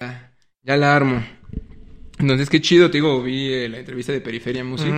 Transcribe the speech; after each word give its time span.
ya, 0.00 0.32
ya 0.62 0.76
la 0.76 0.96
armo. 0.96 1.24
Entonces, 2.18 2.48
qué 2.48 2.60
chido, 2.60 2.90
te 2.90 2.98
digo, 2.98 3.22
vi 3.22 3.52
eh, 3.52 3.68
la 3.68 3.78
entrevista 3.78 4.12
de 4.12 4.20
Periferia 4.20 4.64
Music. 4.64 4.92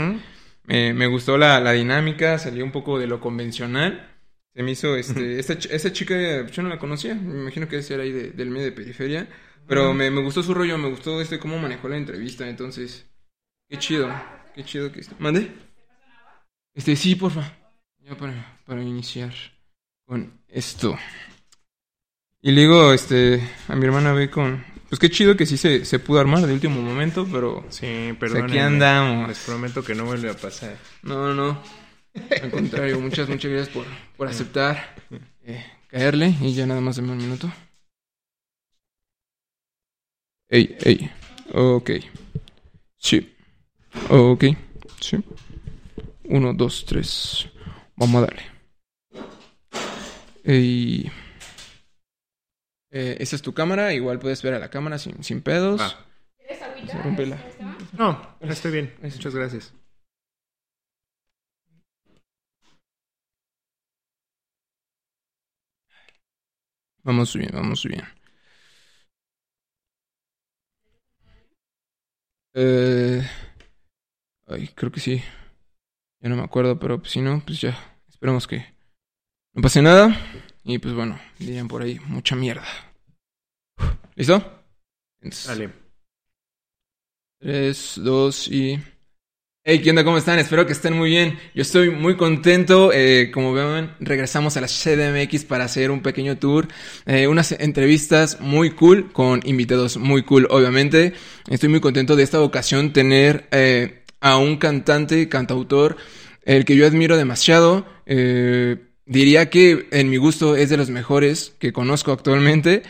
Eh, 0.68 0.92
me 0.92 1.06
gustó 1.06 1.38
la, 1.38 1.60
la 1.60 1.72
dinámica, 1.72 2.38
salió 2.38 2.64
un 2.64 2.72
poco 2.72 2.98
de 2.98 3.06
lo 3.06 3.20
convencional. 3.20 4.14
Se 4.54 4.62
me 4.62 4.72
hizo, 4.72 4.96
este, 4.96 5.38
esta, 5.38 5.54
ch- 5.54 5.68
esta 5.70 5.92
chica, 5.92 6.46
yo 6.46 6.62
no 6.62 6.68
la 6.68 6.78
conocía, 6.78 7.14
me 7.14 7.40
imagino 7.40 7.66
que 7.66 7.72
debe 7.76 7.82
ser 7.82 8.00
ahí 8.00 8.12
de- 8.12 8.30
del 8.30 8.50
medio 8.50 8.66
de 8.66 8.72
periferia, 8.72 9.28
pero 9.66 9.94
me, 9.94 10.10
me 10.10 10.20
gustó 10.22 10.42
su 10.42 10.52
rollo, 10.54 10.76
me 10.78 10.88
gustó 10.90 11.20
este 11.20 11.38
cómo 11.38 11.58
manejó 11.58 11.88
la 11.88 11.96
entrevista, 11.96 12.48
entonces, 12.48 13.06
qué 13.68 13.78
chido, 13.78 14.10
qué 14.54 14.64
chido 14.64 14.90
que 14.90 15.00
está. 15.00 15.14
¿Mande? 15.18 15.52
Este, 16.74 16.96
sí, 16.96 17.14
porfa, 17.14 17.56
ya 18.00 18.16
para, 18.16 18.58
para 18.64 18.82
iniciar 18.82 19.32
con 20.06 20.40
esto. 20.48 20.98
Y 22.42 22.52
le 22.52 22.62
digo, 22.62 22.92
este, 22.92 23.40
a 23.68 23.76
mi 23.76 23.84
hermana 23.86 24.12
ve 24.12 24.28
con, 24.30 24.64
pues 24.88 24.98
qué 24.98 25.10
chido 25.10 25.36
que 25.36 25.46
sí 25.46 25.56
se, 25.56 25.84
se 25.84 25.98
pudo 25.98 26.20
armar 26.20 26.46
de 26.46 26.52
último 26.52 26.80
momento, 26.82 27.26
pero 27.30 27.64
Sí, 27.70 28.14
pues 28.18 28.32
perdón. 28.32 28.50
aquí 28.50 28.58
andamos. 28.58 29.28
Les 29.28 29.38
prometo 29.40 29.82
que 29.84 29.94
no 29.94 30.04
vuelve 30.04 30.30
a 30.30 30.34
pasar. 30.36 30.76
No, 31.02 31.26
no, 31.28 31.34
no. 31.34 31.62
Al 32.42 32.50
contrario, 32.50 32.98
muchas, 33.00 33.28
muchas 33.28 33.50
gracias 33.50 33.74
por, 33.74 33.84
por 34.16 34.28
aceptar 34.28 34.96
eh, 35.44 35.64
caerle 35.88 36.34
y 36.40 36.52
ya 36.54 36.66
nada 36.66 36.80
más 36.80 36.96
de 36.96 37.02
un 37.02 37.16
minuto. 37.16 37.52
Ey, 40.48 40.76
ey. 40.80 41.10
Ok. 41.52 41.90
Sí. 42.96 43.34
Ok. 44.08 44.44
Sí. 45.00 45.18
Uno, 46.24 46.52
dos, 46.54 46.84
tres. 46.86 47.48
Vamos 47.96 48.16
a 48.22 48.26
darle. 48.26 48.42
Ey. 50.44 51.10
Eh, 52.90 53.16
esa 53.20 53.36
es 53.36 53.42
tu 53.42 53.52
cámara, 53.52 53.92
igual 53.92 54.18
puedes 54.18 54.42
ver 54.42 54.54
a 54.54 54.58
la 54.58 54.70
cámara 54.70 54.98
sin, 54.98 55.22
sin 55.22 55.42
pedos. 55.42 55.80
Se 56.88 57.02
rompe 57.02 57.26
la- 57.26 57.42
No, 57.92 58.36
estoy 58.40 58.72
bien. 58.72 58.94
Muchas 59.02 59.34
gracias. 59.34 59.74
Vamos 67.02 67.34
bien, 67.34 67.50
vamos 67.52 67.84
bien. 67.84 68.02
Eh, 72.54 73.22
ay, 74.46 74.68
creo 74.74 74.90
que 74.92 75.00
sí. 75.00 75.22
Ya 76.20 76.28
no 76.28 76.36
me 76.36 76.42
acuerdo, 76.42 76.78
pero 76.78 76.98
pues, 76.98 77.12
si 77.12 77.20
no, 77.20 77.42
pues 77.44 77.60
ya. 77.60 77.76
Esperemos 78.08 78.46
que 78.46 78.64
no 79.54 79.62
pase 79.62 79.82
nada. 79.82 80.16
Y 80.68 80.78
pues 80.78 80.94
bueno, 80.94 81.18
dirían 81.38 81.66
por 81.66 81.80
ahí, 81.80 81.98
mucha 82.08 82.36
mierda. 82.36 82.62
¿Listo? 84.14 84.62
Entonces, 85.22 85.46
Dale. 85.48 85.70
Tres, 87.40 87.94
dos 87.96 88.48
y... 88.48 88.78
Hey, 89.64 89.80
¿qué 89.82 89.88
onda? 89.90 90.04
¿Cómo 90.04 90.18
están? 90.18 90.38
Espero 90.38 90.66
que 90.66 90.72
estén 90.74 90.92
muy 90.94 91.08
bien. 91.08 91.38
Yo 91.54 91.62
estoy 91.62 91.88
muy 91.88 92.18
contento. 92.18 92.90
eh, 92.92 93.30
como 93.32 93.54
ven, 93.54 93.92
regresamos 94.00 94.58
a 94.58 94.60
la 94.60 94.66
CDMX 94.66 95.46
para 95.46 95.64
hacer 95.64 95.90
un 95.90 96.02
pequeño 96.02 96.36
tour. 96.36 96.68
eh, 97.06 97.26
unas 97.28 97.52
entrevistas 97.52 98.38
muy 98.38 98.72
cool 98.72 99.10
con 99.10 99.40
invitados 99.46 99.96
muy 99.96 100.22
cool, 100.22 100.48
obviamente. 100.50 101.14
Estoy 101.48 101.70
muy 101.70 101.80
contento 101.80 102.14
de 102.14 102.24
esta 102.24 102.42
ocasión 102.42 102.92
tener 102.92 103.48
eh, 103.52 104.04
a 104.20 104.36
un 104.36 104.58
cantante, 104.58 105.30
cantautor, 105.30 105.96
el 106.44 106.66
que 106.66 106.76
yo 106.76 106.86
admiro 106.86 107.16
demasiado. 107.16 107.86
eh, 108.04 108.84
diría 109.08 109.50
que 109.50 109.88
en 109.90 110.08
mi 110.10 110.16
gusto 110.18 110.54
es 110.54 110.70
de 110.70 110.76
los 110.76 110.90
mejores 110.90 111.54
que 111.58 111.72
conozco 111.72 112.12
actualmente. 112.12 112.82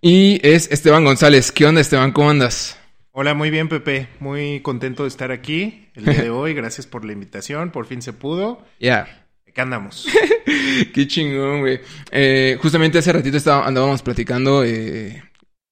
Y 0.00 0.40
es 0.46 0.70
Esteban 0.70 1.04
González. 1.04 1.52
¿Qué 1.52 1.64
onda, 1.64 1.80
Esteban? 1.80 2.12
¿Cómo 2.12 2.28
andas? 2.30 2.76
Hola, 3.12 3.34
muy 3.34 3.50
bien, 3.50 3.68
Pepe. 3.68 4.08
Muy 4.20 4.60
contento 4.60 5.04
de 5.04 5.08
estar 5.08 5.30
aquí 5.30 5.88
el 5.94 6.04
día 6.06 6.22
de 6.22 6.30
hoy. 6.30 6.54
Gracias 6.54 6.86
por 6.86 7.04
la 7.04 7.12
invitación. 7.12 7.70
Por 7.70 7.86
fin 7.86 8.02
se 8.02 8.12
pudo. 8.12 8.64
Ya. 8.80 9.26
Acá 9.48 9.62
andamos. 9.62 10.08
Qué 10.94 11.06
chingón, 11.06 11.60
güey. 11.60 11.80
Eh, 12.10 12.58
justamente 12.60 12.98
hace 12.98 13.12
ratito 13.12 13.36
estaba- 13.36 13.66
andábamos 13.66 14.02
platicando, 14.02 14.64
eh, 14.64 15.22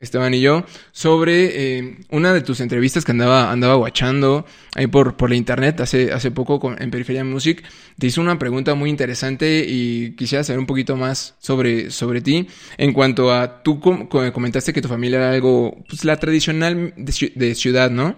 Esteban 0.00 0.32
y 0.32 0.40
yo, 0.40 0.64
sobre 0.92 1.76
eh, 1.78 1.98
una 2.10 2.32
de 2.32 2.40
tus 2.40 2.60
entrevistas 2.60 3.04
que 3.04 3.12
andaba, 3.12 3.52
andaba 3.52 3.74
guachando 3.74 4.46
ahí 4.74 4.86
por, 4.86 5.14
por 5.18 5.28
la 5.28 5.36
internet 5.36 5.78
hace, 5.82 6.10
hace 6.10 6.30
poco 6.30 6.58
con- 6.58 6.80
en 6.82 6.90
Periferia 6.90 7.22
Music. 7.22 7.62
Te 7.98 8.06
hizo 8.06 8.22
una 8.22 8.38
pregunta 8.38 8.74
muy 8.74 8.88
interesante 8.88 9.62
y 9.68 10.12
quisiera 10.16 10.42
saber 10.42 10.58
un 10.58 10.64
poquito 10.66 10.96
más 10.96 11.34
sobre, 11.38 11.90
sobre 11.90 12.22
ti. 12.22 12.48
En 12.78 12.94
cuanto 12.94 13.30
a, 13.30 13.62
tú 13.62 13.78
com- 13.78 14.08
co- 14.08 14.32
comentaste 14.32 14.72
que 14.72 14.80
tu 14.80 14.88
familia 14.88 15.18
era 15.18 15.32
algo, 15.32 15.76
pues 15.86 16.02
la 16.06 16.16
tradicional 16.18 16.94
de, 16.96 17.12
ci- 17.12 17.34
de 17.34 17.54
ciudad, 17.54 17.90
¿no? 17.90 18.16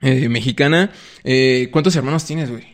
Eh, 0.00 0.30
mexicana. 0.30 0.90
Eh, 1.22 1.68
¿Cuántos 1.70 1.94
hermanos 1.96 2.24
tienes, 2.24 2.50
güey? 2.50 2.64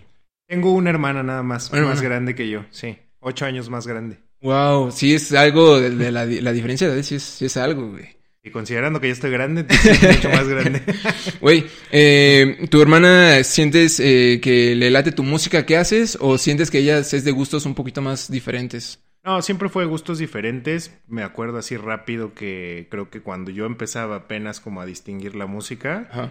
Tengo 0.47 0.73
una 0.73 0.91
hermana 0.91 1.25
nada 1.25 1.43
más, 1.43 1.69
Una 1.71 1.81
más 1.83 1.91
hermana. 1.99 2.09
grande 2.09 2.35
que 2.37 2.49
yo. 2.49 2.65
Sí, 2.71 2.97
ocho 3.19 3.45
años 3.45 3.69
más 3.71 3.89
grande. 3.89 4.19
Wow, 4.41 4.93
sí 4.93 5.15
es 5.15 5.33
algo 5.33 5.81
de, 5.81 5.91
de 5.91 6.12
la, 6.12 6.25
la 6.27 6.53
diferencia 6.53 6.87
de 6.89 6.95
edad, 6.95 7.03
sí 7.03 7.17
es, 7.17 7.23
sí 7.25 7.45
es 7.47 7.57
algo, 7.57 7.91
güey. 7.91 8.19
Y 8.43 8.51
considerando 8.51 9.01
que 9.01 9.09
ya 9.09 9.12
estoy 9.12 9.31
grande, 9.31 9.61
entonces 9.62 10.03
es 10.03 10.17
mucho 10.17 10.31
más 10.31 10.49
grande. 10.49 10.83
Güey, 11.43 11.67
eh, 11.93 12.67
¿tu 12.71 12.81
hermana 12.81 13.45
sientes 13.45 14.01
eh, 14.01 14.41
que 14.43 14.75
le 14.75 14.91
late 14.91 15.12
tu 15.12 15.23
música 15.23 15.67
que 15.67 15.77
haces 15.77 16.17
o 16.21 16.39
sientes 16.39 16.71
que 16.71 16.79
ella 16.79 16.99
es 16.99 17.25
de 17.25 17.31
gustos 17.33 17.67
un 17.67 17.75
poquito 17.75 18.00
más 18.00 18.31
diferentes? 18.31 19.05
No, 19.25 19.43
siempre 19.43 19.69
fue 19.69 19.83
de 19.83 19.91
gustos 19.91 20.19
diferentes. 20.19 20.99
Me 21.06 21.23
acuerdo 21.23 21.59
así 21.59 21.77
rápido 21.77 22.33
que 22.33 22.89
creo 22.91 23.11
que 23.11 23.21
cuando 23.21 23.50
yo 23.50 23.67
empezaba 23.67 24.17
apenas 24.17 24.61
como 24.61 24.81
a 24.81 24.87
distinguir 24.87 25.34
la 25.37 25.45
música, 25.45 26.09
Ajá. 26.11 26.31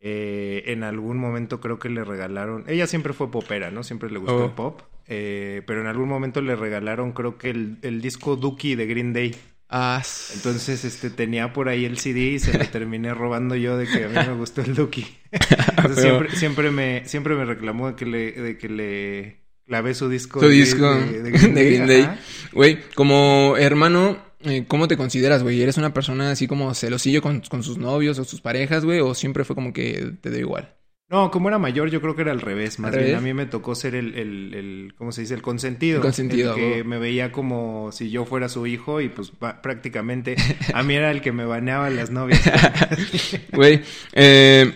eh, 0.00 0.62
en 0.68 0.82
algún 0.82 1.18
momento 1.18 1.60
creo 1.60 1.78
que 1.78 1.90
le 1.90 2.04
regalaron. 2.04 2.64
Ella 2.68 2.86
siempre 2.86 3.12
fue 3.12 3.30
popera, 3.30 3.70
¿no? 3.70 3.82
Siempre 3.82 4.10
le 4.10 4.18
gustó 4.18 4.36
Oh. 4.38 4.44
el 4.46 4.52
pop. 4.52 4.80
eh, 5.06 5.60
pero 5.66 5.82
en 5.82 5.86
algún 5.88 6.08
momento 6.08 6.40
le 6.40 6.56
regalaron, 6.56 7.12
creo 7.12 7.36
que 7.36 7.50
el, 7.50 7.76
el 7.82 8.00
disco 8.00 8.36
Dookie 8.36 8.74
de 8.76 8.86
Green 8.86 9.12
Day. 9.12 9.34
Ah, 9.68 10.02
Entonces, 10.34 10.84
este, 10.84 11.10
tenía 11.10 11.52
por 11.52 11.68
ahí 11.68 11.84
el 11.84 11.98
CD 11.98 12.20
y 12.32 12.38
se 12.38 12.56
lo 12.56 12.64
terminé 12.68 13.12
robando 13.14 13.56
yo 13.56 13.76
de 13.76 13.86
que 13.86 14.04
a 14.04 14.08
mí 14.08 14.14
me 14.14 14.34
gustó 14.36 14.60
el 14.60 14.74
Dookie. 14.74 15.06
Entonces, 15.76 16.02
siempre, 16.02 16.36
siempre 16.36 16.70
me, 16.70 17.02
siempre 17.08 17.34
me 17.34 17.44
reclamó 17.44 17.88
de 17.88 17.96
que 17.96 18.06
le, 18.06 18.32
de 18.32 18.58
que 18.58 18.68
le 18.68 19.40
clavé 19.66 19.94
su 19.94 20.08
disco. 20.08 20.38
Su 20.40 20.48
de- 20.48 20.54
disco 20.54 20.94
de, 20.94 21.22
de 21.22 21.30
Green 21.32 21.54
Day, 21.54 21.64
Green 21.70 21.86
Day. 21.86 22.02
ajá. 22.02 22.18
Güey, 22.52 22.78
como 22.94 23.56
hermano, 23.58 24.18
eh, 24.42 24.64
¿cómo 24.68 24.86
te 24.86 24.96
consideras, 24.96 25.42
güey? 25.42 25.60
¿Eres 25.60 25.76
una 25.76 25.92
persona 25.92 26.30
así 26.30 26.46
como 26.46 26.72
celosillo 26.74 27.20
con, 27.22 27.40
con 27.40 27.62
sus 27.64 27.78
novios 27.78 28.18
o 28.20 28.24
sus 28.24 28.40
parejas, 28.40 28.84
güey? 28.84 29.00
¿O 29.00 29.14
siempre 29.14 29.44
fue 29.44 29.56
como 29.56 29.72
que 29.72 30.12
te 30.20 30.30
da 30.30 30.38
igual? 30.38 30.74
No, 31.14 31.30
como 31.30 31.46
era 31.46 31.60
mayor, 31.60 31.90
yo 31.90 32.00
creo 32.00 32.16
que 32.16 32.22
era 32.22 32.32
al 32.32 32.40
revés. 32.40 32.80
Más 32.80 32.88
¿Al 32.88 32.98
bien, 32.98 33.04
revés? 33.10 33.18
a 33.18 33.24
mí 33.24 33.34
me 33.34 33.46
tocó 33.46 33.76
ser 33.76 33.94
el, 33.94 34.16
el, 34.16 34.52
el 34.52 34.94
¿cómo 34.98 35.12
se 35.12 35.20
dice? 35.20 35.34
El 35.34 35.42
consentido. 35.42 35.98
El 35.98 36.02
consentido, 36.02 36.56
El 36.56 36.60
que 36.60 36.82
me 36.82 36.98
veía 36.98 37.30
como 37.30 37.92
si 37.92 38.10
yo 38.10 38.24
fuera 38.24 38.48
su 38.48 38.66
hijo 38.66 39.00
y 39.00 39.10
pues 39.10 39.30
prácticamente 39.62 40.34
a 40.74 40.82
mí 40.82 40.94
era 40.94 41.12
el 41.12 41.20
que 41.20 41.30
me 41.30 41.44
baneaba 41.44 41.88
las 41.88 42.10
novias. 42.10 42.42
Güey, 43.52 43.82
eh, 44.14 44.72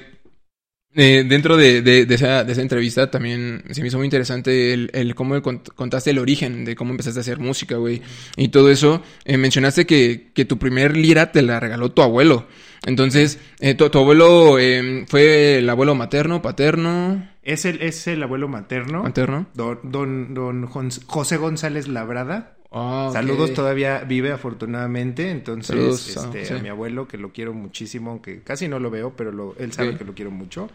eh, 0.95 1.25
dentro 1.29 1.57
de, 1.57 1.83
de- 1.83 2.07
de 2.07 2.15
esa, 2.15 2.45
de 2.45 2.53
esa 2.53 2.63
entrevista 2.63 3.11
también 3.11 3.63
se 3.71 3.83
me 3.83 3.89
hizo 3.89 3.99
muy 3.99 4.07
interesante 4.07 4.73
el, 4.73 4.91
el 4.95 5.15
cómo 5.15 5.37
cont- 5.37 5.73
contaste 5.75 6.11
el 6.11 6.19
origen 6.19 6.65
de 6.65 6.75
cómo 6.75 6.91
empezaste 6.93 7.21
a 7.21 7.23
hacer 7.23 7.39
música, 7.39 7.77
güey. 7.77 8.03
Y 8.37 8.49
todo 8.49 8.71
eso, 8.71 9.03
eh, 9.25 9.37
mencionaste 9.37 9.87
que, 9.87 10.31
que 10.35 10.45
tu 10.45 10.59
primer 10.59 10.97
lira 10.97 11.31
te 11.33 11.43
la 11.43 11.61
regaló 11.61 11.91
tu 11.93 12.03
abuelo. 12.03 12.47
Entonces, 12.87 13.39
eh, 13.61 13.75
tu, 13.75 13.89
tu 13.91 13.99
abuelo 13.99 14.59
eh, 14.59 15.05
fue 15.09 15.59
el 15.59 15.69
abuelo 15.71 15.95
materno, 15.95 16.43
paterno, 16.43 17.29
es, 17.43 17.65
el, 17.65 17.83
es 17.83 18.07
el 18.07 18.23
abuelo 18.23 18.49
materno, 18.49 19.03
materno. 19.03 19.47
don, 19.55 19.81
don, 19.85 20.35
don 20.35 20.67
José 20.67 21.37
González 21.39 21.89
Labrada. 21.89 22.58
Ah. 22.71 23.11
Saludos, 23.13 23.55
todavía 23.55 24.01
vive 24.01 24.31
afortunadamente. 24.33 25.31
Entonces, 25.31 25.67
Saludos 25.69 26.09
este, 26.09 26.41
José. 26.41 26.55
a 26.55 26.59
mi 26.63 26.69
abuelo, 26.69 27.09
que 27.09 27.17
lo 27.19 27.33
quiero 27.33 27.55
muchísimo, 27.55 28.11
aunque 28.11 28.43
casi 28.43 28.69
no 28.69 28.79
lo 28.79 28.91
veo, 28.91 29.15
pero 29.17 29.33
lo- 29.33 29.55
él 29.59 29.73
sabe 29.73 29.97
que 29.97 30.05
lo 30.05 30.15
quiero 30.15 30.31
mucho. 30.31 30.69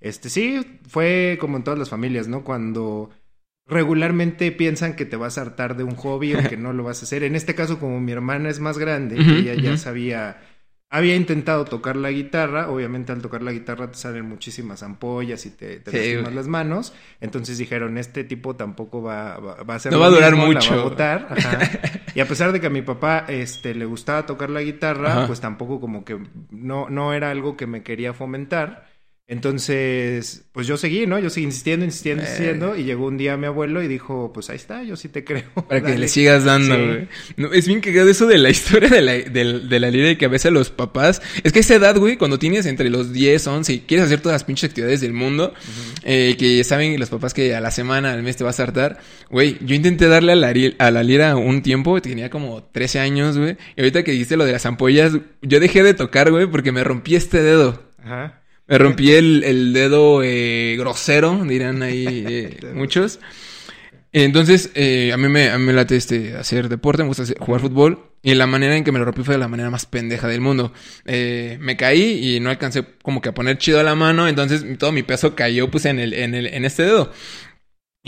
Este, 0.00 0.28
sí, 0.28 0.78
fue 0.88 1.38
como 1.40 1.56
en 1.56 1.64
todas 1.64 1.78
las 1.78 1.88
familias, 1.88 2.26
¿no? 2.28 2.42
Cuando 2.44 3.10
regularmente 3.68 4.52
piensan 4.52 4.94
que 4.94 5.04
te 5.06 5.16
vas 5.16 5.38
a 5.38 5.42
hartar 5.42 5.76
de 5.76 5.84
un 5.84 5.96
hobby 5.96 6.34
o 6.34 6.48
que 6.48 6.56
no 6.56 6.72
lo 6.72 6.84
vas 6.84 7.00
a 7.02 7.04
hacer. 7.04 7.22
En 7.24 7.34
este 7.34 7.54
caso, 7.54 7.78
como 7.80 8.00
mi 8.00 8.12
hermana 8.12 8.48
es 8.48 8.60
más 8.60 8.78
grande, 8.78 9.20
Ujú, 9.20 9.30
ella 9.30 9.54
ya 9.54 9.76
sabía, 9.76 10.40
había 10.96 11.16
intentado 11.16 11.64
tocar 11.64 11.96
la 11.96 12.10
guitarra. 12.10 12.70
Obviamente, 12.70 13.12
al 13.12 13.20
tocar 13.22 13.42
la 13.42 13.52
guitarra 13.52 13.90
te 13.90 13.96
salen 13.98 14.24
muchísimas 14.26 14.82
ampollas 14.82 15.44
y 15.46 15.50
te, 15.50 15.80
te 15.80 15.90
Sí, 15.90 15.96
lastimas 16.14 16.34
las 16.34 16.48
manos. 16.48 16.94
Entonces 17.20 17.58
dijeron, 17.58 17.98
este 17.98 18.24
tipo 18.24 18.56
tampoco 18.56 19.02
va, 19.02 19.38
va, 19.38 19.62
va 19.62 19.74
a 19.74 19.78
ser 19.78 19.92
No 19.92 20.00
va 20.00 20.06
a 20.06 20.10
durar 20.10 20.32
mismo, 20.32 20.48
la 20.52 20.54
mucho. 20.54 20.74
va 20.74 20.80
a 20.80 20.84
botar. 20.84 21.26
Ajá. 21.36 21.58
Y 22.14 22.20
a 22.20 22.26
pesar 22.26 22.52
de 22.52 22.60
que 22.60 22.68
a 22.68 22.70
mi 22.70 22.82
papá 22.82 23.24
este, 23.28 23.74
le 23.74 23.84
gustaba 23.84 24.24
tocar 24.26 24.50
la 24.50 24.62
guitarra, 24.62 25.10
Ajá. 25.12 25.26
pues 25.26 25.40
tampoco 25.40 25.80
como 25.80 26.04
que 26.04 26.18
no, 26.50 26.88
no 26.88 27.12
era 27.12 27.30
algo 27.30 27.56
que 27.56 27.66
me 27.66 27.82
quería 27.82 28.12
fomentar. 28.14 28.86
Entonces, 29.28 30.44
pues 30.52 30.66
yo 30.66 30.76
seguí, 30.76 31.06
¿no? 31.06 31.18
Yo 31.18 31.30
seguí 31.30 31.46
insistiendo, 31.46 31.84
insistiendo, 31.84 32.22
Eh. 32.22 32.26
insistiendo. 32.26 32.76
Y 32.76 32.84
llegó 32.84 33.06
un 33.06 33.16
día 33.16 33.36
mi 33.36 33.46
abuelo 33.46 33.82
y 33.82 33.88
dijo, 33.88 34.32
pues 34.32 34.50
ahí 34.50 34.56
está, 34.56 34.82
yo 34.82 34.96
sí 34.96 35.08
te 35.08 35.24
creo. 35.24 35.44
Para 35.68 35.82
que 35.82 35.96
le 35.98 36.08
sigas 36.08 36.44
dando, 36.44 36.74
Sí. 36.76 36.82
güey. 36.82 37.08
No, 37.36 37.52
es 37.52 37.66
bien 37.66 37.80
cagado 37.80 38.08
eso 38.08 38.26
de 38.26 38.38
la 38.38 38.50
historia 38.50 38.88
de 38.88 39.02
la, 39.02 39.12
del- 39.12 39.68
de 39.68 39.80
la 39.80 39.90
lira 39.90 40.10
y 40.10 40.16
que 40.16 40.24
a 40.26 40.28
veces 40.28 40.52
los 40.52 40.70
papás... 40.70 41.22
Es 41.44 41.52
que 41.52 41.58
a 41.58 41.60
esa 41.60 41.74
edad, 41.74 41.96
güey, 41.96 42.16
cuando 42.16 42.38
tienes 42.38 42.66
entre 42.66 42.90
los 42.90 43.12
10, 43.12 43.46
11 43.46 43.72
y 43.72 43.80
quieres 43.80 44.06
hacer 44.06 44.20
todas 44.20 44.34
las 44.34 44.44
pinches 44.44 44.70
actividades 44.70 45.00
del 45.00 45.12
mundo, 45.12 45.54
eh, 46.04 46.36
que 46.38 46.62
saben 46.64 46.98
los 46.98 47.08
papás 47.10 47.34
que 47.34 47.54
a 47.54 47.60
la 47.60 47.70
semana, 47.70 48.12
al 48.12 48.22
mes 48.22 48.36
te 48.36 48.44
vas 48.44 48.60
a 48.60 48.64
hartar, 48.64 48.98
güey, 49.30 49.56
yo 49.60 49.74
intenté 49.74 50.06
darle 50.08 50.32
a 50.32 50.36
la, 50.36 50.52
a 50.78 50.90
la 50.90 51.02
lira 51.02 51.36
un 51.36 51.62
tiempo, 51.62 52.00
tenía 52.00 52.30
como 52.30 52.62
13 52.64 53.00
años, 53.00 53.36
güey, 53.38 53.56
y 53.76 53.80
ahorita 53.80 54.02
que 54.04 54.12
dijiste 54.12 54.36
lo 54.36 54.44
de 54.44 54.52
las 54.52 54.66
ampollas, 54.66 55.12
yo 55.42 55.60
dejé 55.60 55.82
de 55.82 55.94
tocar, 55.94 56.30
güey, 56.30 56.46
porque 56.46 56.72
me 56.72 56.84
rompí 56.84 57.16
este 57.16 57.42
dedo. 57.42 57.82
Ajá. 58.02 58.42
Me 58.68 58.78
rompí 58.78 59.12
el, 59.12 59.44
el 59.44 59.72
dedo 59.72 60.22
eh, 60.24 60.76
grosero, 60.78 61.44
dirán 61.44 61.82
ahí 61.82 62.06
eh, 62.28 62.58
muchos. 62.74 63.20
Entonces, 64.12 64.70
eh, 64.74 65.12
a 65.12 65.16
mí 65.18 65.28
me, 65.28 65.50
a 65.50 65.58
mí 65.58 65.64
me 65.64 65.72
late 65.74 65.94
este, 65.96 66.36
hacer 66.36 66.68
deporte, 66.70 67.02
me 67.02 67.08
gusta 67.08 67.24
hacer- 67.24 67.38
jugar 67.38 67.60
fútbol. 67.60 68.10
Y 68.22 68.34
la 68.34 68.46
manera 68.46 68.74
en 68.76 68.82
que 68.82 68.90
me 68.90 68.98
lo 68.98 69.04
rompí 69.04 69.22
fue 69.22 69.34
de 69.34 69.38
la 69.38 69.46
manera 69.46 69.70
más 69.70 69.86
pendeja 69.86 70.26
del 70.26 70.40
mundo. 70.40 70.72
Eh, 71.04 71.58
me 71.60 71.76
caí 71.76 72.34
y 72.36 72.40
no 72.40 72.50
alcancé 72.50 72.84
como 73.02 73.20
que 73.20 73.28
a 73.28 73.34
poner 73.34 73.58
chido 73.58 73.80
la 73.84 73.94
mano, 73.94 74.26
entonces 74.26 74.64
todo 74.78 74.90
mi 74.90 75.04
peso 75.04 75.36
cayó 75.36 75.70
pues 75.70 75.84
en, 75.84 76.00
el, 76.00 76.12
en, 76.12 76.34
el, 76.34 76.46
en 76.46 76.64
este 76.64 76.82
dedo. 76.84 77.12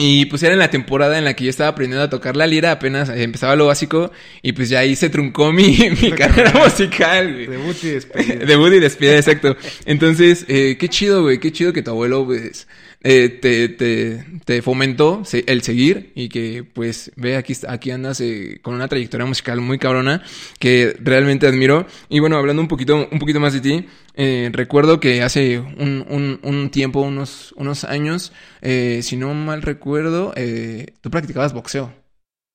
Y 0.01 0.27
pues 0.27 0.45
era 0.45 0.53
en 0.53 0.61
la 0.61 0.71
temporada 0.71 1.19
en 1.19 1.25
la 1.25 1.35
que 1.35 1.43
yo 1.43 1.51
estaba 1.51 1.71
aprendiendo 1.71 2.05
a 2.05 2.09
tocar 2.09 2.37
la 2.37 2.47
lira, 2.47 2.71
apenas 2.71 3.09
empezaba 3.09 3.57
lo 3.57 3.67
básico, 3.67 4.13
y 4.43 4.53
pues 4.53 4.69
ya 4.69 4.79
ahí 4.79 4.95
se 4.95 5.11
truncó 5.11 5.51
mi, 5.51 5.77
mi 6.03 6.13
carrera 6.13 6.53
musical, 6.53 7.33
güey. 7.33 7.47
Debut 7.49 7.77
y 7.83 7.89
despedida. 7.89 8.35
Debut 8.47 8.73
y 8.75 8.79
despedida, 8.79 9.17
exacto. 9.17 9.57
Entonces, 9.87 10.45
eh, 10.47 10.77
qué 10.79 10.89
chido, 10.89 11.23
güey, 11.23 11.41
qué 11.41 11.51
chido 11.51 11.73
que 11.73 11.83
tu 11.83 11.91
abuelo, 11.91 12.25
pues, 12.25 12.69
eh, 13.03 13.29
te, 13.29 13.69
te, 13.69 14.25
te 14.45 14.63
fomentó 14.63 15.23
el 15.47 15.63
seguir 15.63 16.13
y 16.15 16.29
que, 16.29 16.65
pues, 16.65 17.13
ve, 17.17 17.37
aquí, 17.37 17.55
aquí 17.69 17.91
andas 17.91 18.21
eh, 18.21 18.59
con 18.63 18.75
una 18.75 18.89
trayectoria 18.89 19.27
musical 19.27 19.61
muy 19.61 19.79
cabrona 19.79 20.23
que 20.59 20.97
realmente 21.01 21.47
admiro. 21.47 21.87
Y 22.09 22.21
bueno, 22.21 22.37
hablando 22.37 22.63
un 22.63 22.69
poquito, 22.69 23.09
un 23.11 23.19
poquito 23.19 23.41
más 23.41 23.53
de 23.53 23.61
ti, 23.61 23.87
eh, 24.15 24.51
recuerdo 24.53 25.01
que 25.01 25.23
hace 25.23 25.59
un, 25.59 26.05
un, 26.09 26.41
un 26.43 26.71
tiempo, 26.71 27.01
unos, 27.01 27.53
unos 27.57 27.85
años, 27.85 28.33
eh, 28.63 29.01
si 29.03 29.17
no 29.17 29.33
mal 29.35 29.63
recuerdo, 29.63 30.33
eh, 30.37 30.95
tú 31.01 31.11
practicabas 31.11 31.53
boxeo. 31.53 31.93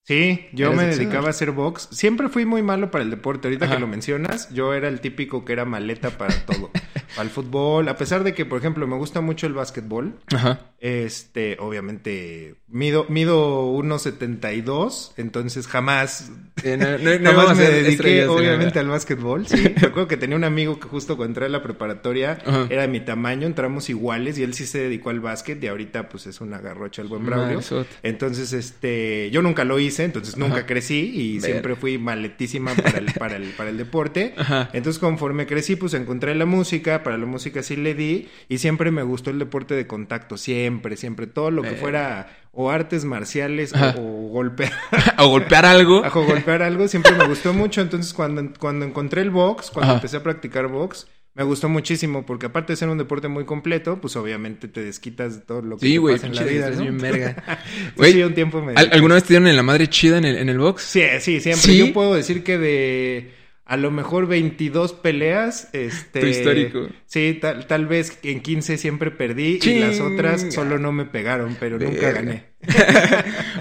Sí, 0.06 0.48
yo 0.52 0.68
¿Eres 0.74 0.78
me 0.78 0.86
dedicaba 0.88 1.28
a 1.28 1.30
hacer 1.30 1.52
box. 1.52 1.88
Siempre 1.92 2.28
fui 2.28 2.46
muy 2.46 2.62
malo 2.62 2.92
para 2.92 3.04
el 3.06 3.10
deporte. 3.10 3.48
Ahorita 3.48 3.66
Ajá. 3.66 3.76
que 3.76 3.80
lo 3.82 3.88
mencionas, 3.88 4.50
yo 4.54 4.74
era 4.74 4.90
el 4.90 5.00
típico 5.00 5.46
que 5.46 5.54
era 5.54 5.64
maleta 5.64 6.18
para 6.18 6.36
todo. 6.46 6.72
para 7.16 7.24
el 7.24 7.30
fútbol. 7.30 7.88
A 7.88 7.96
pesar 7.96 8.24
de 8.26 8.34
que, 8.34 8.46
por 8.46 8.60
ejemplo, 8.60 8.86
me 8.86 8.98
gusta 8.98 9.22
mucho 9.22 9.48
el 9.48 9.54
básquetbol. 9.54 10.16
Ajá. 10.34 10.60
Este, 10.80 11.56
obviamente, 11.62 12.56
mido, 12.68 13.06
mido 13.08 13.72
1.72. 13.78 15.14
Entonces 15.18 15.68
jamás, 15.68 16.32
Eh, 16.64 16.76
no, 16.78 16.98
no- 16.98 17.26
jamás 17.32 17.58
me 17.58 17.64
dediqué, 17.70 18.26
obviamente, 18.28 18.80
al 18.80 18.88
básquetbol. 18.90 19.48
Sí, 19.48 19.56
recuerdo 19.78 20.08
que 20.10 20.18
tenía 20.18 20.36
un 20.36 20.44
amigo 20.44 20.80
que 20.80 20.88
justo 20.90 21.16
cuando 21.16 21.30
entré 21.32 21.46
a 21.46 21.50
la 21.50 21.64
preparatoria 21.64 22.40
Ajá. 22.46 22.68
era 22.70 22.82
de 22.82 22.88
mi 22.90 23.00
tamaño. 23.00 23.48
Entramos 23.48 23.90
iguales 23.90 24.38
y 24.38 24.44
él 24.44 24.54
sí 24.54 24.66
se 24.66 24.80
dedicó 24.80 25.12
al 25.12 25.22
básquet. 25.22 25.64
Y 25.64 25.68
ahorita, 25.68 26.10
pues, 26.10 26.28
es 26.28 26.42
una 26.42 26.60
garrocha 26.60 27.02
el 27.02 27.08
buen 27.08 27.26
Braulio. 27.26 27.62
Entonces, 28.04 28.52
este, 28.52 29.30
yo 29.32 29.42
nunca 29.42 29.64
lo 29.64 29.80
hice, 29.80 29.93
entonces 30.00 30.38
nunca 30.38 30.58
Ajá. 30.58 30.66
crecí 30.66 31.12
y 31.14 31.34
Ver. 31.40 31.52
siempre 31.52 31.76
fui 31.76 31.98
maletísima 31.98 32.74
para 32.74 32.98
el, 32.98 33.14
para 33.14 33.36
el, 33.36 33.50
para 33.52 33.70
el 33.70 33.78
deporte. 33.78 34.34
Ajá. 34.38 34.70
Entonces, 34.74 35.00
conforme 35.00 35.46
crecí, 35.46 35.76
pues 35.76 35.94
encontré 35.94 36.34
la 36.36 36.46
música, 36.46 37.04
para 37.04 37.18
la 37.18 37.26
música 37.26 37.62
sí 37.64 37.76
le 37.76 37.94
di 37.94 38.30
y 38.50 38.58
siempre 38.58 38.92
me 38.92 39.04
gustó 39.04 39.30
el 39.30 39.40
deporte 39.40 39.76
de 39.76 39.86
contacto, 39.88 40.38
siempre, 40.38 40.98
siempre, 40.98 41.28
todo 41.28 41.52
lo 41.52 41.62
que 41.62 41.72
fuera 41.72 42.38
o 42.52 42.70
artes 42.70 43.04
marciales 43.04 43.74
o, 43.74 44.00
o 44.00 44.30
golpear, 44.30 44.72
o 45.20 45.28
golpear 45.28 45.66
algo. 45.66 46.02
o 46.02 46.24
golpear 46.26 46.62
algo, 46.62 46.88
siempre 46.88 47.14
me 47.14 47.28
gustó 47.28 47.54
mucho. 47.54 47.82
Entonces, 47.82 48.14
cuando, 48.14 48.44
cuando 48.60 48.86
encontré 48.86 49.22
el 49.22 49.30
box, 49.32 49.72
cuando 49.72 49.92
Ajá. 49.92 49.96
empecé 50.00 50.18
a 50.18 50.24
practicar 50.24 50.68
box, 50.68 51.08
me 51.36 51.44
gustó 51.44 51.68
muchísimo 51.70 52.26
porque 52.26 52.46
aparte 52.48 52.74
de 52.74 52.78
ser 52.78 52.90
un 52.90 52.98
deporte 52.98 53.28
muy 53.28 53.46
completo, 53.46 54.00
pues 54.00 54.16
obviamente 54.16 54.68
te 54.68 54.84
desquitas 54.84 55.40
de 55.40 55.46
todo 55.46 55.62
lo 55.62 55.78
que 55.78 55.88
Sí, 55.88 55.96
te 55.96 56.12
pasa 56.12 56.28
en 56.28 56.36
la 56.36 56.44
vida, 56.44 56.70
¿no? 56.70 56.82
bien 56.82 56.98
verga. 57.00 57.62
Güey, 57.96 58.14
sí, 58.14 58.22
un 58.24 58.34
tiempo 58.36 58.62
me 58.62 58.74
¿Al- 58.74 58.90
¿Alguna 58.92 59.16
vez 59.16 59.24
te 59.24 59.30
dieron 59.30 59.48
en 59.48 59.56
la 59.56 59.64
madre 59.64 59.88
chida 59.90 60.18
en 60.20 60.26
el, 60.26 60.38
en 60.38 60.50
el 60.50 60.60
box? 60.60 60.84
Sí, 60.84 61.02
sí, 61.20 61.40
siempre. 61.40 61.62
¿Sí? 61.64 61.78
Yo 61.80 61.92
puedo 61.94 62.14
decir 62.14 62.44
que 62.44 62.58
de 62.58 63.32
a 63.66 63.78
lo 63.78 63.92
mejor 63.92 64.28
22 64.28 64.94
peleas, 64.94 65.70
este... 65.74 66.20
Tu 66.20 66.28
histórico. 66.28 66.88
Sí, 67.06 67.38
tal, 67.42 67.66
tal 67.66 67.88
vez 67.88 68.20
en 68.24 68.42
15 68.42 68.78
siempre 68.78 69.10
perdí 69.10 69.58
y 69.64 69.80
las 69.80 70.00
otras 70.02 70.54
solo 70.54 70.78
no 70.80 70.92
me 70.92 71.06
pegaron, 71.06 71.56
pero 71.60 71.80
nunca 71.80 72.12
gané. 72.12 72.53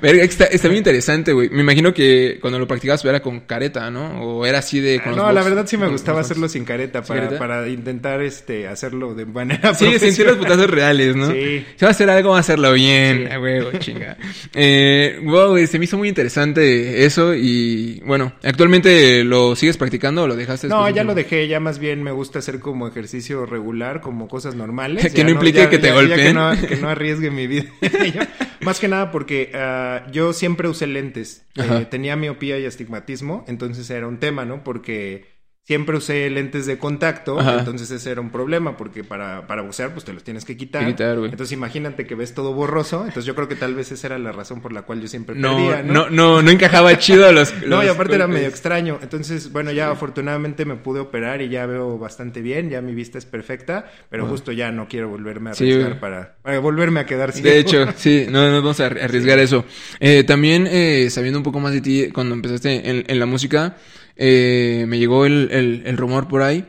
Está, 0.02 0.44
está 0.46 0.68
bien 0.68 0.78
interesante, 0.78 1.32
güey. 1.32 1.48
Me 1.50 1.60
imagino 1.60 1.94
que 1.94 2.38
cuando 2.40 2.58
lo 2.58 2.66
practicabas 2.66 3.04
era 3.04 3.20
con 3.20 3.40
careta, 3.40 3.90
¿no? 3.90 4.20
O 4.22 4.46
era 4.46 4.58
así 4.58 4.80
de... 4.80 4.96
Ah, 4.98 5.02
con 5.02 5.12
los 5.12 5.16
no, 5.20 5.32
la 5.32 5.40
box- 5.40 5.50
verdad 5.50 5.66
sí 5.68 5.76
me 5.76 5.84
con- 5.84 5.92
gustaba 5.92 6.16
con 6.18 6.24
hacerlo 6.24 6.48
sin 6.48 6.64
careta 6.64 7.00
¿Sin 7.02 7.08
para, 7.08 7.20
careta? 7.22 7.38
para 7.38 7.68
intentar 7.68 8.20
este 8.22 8.66
hacerlo 8.66 9.14
de 9.14 9.26
manera 9.26 9.74
Sí, 9.74 9.98
sentir 9.98 10.26
los 10.26 10.36
putazos 10.36 10.68
reales, 10.70 11.14
¿no? 11.16 11.30
Sí. 11.30 11.64
Si 11.76 11.84
va 11.84 11.88
a 11.88 11.90
hacer 11.92 12.10
algo, 12.10 12.30
va 12.30 12.38
a 12.38 12.40
hacerlo 12.40 12.72
bien. 12.72 13.26
Sí. 13.28 13.32
A 13.32 13.40
huevo, 13.40 13.70
chinga. 13.78 14.16
Eh, 14.54 15.20
wow, 15.24 15.50
güey, 15.50 15.66
se 15.66 15.78
me 15.78 15.84
hizo 15.84 15.96
muy 15.98 16.08
interesante 16.08 17.04
eso 17.04 17.34
y 17.34 18.00
bueno, 18.04 18.32
¿actualmente 18.42 19.24
lo 19.24 19.54
sigues 19.56 19.76
practicando 19.76 20.22
o 20.24 20.26
lo 20.26 20.36
dejaste? 20.36 20.68
No, 20.68 20.88
ya 20.90 21.04
lo 21.04 21.14
dejé, 21.14 21.46
ya 21.48 21.60
más 21.60 21.78
bien 21.78 22.02
me 22.02 22.10
gusta 22.12 22.38
hacer 22.40 22.58
como 22.60 22.88
ejercicio 22.88 23.46
regular, 23.46 24.00
como 24.00 24.28
cosas 24.28 24.54
normales. 24.54 25.02
Que 25.12 25.18
Ya 25.18 25.24
no 25.24 25.30
implique 25.30 25.68
que 25.68 25.78
te 25.78 25.88
que 25.88 25.92
golpeen. 25.92 26.34
no, 26.34 26.52
que 26.68 26.76
no 26.76 26.88
arriesgue 26.88 27.30
mi 27.30 27.46
vida. 27.46 27.66
Más 28.60 28.78
que 28.78 28.86
nada 28.92 29.10
porque 29.10 29.50
ah, 29.54 30.06
yo 30.12 30.32
siempre 30.32 30.68
usé 30.68 30.86
lentes. 30.86 31.44
Eh, 31.56 31.86
tenía 31.90 32.16
miopía 32.16 32.58
y 32.58 32.66
astigmatismo, 32.66 33.44
entonces 33.48 33.90
era 33.90 34.06
un 34.06 34.18
tema, 34.18 34.44
¿no? 34.44 34.62
Porque 34.62 35.31
siempre 35.72 35.96
usé 35.96 36.28
lentes 36.28 36.66
de 36.66 36.76
contacto, 36.76 37.40
Ajá. 37.40 37.60
entonces 37.60 37.90
ese 37.90 38.10
era 38.10 38.20
un 38.20 38.30
problema, 38.30 38.76
porque 38.76 39.04
para, 39.04 39.46
para 39.46 39.62
bucear 39.62 39.92
pues 39.94 40.04
te 40.04 40.12
los 40.12 40.22
tienes 40.22 40.44
que 40.44 40.54
quitar. 40.56 40.86
Quitar. 40.86 41.16
Entonces 41.16 41.52
imagínate 41.52 42.06
que 42.06 42.14
ves 42.14 42.34
todo 42.34 42.52
borroso, 42.52 42.98
entonces 43.00 43.24
yo 43.24 43.34
creo 43.34 43.48
que 43.48 43.56
tal 43.56 43.74
vez 43.74 43.90
esa 43.90 44.08
era 44.08 44.18
la 44.18 44.32
razón 44.32 44.60
por 44.60 44.72
la 44.72 44.82
cual 44.82 45.00
yo 45.00 45.08
siempre 45.08 45.34
No, 45.34 45.56
perdía, 45.56 45.82
no, 45.82 46.10
no, 46.10 46.42
no 46.42 46.50
encajaba 46.50 46.98
chido 46.98 47.32
los... 47.32 47.54
no, 47.66 47.82
y 47.82 47.86
los 47.86 47.94
aparte 47.94 48.14
era 48.16 48.26
medio 48.26 48.48
extraño. 48.48 48.98
Entonces, 49.02 49.50
bueno, 49.50 49.72
ya 49.72 49.90
afortunadamente 49.90 50.64
me 50.66 50.76
pude 50.76 51.00
operar 51.00 51.40
y 51.40 51.48
ya 51.48 51.64
veo 51.66 51.98
bastante 51.98 52.42
bien, 52.42 52.68
ya 52.68 52.82
mi 52.82 52.94
vista 52.94 53.16
es 53.16 53.24
perfecta, 53.24 53.90
pero 54.10 54.26
justo 54.26 54.52
ya 54.52 54.70
no 54.72 54.88
quiero 54.88 55.08
volverme 55.08 55.50
a 55.50 55.52
arriesgar 55.54 56.00
para, 56.00 56.36
para 56.42 56.58
volverme 56.58 57.00
a 57.00 57.06
quedar 57.06 57.32
ciego. 57.32 57.48
De 57.48 57.58
hecho, 57.58 57.86
sí, 57.96 58.26
no, 58.28 58.50
no 58.50 58.56
vamos 58.60 58.80
a 58.80 58.90
arri- 58.90 59.02
arriesgar 59.02 59.38
eso. 59.38 59.64
Eh, 60.00 60.24
también, 60.24 60.66
eh, 60.70 61.08
sabiendo 61.10 61.38
un 61.38 61.44
poco 61.44 61.60
más 61.60 61.72
de 61.72 61.80
ti, 61.80 62.08
cuando 62.12 62.34
empezaste 62.34 62.88
en, 62.90 63.04
en 63.06 63.18
la 63.18 63.26
música, 63.26 63.76
eh, 64.16 64.84
me 64.88 64.98
llegó 64.98 65.26
el, 65.26 65.48
el- 65.52 65.82
el 65.86 65.96
rumor 65.96 66.28
por 66.28 66.42
ahí. 66.42 66.66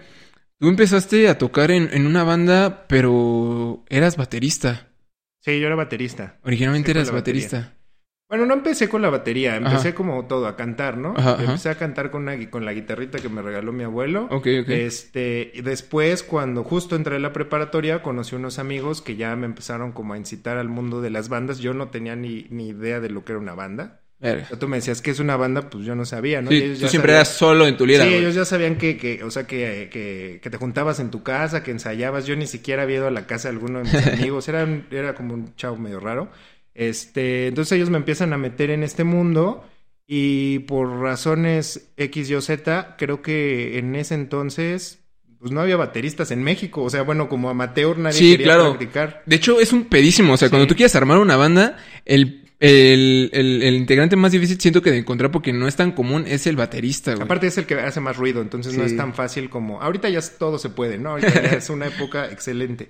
Tú 0.59 0.69
empezaste 0.69 1.27
a 1.27 1.37
tocar 1.37 1.71
en, 1.71 1.89
en 1.91 2.07
una 2.07 2.23
banda, 2.23 2.85
pero 2.87 3.83
eras 3.89 4.15
baterista. 4.17 4.87
Sí, 5.41 5.59
yo 5.59 5.67
era 5.67 5.75
baterista. 5.75 6.39
Originalmente 6.43 6.91
eras 6.91 7.11
batería. 7.11 7.43
baterista. 7.43 7.77
Bueno, 8.29 8.45
no 8.47 8.53
empecé 8.55 8.89
con 8.89 9.01
la 9.03 9.09
batería, 9.11 9.57
empecé 9.57 9.89
Ajá. 9.89 9.95
como 9.95 10.25
todo, 10.25 10.47
a 10.47 10.55
cantar, 10.55 10.97
¿no? 10.97 11.13
Ajá, 11.15 11.33
ajá. 11.33 11.43
empecé 11.43 11.69
a 11.69 11.75
cantar 11.75 12.09
con, 12.09 12.23
una, 12.23 12.49
con 12.49 12.65
la 12.65 12.73
guitarrita 12.73 13.19
que 13.19 13.29
me 13.29 13.41
regaló 13.43 13.73
mi 13.73 13.83
abuelo. 13.83 14.23
Ok, 14.31 14.47
ok. 14.61 14.69
Este, 14.69 15.51
y 15.53 15.61
después, 15.61 16.23
cuando 16.23 16.63
justo 16.63 16.95
entré 16.95 17.17
a 17.17 17.19
la 17.19 17.33
preparatoria, 17.33 18.01
conocí 18.01 18.35
unos 18.35 18.57
amigos 18.57 19.01
que 19.03 19.17
ya 19.17 19.35
me 19.35 19.45
empezaron 19.45 19.91
como 19.91 20.13
a 20.13 20.17
incitar 20.17 20.57
al 20.57 20.69
mundo 20.69 21.01
de 21.01 21.11
las 21.11 21.29
bandas. 21.29 21.59
Yo 21.59 21.73
no 21.75 21.89
tenía 21.89 22.15
ni, 22.15 22.47
ni 22.49 22.69
idea 22.69 22.99
de 23.01 23.09
lo 23.09 23.23
que 23.23 23.33
era 23.33 23.39
una 23.41 23.53
banda. 23.53 24.01
Verga. 24.19 24.43
O 24.45 24.47
sea, 24.47 24.59
tú 24.59 24.67
me 24.69 24.77
decías 24.77 25.01
que 25.01 25.11
es 25.11 25.19
una 25.19 25.35
banda, 25.35 25.69
pues 25.69 25.85
yo 25.85 25.95
no 25.95 26.05
sabía, 26.05 26.41
¿no? 26.41 26.49
Sí, 26.49 26.59
tú 26.79 26.87
siempre 26.87 27.11
sabían- 27.11 27.15
eras 27.15 27.27
solo 27.29 27.67
en 27.67 27.75
tu 27.75 27.85
lira, 27.85 28.03
Sí, 28.05 28.09
güey. 28.09 28.21
ellos 28.21 28.35
ya 28.35 28.45
sabían 28.45 28.77
que, 28.77 28.95
que 28.97 29.21
o 29.23 29.29
sea, 29.31 29.45
que, 29.45 29.89
que, 29.91 30.39
que 30.41 30.49
te 30.49 30.57
juntabas 30.57 30.99
en 31.01 31.11
tu 31.11 31.23
casa, 31.23 31.61
que 31.63 31.71
ensayabas. 31.71 32.25
Yo 32.25 32.35
ni 32.37 32.47
siquiera 32.47 32.83
había 32.83 32.97
ido 32.97 33.07
a 33.07 33.11
la 33.11 33.27
casa 33.27 33.49
de 33.49 33.55
alguno 33.55 33.79
de 33.79 33.85
mis 33.85 33.93
amigos. 34.07 34.47
Era, 34.47 34.65
era 34.91 35.13
como 35.13 35.33
un 35.33 35.53
chavo 35.55 35.75
medio 35.77 35.99
raro. 35.99 36.29
Este, 36.73 37.47
entonces 37.47 37.73
ellos 37.73 37.89
me 37.89 37.97
empiezan 37.97 38.33
a 38.33 38.37
meter 38.37 38.69
en 38.71 38.83
este 38.83 39.03
mundo 39.03 39.63
y 40.07 40.59
por 40.59 40.89
razones 41.01 41.91
X, 41.97 42.29
Y 42.29 42.35
o 42.35 42.41
Z, 42.41 42.95
creo 42.97 43.21
que 43.21 43.77
en 43.77 43.95
ese 43.95 44.15
entonces, 44.15 44.99
pues 45.39 45.51
no 45.51 45.61
había 45.61 45.77
bateristas 45.77 46.31
en 46.31 46.43
México. 46.43 46.81
O 46.83 46.89
sea, 46.89 47.03
bueno, 47.03 47.29
como 47.29 47.49
amateur 47.49 47.97
nadie 47.97 48.17
Sí, 48.17 48.31
quería 48.31 48.45
claro. 48.47 48.69
practicar. 48.69 49.21
De 49.25 49.35
hecho, 49.35 49.59
es 49.59 49.71
un 49.73 49.85
pedísimo. 49.85 50.33
O 50.33 50.37
sea, 50.37 50.47
Sí. 50.47 50.51
cuando 50.51 50.67
tú 50.67 50.75
quieres 50.75 50.95
armar 50.95 51.19
una 51.19 51.35
banda, 51.35 51.77
el, 52.05 52.42
el, 52.63 53.29
el, 53.33 53.61
el 53.61 53.75
integrante 53.75 54.15
más 54.15 54.31
difícil 54.31 54.57
siento 54.57 54.81
que 54.81 54.89
de 54.89 54.99
encontrar 54.99 55.31
porque 55.31 55.51
no 55.51 55.67
es 55.67 55.75
tan 55.75 55.91
común 55.91 56.23
es 56.25 56.47
el 56.47 56.55
baterista, 56.55 57.13
güey. 57.13 57.25
Aparte 57.25 57.47
es 57.47 57.57
el 57.57 57.65
que 57.65 57.75
hace 57.75 57.99
más 57.99 58.15
ruido, 58.15 58.41
entonces 58.41 58.77
no 58.77 58.85
es 58.85 58.95
tan 58.95 59.13
fácil 59.13 59.49
como... 59.49 59.81
Ahorita 59.81 60.07
ya 60.07 60.21
todo 60.39 60.57
se 60.57 60.69
puede, 60.69 60.97
¿no? 60.97 61.09
Ahorita 61.09 61.41
ya 61.41 61.57
es 61.57 61.69
una 61.69 61.87
época 61.87 62.31
excelente. 62.31 62.89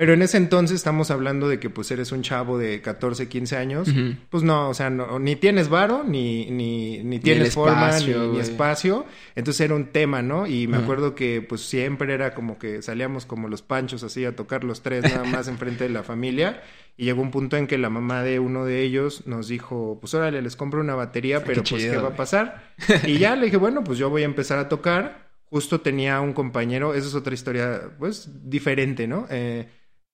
Pero 0.00 0.14
en 0.14 0.22
ese 0.22 0.38
entonces 0.38 0.76
estamos 0.76 1.10
hablando 1.10 1.46
de 1.46 1.60
que 1.60 1.68
pues 1.68 1.90
eres 1.90 2.10
un 2.10 2.22
chavo 2.22 2.56
de 2.56 2.80
14, 2.80 3.28
15 3.28 3.56
años. 3.58 3.88
Pues 4.30 4.42
no, 4.42 4.70
o 4.70 4.72
sea, 4.72 4.88
no, 4.88 5.18
ni 5.18 5.36
tienes 5.36 5.68
varo, 5.68 6.04
ni, 6.04 6.50
ni, 6.50 7.04
ni 7.04 7.18
tienes 7.18 7.52
forma, 7.52 7.90
ni, 7.90 7.96
espacio, 7.96 8.32
ni 8.32 8.40
espacio. 8.40 9.06
Entonces 9.34 9.60
era 9.60 9.74
un 9.74 9.88
tema, 9.88 10.22
¿no? 10.22 10.46
Y 10.46 10.68
me 10.68 10.78
acuerdo 10.78 11.14
que 11.14 11.42
pues 11.42 11.60
siempre 11.60 12.14
era 12.14 12.32
como 12.32 12.58
que 12.58 12.80
salíamos 12.80 13.26
como 13.26 13.48
los 13.48 13.60
panchos 13.60 14.02
así 14.02 14.24
a 14.24 14.34
tocar 14.34 14.64
los 14.64 14.80
tres 14.80 15.02
nada 15.02 15.24
más 15.24 15.48
enfrente 15.48 15.84
de 15.84 15.90
la 15.90 16.02
familia. 16.02 16.62
Y 16.96 17.04
llegó 17.04 17.20
un 17.20 17.30
punto 17.30 17.58
en 17.58 17.66
que 17.66 17.76
la 17.76 17.90
mamá 17.90 18.22
de 18.22 18.38
uno 18.38 18.64
de 18.64 18.80
ellos 18.82 19.26
nos 19.26 19.48
dijo, 19.48 19.98
pues 20.00 20.14
órale, 20.14 20.40
les 20.40 20.56
compro 20.56 20.80
una 20.80 20.94
batería, 20.94 21.44
pero 21.44 21.62
pues 21.62 21.84
¿qué 21.84 21.96
va 21.98 22.08
a 22.08 22.16
pasar? 22.16 22.72
Y 23.06 23.18
ya 23.18 23.36
le 23.36 23.46
dije, 23.46 23.58
bueno, 23.58 23.84
pues 23.84 23.98
yo 23.98 24.08
voy 24.08 24.22
a 24.22 24.26
empezar 24.26 24.58
a 24.58 24.70
tocar. 24.70 25.28
Justo 25.44 25.80
tenía 25.80 26.20
un 26.20 26.32
compañero, 26.32 26.94
esa 26.94 27.08
es 27.08 27.14
otra 27.14 27.34
historia, 27.34 27.90
pues, 27.98 28.30
diferente, 28.48 29.08
¿no? 29.08 29.26
Eh, 29.30 29.66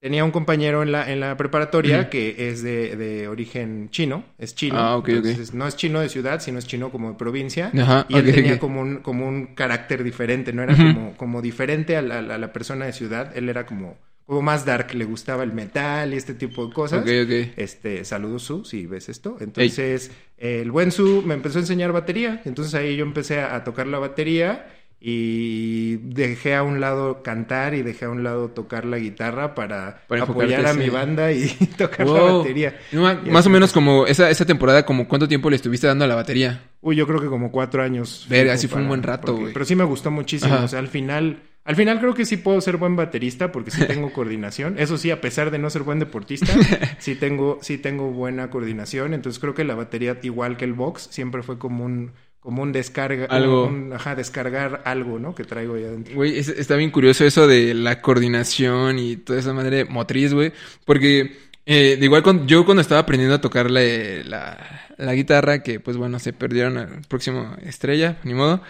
tenía 0.07 0.25
un 0.25 0.31
compañero 0.31 0.85
en 0.85 0.93
la, 0.93 1.11
en 1.11 1.19
la 1.19 1.37
preparatoria 1.37 2.09
que 2.09 2.49
es 2.49 2.63
de, 2.63 2.95
de 2.95 3.27
origen 3.27 3.91
chino, 3.91 4.23
es 4.39 4.55
chino. 4.55 4.79
Ah, 4.79 4.97
ok, 4.97 5.09
ok. 5.09 5.15
Entonces, 5.17 5.53
no 5.53 5.67
es 5.67 5.75
chino 5.75 5.99
de 5.99 6.09
ciudad, 6.09 6.41
sino 6.41 6.61
es 6.61 6.67
chino 6.69 6.93
como 6.93 7.11
de 7.11 7.19
provincia. 7.19 7.73
Ajá, 7.77 8.07
y 8.09 8.17
él 8.17 8.33
tenía 8.33 8.61
como 8.61 8.83
un, 8.83 8.99
como 8.99 9.27
un 9.27 9.57
carácter 9.57 10.05
diferente, 10.05 10.53
no 10.53 10.63
era 10.63 10.77
como, 10.77 11.17
como 11.17 11.43
diferente 11.43 11.97
a 11.97 12.03
la, 12.03 12.19
a 12.19 12.39
la 12.39 12.53
persona 12.53 12.87
de 12.87 12.93
ciudad. 12.93 13.37
Él 13.37 13.49
era 13.49 13.67
como, 13.67 13.99
como 14.27 14.43
más 14.43 14.65
dark, 14.65 14.95
le 14.95 15.07
gustaba 15.07 15.43
el 15.43 15.53
metal 15.53 16.15
y 16.15 16.17
este 16.17 16.35
tipo 16.35 16.69
de 16.69 16.73
cosas. 16.73 17.01
Ok, 17.01 17.09
ok. 17.25 17.55
Este, 17.57 18.05
saludos 18.05 18.45
Su, 18.45 18.65
si 18.65 18.87
ves 18.87 19.09
esto. 19.09 19.39
Entonces, 19.41 20.13
el 20.39 20.71
buen 20.71 20.93
Su 20.93 21.25
me 21.27 21.35
empezó 21.35 21.59
a 21.59 21.63
enseñar 21.63 21.91
batería. 21.91 22.43
Entonces 22.45 22.75
ahí 22.75 22.95
yo 22.95 23.05
empecé 23.05 23.41
a 23.41 23.65
tocar 23.65 23.89
la 23.89 23.99
batería 23.99 24.67
y 25.09 25.99
dejé 25.99 26.57
a 26.57 26.65
un 26.65 26.81
lado 26.81 27.23
cantar 27.23 27.75
y 27.75 27.83
dejé 27.83 28.07
a 28.07 28.11
un 28.11 28.25
lado 28.25 28.49
tocar 28.49 28.85
la 28.85 28.99
guitarra 28.99 29.55
para, 29.55 30.03
Para 30.09 30.25
apoyar 30.25 30.67
a 30.67 30.75
mi 30.75 30.89
banda 30.89 31.31
y 31.31 31.47
tocar 31.79 32.09
la 32.09 32.23
batería. 32.23 32.77
No, 32.91 33.03
más 33.03 33.37
así 33.37 33.49
o 33.49 33.53
menos 33.53 33.73
como 33.73 34.05
esa, 34.09 34.31
esa 34.31 34.45
temporada, 34.45 34.85
como 34.85 35.07
cuánto 35.07 35.29
tiempo 35.29 35.49
le 35.49 35.55
estuviste 35.55 35.87
dando 35.87 36.07
a 36.07 36.09
la 36.09 36.17
batería. 36.17 36.61
Uy, 36.81 36.97
yo 36.97 37.07
creo 37.07 37.21
que 37.21 37.29
como 37.29 37.53
cuatro 37.53 37.85
años. 37.85 38.27
Verga, 38.29 38.55
fijo 38.55 38.63
sí 38.63 38.67
fue 38.67 38.83
un 38.83 38.89
buen 38.89 39.05
rato, 39.05 39.37
güey. 39.37 39.53
Pero 39.53 39.65
sí 39.65 39.77
me 39.77 39.85
gustó 39.85 40.11
muchísimo. 40.11 40.53
Ajá. 40.53 40.65
O 40.65 40.69
sea, 40.69 40.81
al 40.81 40.89
final... 40.89 41.41
Al 41.63 41.75
final 41.75 41.99
creo 41.99 42.15
que 42.15 42.25
sí 42.25 42.37
puedo 42.37 42.61
ser 42.61 42.77
buen 42.77 42.95
baterista 42.95 43.51
porque 43.51 43.71
sí 43.71 43.85
tengo 43.87 44.13
coordinación. 44.13 44.77
Eso 44.77 44.99
sí, 44.99 45.13
a 45.13 45.21
pesar 45.21 45.53
de 45.53 45.59
no 45.59 45.71
ser 45.71 45.83
buen 45.83 46.01
deportista, 46.01 46.53
sí 46.99 47.15
tengo, 47.15 47.59
sí 47.63 47.79
tengo 47.79 48.11
buena 48.11 48.51
coordinación. 48.51 49.15
Entonces 49.15 49.39
creo 49.39 49.55
que 49.55 49.63
la 49.63 49.77
batería, 49.77 50.19
igual 50.23 50.57
que 50.57 50.65
el 50.65 50.73
box, 50.73 51.09
siempre 51.13 51.45
fue 51.45 51.59
como 51.59 51.85
un, 51.85 52.13
como 52.47 52.63
un 52.63 52.71
descarga, 52.71 53.25
Algo. 53.25 53.67
un- 53.67 53.93
ajá, 53.93 54.15
descargar 54.15 54.81
algo, 54.85 55.19
¿no? 55.19 55.35
Que 55.35 55.43
traigo 55.43 55.75
ahí 55.75 55.83
adentro. 55.83 56.15
Güey, 56.15 56.39
es- 56.39 56.49
está 56.49 56.77
bien 56.77 56.93
curioso 56.93 57.25
eso 57.25 57.49
de 57.49 57.75
la 57.75 58.01
coordinación 58.01 59.01
y 59.01 59.17
toda 59.17 59.41
esa 59.41 59.53
madre 59.53 59.85
motriz, 59.85 60.33
güey. 60.33 60.53
Porque, 60.85 61.39
eh, 61.67 61.97
de 61.99 62.05
igual, 62.05 62.23
cuando, 62.23 62.47
yo 62.47 62.65
cuando 62.65 62.83
estaba 62.83 63.01
aprendiendo 63.01 63.35
a 63.35 63.41
tocar 63.41 63.69
la, 63.69 63.81
la, 64.25 64.87
la 64.97 65.15
guitarra, 65.15 65.65
que 65.65 65.81
pues 65.81 65.97
bueno, 65.97 66.21
se 66.21 66.33
perdieron 66.33 66.79
al 66.79 67.01
próximo 67.09 67.57
estrella, 67.65 68.19
ni 68.23 68.33
modo. 68.35 68.63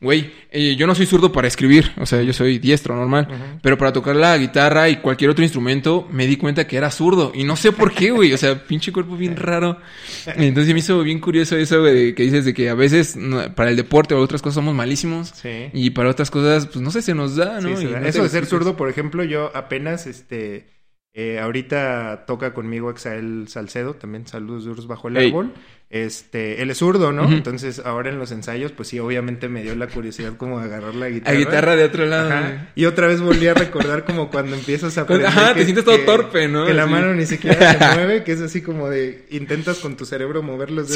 Güey, 0.00 0.32
eh, 0.50 0.76
yo 0.76 0.86
no 0.86 0.94
soy 0.94 1.06
zurdo 1.06 1.32
para 1.32 1.48
escribir, 1.48 1.92
o 1.96 2.04
sea, 2.06 2.20
yo 2.22 2.32
soy 2.32 2.58
diestro 2.58 2.94
normal. 2.94 3.58
Pero 3.62 3.78
para 3.78 3.92
tocar 3.92 4.16
la 4.16 4.36
guitarra 4.36 4.88
y 4.88 4.96
cualquier 4.96 5.30
otro 5.30 5.42
instrumento, 5.44 6.06
me 6.10 6.26
di 6.26 6.36
cuenta 6.36 6.66
que 6.66 6.76
era 6.76 6.90
zurdo. 6.90 7.32
Y 7.34 7.44
no 7.44 7.56
sé 7.56 7.72
por 7.72 7.92
qué, 7.92 8.10
güey. 8.10 8.32
O 8.32 8.38
sea, 8.38 8.64
pinche 8.66 8.92
cuerpo 8.92 9.16
bien 9.16 9.36
raro. 9.36 9.78
Entonces 10.26 10.72
me 10.72 10.80
hizo 10.80 11.02
bien 11.02 11.20
curioso 11.20 11.56
eso, 11.56 11.80
güey, 11.80 11.94
de 11.94 12.14
que 12.14 12.22
dices 12.24 12.44
de 12.44 12.52
que 12.54 12.68
a 12.68 12.74
veces 12.74 13.16
para 13.54 13.70
el 13.70 13.76
deporte 13.76 14.14
o 14.14 14.20
otras 14.20 14.42
cosas 14.42 14.56
somos 14.56 14.74
malísimos. 14.74 15.28
Sí. 15.34 15.70
Y 15.72 15.90
para 15.90 16.10
otras 16.10 16.30
cosas, 16.30 16.66
pues 16.66 16.82
no 16.82 16.90
sé, 16.90 17.00
se 17.02 17.14
nos 17.14 17.36
da, 17.36 17.60
Sí, 17.60 17.66
¿no? 17.68 17.90
da. 17.90 18.00
no 18.00 18.06
Eso 18.06 18.22
de 18.22 18.28
ser 18.28 18.46
zurdo, 18.46 18.76
por 18.76 18.88
ejemplo, 18.88 19.24
yo 19.24 19.50
apenas, 19.56 20.06
este, 20.06 20.66
eh, 21.14 21.38
ahorita 21.38 22.24
toca 22.26 22.52
conmigo 22.52 22.90
Exael 22.90 23.46
Salcedo, 23.48 23.94
también 23.94 24.26
saludos 24.26 24.64
duros 24.64 24.86
bajo 24.86 25.08
el 25.08 25.16
Ey. 25.16 25.28
árbol. 25.28 25.52
Este, 25.94 26.60
él 26.60 26.70
es 26.70 26.78
zurdo, 26.78 27.12
¿no? 27.12 27.30
Entonces, 27.30 27.78
ahora 27.84 28.10
en 28.10 28.18
los 28.18 28.32
ensayos, 28.32 28.72
pues 28.72 28.88
sí, 28.88 28.98
obviamente 28.98 29.48
me 29.48 29.62
dio 29.62 29.76
la 29.76 29.86
curiosidad 29.86 30.36
como 30.36 30.58
de 30.58 30.64
agarrar 30.64 30.96
la 30.96 31.08
guitarra. 31.08 31.38
guitarra 31.38 31.76
de 31.76 31.84
otro 31.84 32.04
lado. 32.06 32.32
Ajá. 32.32 32.68
Y 32.74 32.86
otra 32.86 33.06
vez 33.06 33.20
volví 33.20 33.46
a 33.46 33.54
recordar 33.54 34.04
como 34.04 34.28
cuando 34.28 34.56
empiezas 34.56 34.98
a 34.98 35.02
aprender 35.02 35.28
ajá, 35.28 35.54
te 35.54 35.62
sientes 35.62 35.84
todo 35.84 35.96
torpe, 36.00 36.48
¿no? 36.48 36.66
Que 36.66 36.74
la 36.74 36.86
Sí. 36.86 36.90
mano 36.90 37.14
ni 37.14 37.26
siquiera 37.26 37.78
se 37.78 37.94
mueve, 37.96 38.24
que 38.24 38.32
es 38.32 38.40
así 38.40 38.60
como 38.60 38.90
de 38.90 39.24
intentas 39.30 39.78
con 39.78 39.96
tu 39.96 40.04
cerebro 40.04 40.42
mover 40.42 40.72
los 40.72 40.92
dedos. 40.92 40.94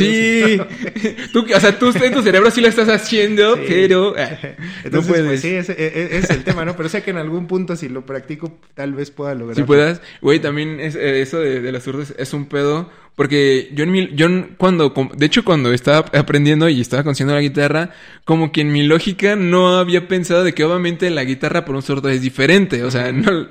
Sí, 0.97 1.17
tú, 1.33 1.47
o 1.55 1.61
sea, 1.61 1.79
tú 1.79 1.93
en 2.03 2.13
tu 2.13 2.23
cerebro 2.23 2.51
sí 2.51 2.61
lo 2.61 2.67
estás 2.67 2.89
haciendo, 2.89 3.55
Sí. 3.55 3.63
pero 3.69 4.15
no 4.17 4.25
Entonces, 4.83 5.09
puedes. 5.13 5.27
pues 5.27 5.41
sí, 5.43 5.55
ese, 5.55 5.75
e- 5.75 5.87
e- 6.17 6.19
es 6.19 6.29
el 6.31 6.43
tema, 6.43 6.65
¿no? 6.65 6.75
Pero 6.77 6.89
sé 6.89 7.05
que 7.05 7.13
en 7.13 7.19
algún 7.19 7.47
punto 7.47 7.77
si 7.77 7.89
lo 7.89 8.05
practico 8.05 8.59
tal 8.75 8.95
vez 8.95 9.13
pueda 9.13 9.33
lograrlo. 9.35 9.55
Si 9.63 9.63
puedas, 9.65 10.03
güey, 10.21 10.41
también 10.41 10.81
es, 10.81 10.97
eh, 10.97 11.21
eso 11.23 11.39
de, 11.39 11.61
de 11.61 11.71
los 11.71 11.85
zurdos 11.85 12.15
es 12.19 12.33
un 12.33 12.47
pedo. 12.47 12.91
Porque 13.19 13.69
yo 13.75 13.83
en 13.83 13.91
mi, 13.91 14.15
yo 14.15 14.29
cuando, 14.59 14.95
de 15.17 15.27
hecho 15.27 15.45
cuando 15.45 15.73
estaba 15.73 16.07
aprendiendo 16.17 16.69
y 16.69 16.81
estaba 16.81 17.03
consiguiendo 17.03 17.35
la 17.35 17.41
guitarra, 17.41 17.91
como 18.25 18.53
que 18.53 18.61
en 18.61 18.71
mi 18.71 18.85
lógica 18.85 19.35
no 19.35 19.77
había 19.77 20.07
pensado 20.07 20.45
de 20.45 20.55
que 20.55 20.63
obviamente 20.63 21.11
la 21.11 21.25
guitarra 21.25 21.65
por 21.65 21.75
un 21.75 21.83
zurdo 21.83 22.11
es 22.11 22.23
diferente. 22.23 22.85
O 22.85 22.93
sea, 22.93 23.11
no, 23.11 23.49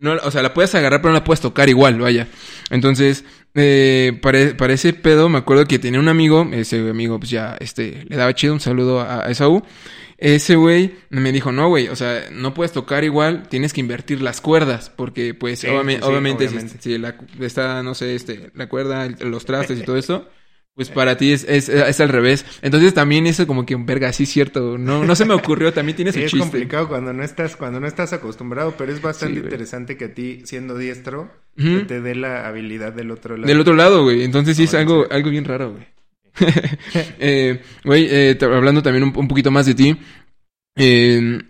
no, 0.00 0.14
o 0.24 0.30
sea, 0.32 0.42
la 0.42 0.52
puedes 0.52 0.74
agarrar 0.74 1.02
pero 1.02 1.12
no 1.12 1.20
la 1.20 1.24
puedes 1.24 1.40
tocar 1.40 1.68
igual, 1.68 2.00
vaya. 2.00 2.26
Entonces, 2.68 3.24
eh, 3.56 4.18
para, 4.22 4.56
para 4.56 4.74
ese 4.74 4.92
pedo 4.92 5.28
me 5.28 5.38
acuerdo 5.38 5.66
que 5.66 5.78
tenía 5.78 5.98
un 5.98 6.08
amigo, 6.08 6.46
ese 6.52 6.78
amigo 6.88 7.18
pues 7.18 7.30
ya, 7.30 7.56
este, 7.58 8.04
le 8.08 8.16
daba 8.16 8.34
chido 8.34 8.52
un 8.52 8.60
saludo 8.60 9.00
a, 9.00 9.26
a 9.26 9.30
Esaú. 9.30 9.62
Ese 10.18 10.56
güey 10.56 10.94
me 11.10 11.30
dijo, 11.30 11.52
no, 11.52 11.68
güey, 11.68 11.88
o 11.88 11.96
sea, 11.96 12.24
no 12.32 12.54
puedes 12.54 12.72
tocar 12.72 13.04
igual, 13.04 13.48
tienes 13.50 13.74
que 13.74 13.80
invertir 13.82 14.22
las 14.22 14.40
cuerdas, 14.40 14.90
porque 14.94 15.34
pues 15.34 15.58
Sí, 15.60 15.66
obviamente, 15.66 16.02
sí, 16.02 16.08
obviamente, 16.08 16.48
si- 16.80 16.96
la, 16.98 17.16
está, 17.40 17.82
no 17.82 17.94
sé, 17.94 18.14
este, 18.14 18.50
la 18.54 18.66
cuerda, 18.66 19.04
el- 19.04 19.16
los 19.30 19.44
trastes 19.44 19.78
y 19.78 19.82
todo 19.84 19.98
eso, 19.98 20.26
pues 20.76 20.90
para 20.90 21.16
ti 21.16 21.32
es, 21.32 21.44
es, 21.48 21.68
es 21.70 22.00
al 22.00 22.10
revés. 22.10 22.44
Entonces 22.62 22.94
también 22.94 23.26
eso 23.26 23.46
como 23.46 23.66
que, 23.66 23.74
verga, 23.76 24.12
sí 24.12 24.22
es 24.24 24.28
cierto, 24.28 24.76
no, 24.78 25.04
no 25.04 25.16
se 25.16 25.24
me 25.24 25.34
ocurrió, 25.34 25.72
también 25.72 25.96
tiene 25.96 26.12
Sí, 26.12 26.20
es 26.22 26.30
chiste. 26.30 26.38
complicado 26.38 26.86
cuando 26.86 27.12
no 27.12 27.22
estás, 27.24 27.56
cuando 27.56 27.80
no 27.80 27.86
estás 27.86 28.12
acostumbrado, 28.12 28.74
pero 28.76 28.92
es 28.92 29.00
bastante 29.02 29.40
Sí, 29.40 29.44
interesante 29.44 29.96
que 29.96 30.04
a 30.04 30.14
ti, 30.14 30.42
siendo 30.44 30.76
diestro, 30.78 31.30
Ujú. 31.58 31.78
que 31.78 31.84
te 31.86 32.00
dé 32.02 32.14
la 32.14 32.46
habilidad 32.46 32.92
del 32.92 33.10
otro 33.10 33.36
lado. 33.36 33.48
Del 33.48 33.58
otro 33.60 33.74
lado, 33.74 34.04
güey. 34.04 34.22
Entonces 34.22 34.56
sí 34.56 34.64
es 34.64 34.74
Ah, 34.74 34.84
bueno, 34.84 34.92
algo, 35.00 35.12
algo 35.12 35.30
bien 35.30 35.44
raro, 35.46 35.72
güey. 35.72 35.86
Eh, 37.18 37.62
Güey, 37.82 38.06
eh, 38.10 38.38
hablando 38.42 38.82
también 38.82 39.04
un, 39.04 39.12
un 39.16 39.26
poquito 39.28 39.50
más 39.50 39.64
de 39.66 39.74
ti. 39.74 39.96
eh, 40.76 41.40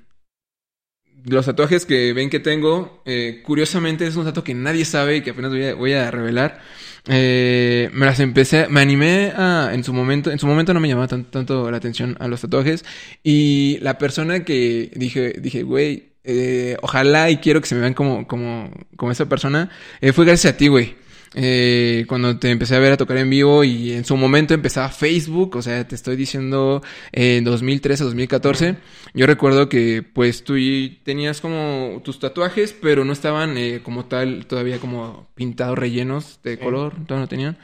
los 1.26 1.46
tatuajes 1.46 1.86
que 1.86 2.12
ven 2.12 2.30
que 2.30 2.40
tengo, 2.40 3.02
eh, 3.04 3.40
curiosamente 3.44 4.06
es 4.06 4.16
un 4.16 4.24
tatuaje 4.24 4.46
que 4.46 4.54
nadie 4.54 4.84
sabe 4.84 5.16
y 5.16 5.20
que 5.22 5.30
apenas 5.30 5.50
voy 5.50 5.64
a, 5.64 5.74
voy 5.74 5.92
a 5.92 6.10
revelar. 6.10 6.60
Eh, 7.08 7.88
me 7.92 8.04
las 8.06 8.18
empecé, 8.20 8.66
me 8.68 8.80
animé 8.80 9.32
a, 9.36 9.70
en 9.72 9.84
su 9.84 9.92
momento, 9.92 10.30
en 10.32 10.38
su 10.38 10.46
momento 10.46 10.74
no 10.74 10.80
me 10.80 10.88
llamaba 10.88 11.06
tan- 11.06 11.24
tanto 11.24 11.70
la 11.70 11.76
atención 11.76 12.16
a 12.18 12.26
los 12.26 12.40
tatuajes 12.40 12.84
y 13.22 13.78
la 13.80 13.96
persona 13.98 14.44
que 14.44 14.90
dije, 14.96 15.34
dije, 15.40 15.62
güey, 15.62 16.10
eh, 16.24 16.76
ojalá 16.82 17.30
y 17.30 17.36
quiero 17.36 17.60
que 17.60 17.68
se 17.68 17.76
me 17.76 17.82
vean 17.82 17.94
como, 17.94 18.26
como, 18.26 18.72
como 18.96 19.12
esa 19.12 19.28
persona, 19.28 19.70
eh, 20.00 20.12
fue 20.12 20.24
gracias 20.24 20.54
a 20.54 20.56
ti, 20.56 20.66
güey. 20.68 20.96
Eh, 21.38 22.06
cuando 22.08 22.38
te 22.38 22.50
empecé 22.50 22.74
a 22.76 22.78
ver 22.78 22.92
a 22.92 22.96
tocar 22.96 23.18
en 23.18 23.28
vivo 23.28 23.62
y 23.62 23.92
en 23.92 24.06
su 24.06 24.16
momento 24.16 24.54
empezaba 24.54 24.88
Facebook, 24.88 25.56
o 25.56 25.60
sea, 25.60 25.86
te 25.86 25.94
estoy 25.94 26.16
diciendo 26.16 26.82
en 27.12 27.44
2013, 27.44 28.04
2014, 28.04 28.76
yo 29.12 29.26
recuerdo 29.26 29.68
que 29.68 30.02
pues 30.02 30.44
tú 30.44 30.54
tenías 31.02 31.42
como 31.42 32.00
tus 32.02 32.18
tatuajes, 32.20 32.72
pero 32.72 33.04
no 33.04 33.12
estaban 33.12 33.58
eh, 33.58 33.80
como 33.82 34.06
tal, 34.06 34.46
todavía 34.46 34.78
como 34.78 35.28
pintados 35.34 35.78
rellenos 35.78 36.40
de 36.42 36.58
color, 36.58 36.94
todavía 37.04 37.24
no 37.24 37.28
tenían. 37.28 37.58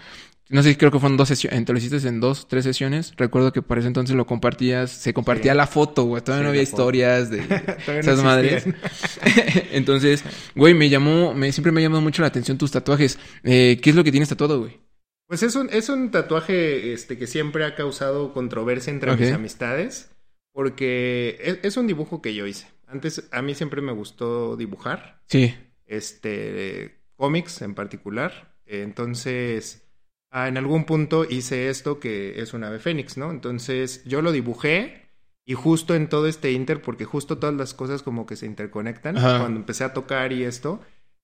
No 0.48 0.62
sé, 0.62 0.76
creo 0.76 0.90
que 0.90 0.98
fueron 0.98 1.16
dos 1.16 1.28
sesiones, 1.28 1.64
te 1.64 1.72
lo 1.72 1.78
hiciste 1.78 2.06
en 2.06 2.20
dos, 2.20 2.46
tres 2.46 2.64
sesiones. 2.64 3.14
Recuerdo 3.16 3.52
que 3.52 3.62
para 3.62 3.78
ese 3.80 3.88
entonces 3.88 4.14
lo 4.14 4.26
compartías, 4.26 4.90
se 4.90 5.14
compartía 5.14 5.52
Sí. 5.52 5.56
la 5.56 5.66
foto, 5.66 6.04
güey. 6.04 6.22
Todavía 6.22 6.42
Sí, 6.42 6.44
no 6.44 6.48
había 6.50 6.62
historias 6.62 7.30
de 7.30 7.38
Todavía 7.46 7.74
no 7.86 8.00
esas 8.00 8.22
madres. 8.22 8.64
entonces, 9.72 10.24
güey, 10.54 10.74
me 10.74 10.88
llamó, 10.88 11.32
me, 11.34 11.52
siempre 11.52 11.72
me 11.72 11.80
ha 11.80 11.84
llamado 11.84 12.02
mucho 12.02 12.22
la 12.22 12.28
atención 12.28 12.58
tus 12.58 12.70
tatuajes. 12.70 13.18
Eh, 13.44 13.78
¿Qué 13.82 13.90
es 13.90 13.96
lo 13.96 14.04
que 14.04 14.10
tienes 14.10 14.28
tatuado, 14.28 14.60
güey? 14.60 14.80
Pues 15.26 15.42
es 15.42 15.54
un, 15.56 15.70
es 15.70 15.88
un 15.88 16.10
tatuaje 16.10 16.92
este, 16.92 17.16
que 17.16 17.26
siempre 17.26 17.64
ha 17.64 17.74
causado 17.74 18.34
controversia 18.34 18.92
entre 18.92 19.16
mis 19.16 19.32
amistades, 19.32 20.10
porque 20.52 21.38
es, 21.42 21.58
es 21.62 21.76
un 21.78 21.86
dibujo 21.86 22.20
que 22.20 22.34
yo 22.34 22.46
hice. 22.46 22.66
Antes, 22.86 23.26
a 23.30 23.40
mí 23.40 23.54
siempre 23.54 23.80
me 23.80 23.92
gustó 23.92 24.56
dibujar, 24.56 25.22
Sí. 25.28 25.54
este, 25.86 26.98
cómics 27.16 27.62
en 27.62 27.74
particular. 27.74 28.52
Entonces, 28.66 29.82
ah, 30.32 30.48
en 30.48 30.56
algún 30.56 30.84
punto 30.84 31.24
hice 31.28 31.68
esto 31.68 32.00
que 32.00 32.40
es 32.42 32.52
un 32.54 32.64
ave 32.64 32.80
fénix, 32.80 33.16
¿no? 33.16 33.30
Entonces, 33.30 34.02
yo 34.04 34.20
lo 34.22 34.32
dibujé 34.32 35.02
y 35.44 35.54
justo 35.54 35.94
en 35.94 36.08
todo 36.08 36.26
este 36.26 36.50
inter, 36.52 36.82
porque 36.82 37.04
justo 37.04 37.38
todas 37.38 37.54
las 37.54 37.74
cosas 37.74 38.02
como 38.02 38.26
que 38.26 38.34
se 38.36 38.46
interconectan, 38.46 39.16
Ajá. 39.18 39.38
cuando 39.40 39.60
empecé 39.60 39.84
a 39.84 39.92
tocar 39.92 40.32
y 40.32 40.44
esto, 40.44 40.80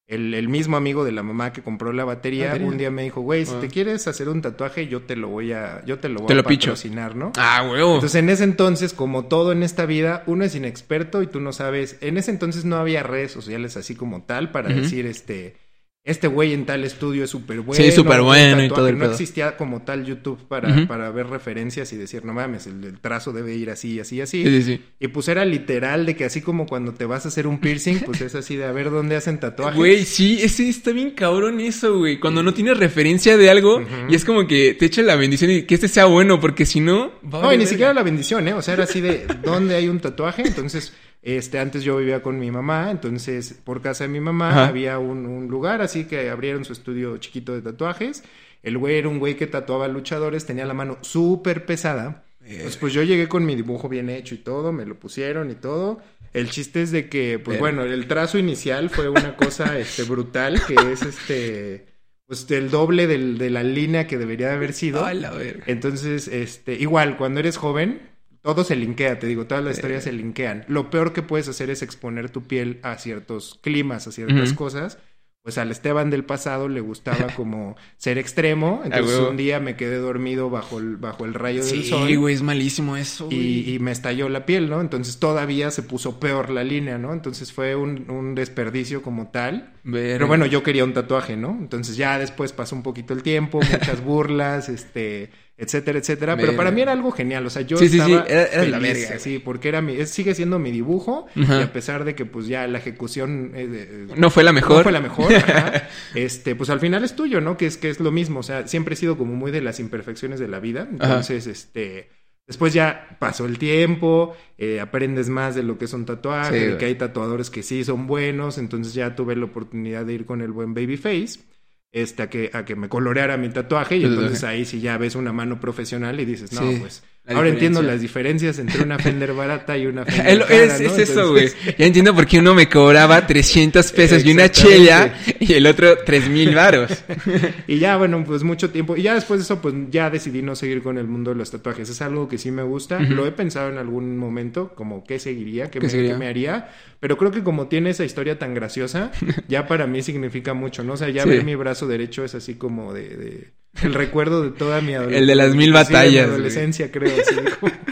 el, 0.09 0.33
el, 0.35 0.49
mismo 0.49 0.77
amigo 0.79 1.05
de 1.05 1.13
la 1.13 1.23
mamá 1.23 1.53
que 1.53 1.63
compró 1.63 1.93
la 1.93 2.05
batería, 2.05 2.47
¿Batería? 2.49 2.67
un 2.67 2.79
día 2.79 2.91
me 2.91 3.03
dijo, 3.03 3.21
güey, 3.21 3.45
si 3.45 3.53
Ah. 3.55 3.61
te 3.61 3.69
quieres 3.69 4.09
hacer 4.09 4.29
un 4.31 4.41
tatuaje, 4.41 4.89
yo 4.89 5.03
te 5.03 5.17
lo 5.17 5.29
voy 5.29 5.53
a, 5.53 5.85
yo 5.85 5.99
te 5.99 6.09
lo 6.09 6.21
voy 6.21 6.27
Te 6.29 6.33
a 6.33 6.37
lo 6.37 6.45
picho. 6.45 6.71
patrocinar, 6.71 7.15
¿no? 7.15 7.33
Ah, 7.37 7.69
huevo. 7.71 7.97
Entonces, 7.97 8.15
en 8.19 8.31
ese 8.31 8.45
entonces, 8.45 8.95
como 8.95 9.27
todo 9.27 9.53
en 9.53 9.63
esta 9.63 9.85
vida, 9.85 10.25
uno 10.27 10.45
es 10.45 10.55
inexperto 10.55 11.23
y 11.23 11.27
tú 11.27 11.41
no 11.41 11.53
sabes. 11.53 11.99
En 12.01 12.17
ese 12.17 12.31
entonces 12.31 12.65
no 12.65 12.77
había 12.77 13.03
redes 13.03 13.33
sociales 13.33 13.77
así 13.77 13.95
como 13.95 14.23
tal 14.23 14.51
para 14.51 14.71
decir, 14.71 15.05
este, 15.05 15.57
este 16.05 16.27
güey 16.27 16.55
en 16.55 16.65
tal 16.65 16.85
estudio 16.85 17.25
es 17.25 17.31
súper 17.31 17.61
bueno. 17.61 17.85
Sí, 17.85 17.93
súper 17.93 18.23
bueno 18.23 18.65
y 18.65 18.69
todo 18.69 18.89
el 18.89 18.95
No 18.97 19.03
pedo. 19.05 19.13
existía 19.13 19.59
como 19.59 19.83
tal 19.83 20.07
YouTube 20.07 20.39
para, 20.49 20.87
para 20.87 21.11
ver 21.11 21.27
referencias 21.27 21.93
y 21.93 21.97
decir, 21.97 22.25
no 22.25 22.33
mames, 22.33 22.67
el, 22.67 22.83
el 22.83 22.99
trazo 22.99 23.33
debe 23.35 23.55
ir 23.55 23.69
así, 23.69 24.01
así, 24.01 24.21
así. 24.23 24.43
sí, 24.43 24.51
sí, 24.51 24.63
sí. 24.63 24.85
Y 25.01 25.09
pues 25.09 25.29
era 25.29 25.45
literal 25.45 26.07
de 26.07 26.17
que 26.17 26.25
así 26.25 26.41
como 26.41 26.65
cuando 26.67 26.95
te 26.95 27.05
vas 27.05 27.27
a 27.27 27.29
hacer 27.29 27.47
un 27.47 27.59
piercing, 27.61 28.01
pues 28.07 28.23
es 28.23 28.35
así 28.35 28.57
de 28.57 28.65
a 28.65 28.73
ver 28.73 28.91
dónde 28.91 29.17
hacen 29.17 29.39
tatuajes. 29.39 29.77
Güey, 29.77 30.05
sí, 30.07 30.39
ese 30.41 30.67
está 30.69 30.93
bien 30.93 31.11
cabrón 31.11 31.61
eso, 31.61 31.99
güey. 31.99 32.19
Cuando 32.19 32.43
no 32.43 32.55
tienes 32.55 32.79
referencia 32.79 33.37
de 33.37 33.51
algo 33.51 33.83
y 34.09 34.15
es 34.15 34.25
como 34.25 34.47
que 34.47 34.75
te 34.79 34.87
echa 34.87 35.03
la 35.03 35.17
bendición 35.17 35.51
y 35.51 35.63
que 35.65 35.75
este 35.75 35.89
sea 35.89 36.07
bueno, 36.07 36.41
porque 36.41 36.65
si 36.65 36.81
no... 36.81 37.13
va 37.23 37.41
a 37.41 37.43
No, 37.43 37.53
y 37.53 37.59
ni 37.59 37.67
siquiera 37.67 37.93
la 37.93 38.03
bendición, 38.03 38.49
¿eh? 38.49 38.55
O 38.55 38.63
sea, 38.63 38.73
era 38.75 38.85
así 38.85 39.03
de 39.03 39.27
dónde 39.45 39.75
hay 39.75 39.89
un 39.89 40.01
tatuaje. 40.01 40.41
Entonces, 40.47 40.95
este, 41.23 41.59
antes 41.59 41.83
yo 41.85 41.97
vivía 41.97 42.23
con 42.23 42.39
mi 42.39 42.51
mamá, 42.51 42.91
entonces 42.91 43.53
por 43.65 43.83
casa 43.83 44.05
de 44.05 44.09
mi 44.11 44.21
mamá 44.21 44.51
Ajá. 44.51 44.69
había 44.69 44.99
un, 44.99 45.27
un 45.27 45.49
lugar 45.49 45.83
así 45.83 46.05
que 46.05 46.31
abrieron 46.31 46.65
su 46.65 46.73
estudio 46.73 47.17
chiquito 47.19 47.55
de 47.55 47.63
tatuajes. 47.63 48.23
El 48.63 48.77
güey 48.79 48.97
era 48.97 49.09
un 49.09 49.19
güey 49.19 49.37
que 49.37 49.47
tatuaba 49.47 49.89
luchadores, 49.89 50.45
tenía 50.47 50.67
la 50.67 50.75
mano 50.75 50.99
súper 51.03 51.65
pesada. 51.67 52.25
Entonces, 52.45 52.77
pues 52.79 52.93
yo 52.95 53.03
llegué 53.03 53.29
con 53.29 53.45
mi 53.45 53.55
dibujo 53.57 53.89
bien 53.91 54.09
hecho 54.09 54.35
y 54.35 54.39
todo, 54.39 54.73
me 54.73 54.87
lo 54.87 54.99
pusieron 54.99 55.51
y 55.51 55.55
todo. 55.55 56.01
El 56.33 56.49
chiste 56.51 56.83
es 56.83 56.91
de 56.93 57.09
que, 57.09 57.39
pues 57.39 57.59
bueno, 57.59 57.83
el 57.85 58.07
trazo 58.09 58.39
inicial 58.39 58.89
fue 58.91 59.09
una 59.11 59.37
cosa 59.37 59.79
este, 59.79 60.05
brutal, 60.05 60.61
que 60.67 60.75
es 60.93 61.03
este, 61.03 61.87
pues 62.27 62.51
el 62.51 62.71
doble 62.71 63.07
del- 63.07 63.37
de 63.39 63.51
la 63.51 63.63
línea 63.63 64.07
que 64.07 64.17
debería 64.19 64.49
de 64.49 64.55
haber 64.55 64.73
sido. 64.73 65.05
Ay, 65.05 65.21
la 65.21 65.31
verga. 65.31 65.65
Entonces, 65.67 66.27
este, 66.29 66.75
igual, 66.75 67.17
cuando 67.19 67.41
eres 67.41 67.57
joven, 67.59 68.01
todo 68.43 68.65
se 68.65 68.77
linkea, 68.77 69.19
te 69.19 69.27
digo, 69.27 69.47
todas 69.47 69.65
las 69.65 69.77
historias 69.77 70.05
se 70.05 70.13
linkean. 70.13 70.65
Lo 70.69 70.91
peor 70.91 71.13
que 71.13 71.23
puedes 71.23 71.49
hacer 71.49 71.71
es 71.71 71.83
exponer 71.83 72.31
tu 72.31 72.43
piel 72.45 72.81
a 72.83 72.97
ciertos 72.99 73.59
climas, 73.63 74.07
a 74.07 74.13
ciertas 74.13 74.53
cosas. 74.53 74.99
Pues 75.43 75.57
al 75.57 75.71
Esteban 75.71 76.11
del 76.11 76.25
pasado 76.27 76.69
le 76.69 76.81
gustaba 76.81 77.29
como 77.37 77.77
ser 77.97 78.19
extremo. 78.19 78.83
Entonces 78.85 79.19
un 79.19 79.37
día 79.37 79.61
me 79.61 79.77
quedé 79.77 79.97
dormido 79.97 80.51
bajo 80.51 80.79
el, 80.79 80.97
bajo 80.97 81.25
el 81.25 81.33
rayo 81.33 81.65
del 81.65 81.71
Sí, 81.71 81.85
sol. 81.89 82.15
güey, 82.19 82.35
es 82.35 82.43
malísimo 82.43 82.97
eso. 82.99 83.29
Y, 83.31 83.73
y 83.75 83.79
me 83.79 83.91
estalló 83.93 84.29
la 84.29 84.45
piel, 84.45 84.69
¿no? 84.69 84.81
Entonces 84.81 85.19
todavía 85.19 85.71
se 85.71 85.83
puso 85.83 86.21
peor 86.21 86.51
la 86.51 86.65
línea, 86.65 86.99
¿no? 86.99 87.15
Entonces 87.15 87.53
fue 87.53 87.77
un, 87.77 88.11
un 88.11 88.35
desperdicio 88.35 89.03
como 89.03 89.29
tal. 89.29 89.73
Pero 89.91 90.27
bueno, 90.27 90.45
yo 90.45 90.63
quería 90.63 90.85
un 90.85 90.93
tatuaje, 90.93 91.37
¿no? 91.37 91.57
Entonces 91.59 91.97
ya 91.97 92.19
después 92.19 92.53
pasó 92.53 92.77
un 92.77 92.83
poquito 92.83 93.15
el 93.15 93.23
tiempo, 93.23 93.65
muchas 93.71 94.03
burlas, 94.05 94.69
este, 94.69 95.31
etcétera, 95.59 95.99
etcétera. 95.99 96.37
Pero 96.37 96.55
para 96.57 96.71
mí 96.71 96.81
era 96.81 96.93
algo 96.93 97.11
genial, 97.11 97.45
o 97.45 97.51
sea, 97.51 97.63
yo 97.63 97.77
Sí, 97.77 97.89
sí, 97.89 98.01
sí, 98.01 98.13
estaba 98.13 98.25
era- 98.29 98.45
era 98.47 98.65
la 98.67 98.79
verga, 98.79 99.19
sí, 99.19 99.39
porque 99.41 99.69
era 99.69 99.83
mi, 99.83 99.95
es- 99.97 100.11
sigue 100.11 100.35
siendo 100.35 100.59
mi 100.59 100.71
dibujo 100.71 101.27
Ajá. 101.35 101.59
y 101.61 101.63
a 101.65 101.73
pesar 101.73 102.05
de 102.05 102.15
que 102.15 102.25
pues 102.25 102.47
ya 102.47 102.67
la 102.69 102.79
ejecución 102.79 103.51
eh, 103.55 103.67
de- 103.67 104.15
No 104.17 104.31
fue 104.31 104.45
la 104.45 104.53
mejor. 104.53 104.77
no 104.79 104.83
fue 104.85 104.93
la 104.93 105.01
mejor, 105.01 105.27
ajá, 105.35 105.89
este, 106.15 106.55
pues 106.55 106.71
al 106.71 106.81
final 106.81 107.03
es 107.05 107.15
tuyo, 107.17 107.41
¿no? 107.41 107.57
Que 107.57 107.67
es 107.67 107.77
que 107.77 107.91
es 107.91 108.01
lo 108.01 108.11
mismo, 108.13 108.41
o 108.41 108.43
sea, 108.45 108.67
siempre 108.69 108.95
he 108.95 108.97
sido 108.97 109.19
como 109.19 109.35
muy 109.35 109.51
de 109.51 109.61
las 109.61 109.81
imperfecciones 109.81 110.39
de 110.41 110.49
la 110.49 110.61
vida, 110.61 110.89
entonces, 110.91 111.47
este, 111.49 112.09
después 112.47 112.73
ya 112.73 113.17
pasó 113.19 113.45
el 113.45 113.59
tiempo, 113.59 114.37
eh, 114.59 114.81
aprendes 114.81 115.29
más 115.29 115.55
de 115.55 115.63
lo 115.65 115.77
que 115.77 115.87
es 115.87 115.93
un 115.93 116.07
tatuaje, 116.07 116.71
Sí, 116.73 116.77
que 116.79 116.85
hay 116.87 116.95
tatuadores 116.95 117.51
que 117.51 117.63
sí 117.65 117.85
son 117.85 118.07
buenos, 118.07 118.59
entonces 118.59 118.95
ya 118.95 119.15
tuve 119.17 119.35
la 119.37 119.47
oportunidad 119.47 120.07
de 120.07 120.15
ir 120.15 120.25
con 120.25 120.41
el 120.41 120.53
buen 120.53 120.73
Babyface. 120.73 121.41
Este, 121.91 122.23
a 122.23 122.29
que, 122.29 122.51
a 122.53 122.65
que 122.65 122.77
me 122.77 122.89
coloreara 122.89 123.39
mi 123.39 123.49
tatuaje 123.49 123.97
y 123.97 124.05
entonces 124.05 124.45
ahí 124.45 124.65
sí 124.67 124.81
ya 124.81 124.99
ves 124.99 125.15
una 125.15 125.33
mano 125.33 125.59
profesional 125.59 126.21
y 126.21 126.27
dices, 126.27 126.53
no, 126.53 126.61
Sí, 126.61 126.77
pues 126.81 127.03
la 127.29 127.37
ahora 127.37 127.49
entiendo 127.51 127.83
las 127.83 128.01
diferencias 128.01 128.59
entre 128.59 128.83
una 128.83 128.99
Fender 128.99 129.33
barata 129.35 129.77
y 129.77 129.87
una 129.87 130.05
Fender 130.07 130.41
Es, 130.41 130.47
cara, 130.47 130.65
es- 130.65 130.81
¿no? 130.81 130.87
es 130.97 130.99
eso, 131.11 131.31
güey. 131.33 131.49
Ya 131.79 131.87
entiendo 131.87 132.15
por 132.15 132.27
qué 132.27 132.39
uno 132.39 132.55
me 132.55 132.69
cobraba 132.69 133.27
300 133.27 133.93
pesos 133.93 134.25
y 134.25 134.31
una 134.33 134.51
chela 134.51 135.15
y 135.39 135.53
el 135.53 135.67
otro 135.67 135.99
3000 136.05 136.55
varos. 136.55 136.91
Y 137.67 137.79
ya, 137.79 137.97
bueno, 137.97 138.25
pues 138.27 138.43
mucho 138.43 138.71
tiempo. 138.71 138.97
Y 138.97 139.03
ya 139.03 139.15
después 139.15 139.41
de 139.41 139.45
eso, 139.45 139.61
pues 139.61 139.75
ya 139.91 140.09
decidí 140.11 140.41
no 140.43 140.57
seguir 140.57 140.83
con 140.83 140.97
el 140.99 141.07
mundo 141.07 141.31
de 141.33 141.37
los 141.37 141.51
tatuajes. 141.51 141.89
Es 141.91 142.01
algo 142.01 142.29
que 142.29 142.39
sí 142.39 142.51
me 142.51 142.63
gusta. 142.63 142.99
Lo 143.01 143.27
he 143.27 143.33
pensado 143.33 143.69
en 143.71 143.79
algún 143.79 144.17
momento, 144.17 144.73
como 144.75 145.05
qué 145.05 145.19
seguiría, 145.19 145.65
qué, 145.71 145.79
¿Qué 145.79 145.81
me, 145.87 145.91
seguiría? 145.91 146.13
qué 146.15 146.19
me 146.19 146.29
haría. 146.29 146.69
Pero 147.01 147.17
creo 147.19 147.31
que 147.31 147.43
como 147.43 147.69
tiene 147.69 147.91
esa 147.91 148.05
historia 148.05 148.39
tan 148.39 148.55
graciosa, 148.55 149.13
ya 149.49 149.67
para 149.67 149.87
mí 149.87 150.03
significa 150.03 150.55
mucho, 150.55 150.83
¿no? 150.83 150.95
O 150.95 150.97
sea, 150.97 151.11
ya 151.11 151.25
Sí. 151.25 151.29
ver 151.29 151.45
mi 151.45 151.55
brazo 151.55 151.87
derecho 151.87 152.25
es 152.25 152.35
así 152.35 152.55
como 152.55 152.93
de... 152.95 153.09
de- 153.17 153.58
el 153.83 153.95
recuerdo 153.95 154.43
de 154.43 154.51
toda 154.51 154.81
mi 154.81 154.95
adolescencia. 154.95 155.21
El 155.21 155.27
de 155.27 155.35
las 155.35 155.55
mil 155.55 155.67
Sí, 155.67 155.67
de 155.67 155.67
mi 155.67 155.73
batallas, 155.85 156.13
güey. 156.27 156.35
adolescencia, 156.35 156.91
creo. 156.91 157.15
así 157.21 157.35
como- 157.61 157.73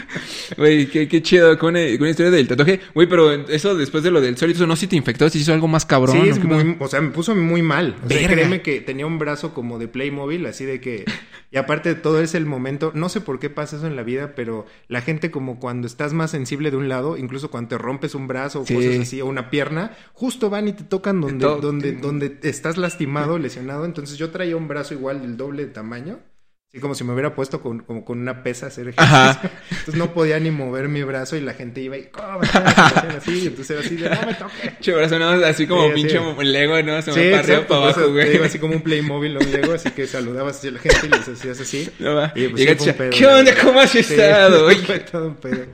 Güey, 0.55 0.87
qué, 0.87 1.07
qué 1.07 1.21
chido 1.21 1.57
con, 1.57 1.75
eh, 1.75 1.97
con 1.97 2.05
la 2.05 2.11
historia 2.11 2.31
del 2.31 2.47
tatuaje. 2.47 2.79
Güey, 2.93 3.07
pero 3.07 3.31
eso 3.31 3.75
después 3.75 4.03
de 4.03 4.11
lo 4.11 4.21
del 4.21 4.37
sol, 4.37 4.51
eso 4.51 4.67
no 4.67 4.75
si 4.75 4.87
te 4.87 4.95
infectó, 4.95 5.29
si 5.29 5.39
hizo 5.39 5.51
algo 5.53 5.67
más 5.67 5.85
cabrón. 5.85 6.15
Sí, 6.21 6.29
¿o 6.29 6.31
es 6.31 6.43
muy, 6.43 6.77
o 6.79 6.87
sea, 6.87 7.01
me 7.01 7.09
puso 7.09 7.35
muy 7.35 7.61
mal. 7.61 7.95
O 8.05 8.07
sea, 8.07 8.17
Verga. 8.19 8.33
créeme 8.35 8.61
que 8.61 8.81
tenía 8.81 9.05
un 9.05 9.19
brazo 9.19 9.53
como 9.53 9.79
de 9.79 9.87
Playmobil, 9.87 10.45
así 10.45 10.65
de 10.65 10.79
que... 10.79 11.05
Y 11.49 11.57
aparte 11.57 11.89
de 11.89 11.95
todo 11.95 12.19
es 12.21 12.35
el 12.35 12.45
momento, 12.45 12.91
no 12.93 13.07
sé 13.09 13.21
por 13.21 13.39
qué 13.39 13.49
pasa 13.49 13.77
eso 13.77 13.87
en 13.87 13.95
la 13.95 14.03
vida, 14.03 14.33
pero 14.35 14.65
la 14.89 15.01
gente 15.01 15.31
como 15.31 15.59
cuando 15.59 15.87
estás 15.87 16.11
más 16.13 16.31
sensible 16.31 16.71
de 16.71 16.77
un 16.77 16.89
lado, 16.89 17.15
incluso 17.17 17.49
cuando 17.49 17.69
te 17.69 17.77
rompes 17.77 18.15
un 18.15 18.27
brazo 18.27 18.61
o 18.61 18.65
Sí. 18.65 18.73
cosas 18.75 18.99
así, 18.99 19.21
o 19.21 19.25
una 19.27 19.49
pierna, 19.49 19.95
justo 20.13 20.49
van 20.49 20.67
y 20.67 20.73
te 20.73 20.83
tocan 20.83 21.21
donde, 21.21 21.45
to- 21.45 21.61
donde, 21.61 21.93
donde 21.93 22.37
estás 22.43 22.75
lastimado, 22.77 23.39
lesionado. 23.39 23.85
Entonces 23.85 24.17
yo 24.17 24.29
traía 24.29 24.57
un 24.57 24.67
brazo 24.67 24.93
igual 24.93 25.21
del 25.21 25.37
doble 25.37 25.65
de 25.65 25.71
tamaño. 25.71 26.19
Así 26.77 26.81
como 26.83 26.93
si 26.93 27.03
me 27.03 27.13
hubiera 27.13 27.33
puesto 27.33 27.59
con, 27.59 27.79
como 27.79 28.05
con 28.05 28.19
una 28.19 28.43
pesa 28.43 28.67
a 28.67 28.69
hacer 28.69 28.89
ejercicio. 28.89 29.03
Ajá. 29.17 29.41
Entonces 29.71 29.95
no 29.95 30.13
podía 30.13 30.39
ni 30.39 30.51
mover 30.51 30.87
mi 30.89 31.01
brazo 31.01 31.35
y 31.35 31.41
la 31.41 31.55
gente 31.55 31.81
iba 31.81 31.97
y... 31.97 32.03
"¿Cómo 32.11 32.37
me 32.37 32.45
estás?", 32.45 33.03
así, 33.17 33.31
y 33.39 33.47
entonces 33.47 33.71
era 33.71 33.79
así 33.79 33.95
de, 33.95 34.07
no 34.11 34.27
me 34.27 34.33
toques. 34.35 34.79
Che, 34.79 34.91
brazo, 34.93 35.17
no, 35.17 35.29
así 35.43 35.65
como 35.65 35.87
Sí, 35.87 35.93
pinche 35.95 36.19
sí. 36.19 36.43
Lego, 36.45 36.79
¿no? 36.83 37.01
Se 37.01 37.13
Sí, 37.13 37.19
me 37.19 37.25
arriba, 37.25 37.39
exacto, 37.39 37.67
para 37.67 37.81
abajo, 37.81 38.11
güey. 38.11 38.29
digo 38.29 38.43
así 38.43 38.59
como 38.59 38.75
un 38.75 38.81
Playmobil, 38.81 39.37
un 39.37 39.51
Lego, 39.51 39.73
así 39.73 39.89
que 39.89 40.05
saludabas 40.05 40.57
así 40.59 40.67
a 40.67 40.71
la 40.73 40.79
gente 40.79 40.99
y 41.07 41.09
les 41.09 41.27
hacías 41.27 41.59
así. 41.59 41.89
No 41.97 42.13
va. 42.13 42.31
Y 42.35 42.47
pues, 42.49 42.61
sí 42.61 42.75
fue 42.77 42.91
un 42.91 42.93
pedo, 42.97 43.09
¿Qué 43.09 43.25
onda? 43.25 43.51
¿Cómo 43.59 43.79
has 43.79 43.89
Sí, 43.89 43.97
estado? 44.07 44.65
Oye. 44.67 44.75
fue 44.77 44.99
todo 44.99 45.27
un 45.29 45.35
pedo. 45.37 45.65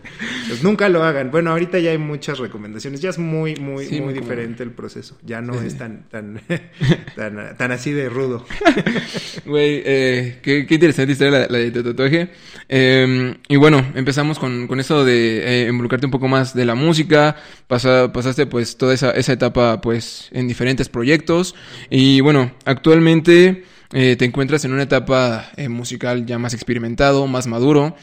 Pues 0.48 0.64
nunca 0.64 0.88
lo 0.88 1.04
hagan. 1.04 1.32
Bueno, 1.32 1.52
ahorita 1.52 1.80
ya 1.80 1.92
hay 1.92 1.98
muchas 1.98 2.40
recomendaciones. 2.40 3.02
Ya 3.02 3.10
es 3.10 3.18
muy, 3.18 3.58
muy, 3.58 3.88
Sí, 3.88 4.00
muy 4.00 4.14
como- 4.14 4.22
diferente 4.22 4.64
el 4.64 4.72
proceso. 4.72 5.18
Ya 5.22 5.42
no 5.42 5.60
Sí. 5.60 5.68
es 5.68 5.78
tan, 5.78 6.08
tan, 6.10 6.42
tan, 7.18 7.58
tan 7.58 7.72
así 7.74 7.92
de 7.92 8.08
rudo. 8.08 8.46
Güey, 9.46 9.82
eh, 9.86 10.40
qué, 10.42 10.66
qué 10.66 10.76
interesante 10.76 10.93
historia 11.02 11.40
la, 11.40 11.48
la 11.50 11.58
de 11.58 11.72
tu 11.72 11.84
tatuaje. 11.84 12.30
Eh, 12.70 13.36
y 13.48 13.56
bueno, 13.56 13.86
empezamos 13.96 14.38
con, 14.40 14.68
con 14.68 14.80
eso 14.80 15.04
de 15.04 15.64
eh, 15.66 15.68
involucrarte 15.68 16.06
un 16.06 16.12
poco 16.12 16.28
más 16.28 16.54
de 16.54 16.66
la 16.66 16.76
música. 16.76 17.36
Pasa- 17.68 18.14
pasaste 18.14 18.46
pues 18.46 18.78
toda 18.78 18.94
esa, 18.94 19.12
esa 19.12 19.34
etapa 19.34 19.82
pues 19.82 20.30
en 20.32 20.48
diferentes 20.48 20.88
proyectos. 20.90 21.56
Y 21.90 22.22
bueno, 22.22 22.54
actualmente 22.66 23.64
eh, 23.92 24.16
te 24.16 24.26
encuentras 24.26 24.64
en 24.66 24.74
una 24.74 24.84
etapa 24.84 25.52
eh, 25.58 25.70
musical 25.70 26.26
ya 26.26 26.38
más 26.38 26.54
experimentado, 26.54 27.26
más 27.28 27.48
maduro. 27.48 27.96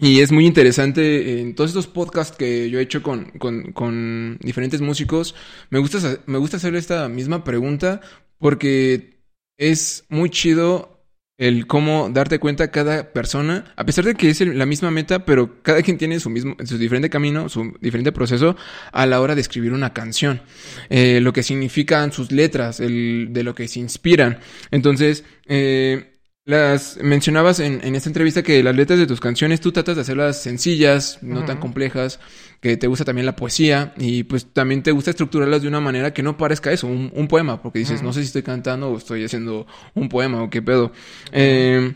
Y 0.00 0.20
es 0.20 0.30
muy 0.30 0.46
interesante 0.46 1.40
en 1.40 1.56
todos 1.56 1.70
estos 1.70 1.88
podcasts 1.88 2.36
que 2.36 2.70
yo 2.70 2.78
he 2.78 2.82
hecho 2.82 3.02
con, 3.02 3.32
con, 3.32 3.72
con 3.72 4.38
diferentes 4.40 4.80
músicos. 4.80 5.34
Me 5.70 5.80
gusta, 5.80 5.98
me 6.26 6.38
gusta 6.38 6.56
hacer 6.58 6.76
esta 6.76 7.08
misma 7.08 7.42
pregunta 7.42 8.00
porque 8.38 9.18
es 9.56 10.04
muy 10.08 10.30
chido 10.30 10.97
el 11.38 11.68
cómo 11.68 12.10
darte 12.10 12.40
cuenta 12.40 12.72
cada 12.72 13.12
persona, 13.12 13.72
a 13.76 13.86
pesar 13.86 14.04
de 14.04 14.16
que 14.16 14.28
es 14.28 14.40
la 14.40 14.66
misma 14.66 14.90
meta, 14.90 15.24
pero 15.24 15.62
cada 15.62 15.82
quien 15.82 15.96
tiene 15.96 16.18
su 16.18 16.30
mismo, 16.30 16.56
su 16.64 16.76
diferente 16.78 17.08
camino, 17.08 17.48
su 17.48 17.76
diferente 17.80 18.10
proceso 18.10 18.56
a 18.92 19.06
la 19.06 19.20
hora 19.20 19.36
de 19.36 19.40
escribir 19.40 19.72
una 19.72 19.92
canción. 19.92 20.42
Eh, 20.90 21.20
lo 21.22 21.32
que 21.32 21.44
significan 21.44 22.12
sus 22.12 22.32
letras, 22.32 22.80
el, 22.80 23.28
de 23.30 23.44
lo 23.44 23.54
que 23.54 23.68
se 23.68 23.78
inspiran. 23.78 24.40
Entonces, 24.72 25.24
eh, 25.46 26.17
las 26.48 26.96
mencionabas 27.02 27.60
en, 27.60 27.84
en 27.84 27.94
esta 27.94 28.08
entrevista 28.08 28.42
que 28.42 28.62
las 28.62 28.74
letras 28.74 28.98
de 28.98 29.06
tus 29.06 29.20
canciones 29.20 29.60
tú 29.60 29.70
tratas 29.72 29.96
de 29.96 30.02
hacerlas 30.02 30.42
sencillas, 30.42 31.18
no 31.22 31.44
tan 31.44 31.58
complejas, 31.58 32.20
que 32.60 32.76
te 32.78 32.86
gusta 32.86 33.04
también 33.04 33.26
la 33.26 33.36
poesía 33.36 33.92
y 33.98 34.22
pues 34.24 34.46
también 34.52 34.82
te 34.82 34.92
gusta 34.92 35.10
estructurarlas 35.10 35.60
de 35.62 35.68
una 35.68 35.80
manera 35.80 36.14
que 36.14 36.22
no 36.22 36.38
parezca 36.38 36.72
eso, 36.72 36.86
un, 36.86 37.12
un 37.14 37.28
poema, 37.28 37.60
porque 37.60 37.80
dices, 37.80 38.02
no 38.02 38.12
sé 38.14 38.20
si 38.22 38.28
estoy 38.28 38.42
cantando 38.42 38.90
o 38.90 38.96
estoy 38.96 39.24
haciendo 39.24 39.66
un 39.94 40.08
poema 40.08 40.42
o 40.42 40.48
qué 40.50 40.62
pedo. 40.62 40.90
Eh, 41.32 41.92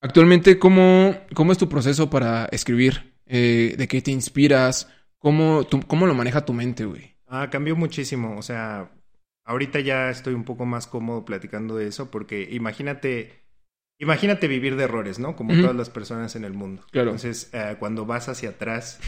actualmente, 0.00 0.58
¿cómo, 0.58 1.16
¿cómo 1.34 1.52
es 1.52 1.58
tu 1.58 1.68
proceso 1.68 2.10
para 2.10 2.46
escribir? 2.52 3.14
Eh, 3.26 3.74
¿De 3.78 3.88
qué 3.88 4.02
te 4.02 4.10
inspiras? 4.10 4.88
¿Cómo, 5.18 5.64
tu- 5.64 5.82
¿Cómo 5.86 6.06
lo 6.06 6.14
maneja 6.14 6.44
tu 6.44 6.52
mente, 6.52 6.84
güey? 6.84 7.16
Ah, 7.26 7.48
cambió 7.50 7.76
muchísimo. 7.76 8.36
O 8.38 8.42
sea, 8.42 8.90
ahorita 9.44 9.80
ya 9.80 10.10
estoy 10.10 10.34
un 10.34 10.44
poco 10.44 10.66
más 10.66 10.86
cómodo 10.86 11.24
platicando 11.24 11.76
de 11.76 11.86
eso 11.88 12.10
porque 12.10 12.48
imagínate, 12.50 13.44
imagínate 14.00 14.48
vivir 14.48 14.74
de 14.74 14.84
errores, 14.84 15.20
¿no? 15.20 15.36
Como 15.36 15.54
todas 15.54 15.76
las 15.76 15.90
personas 15.90 16.34
en 16.34 16.44
el 16.44 16.52
mundo. 16.52 16.82
Claro. 16.90 17.10
Entonces, 17.10 17.50
eh, 17.52 17.76
cuando 17.78 18.06
vas 18.06 18.28
hacia 18.28 18.50
atrás 18.50 18.98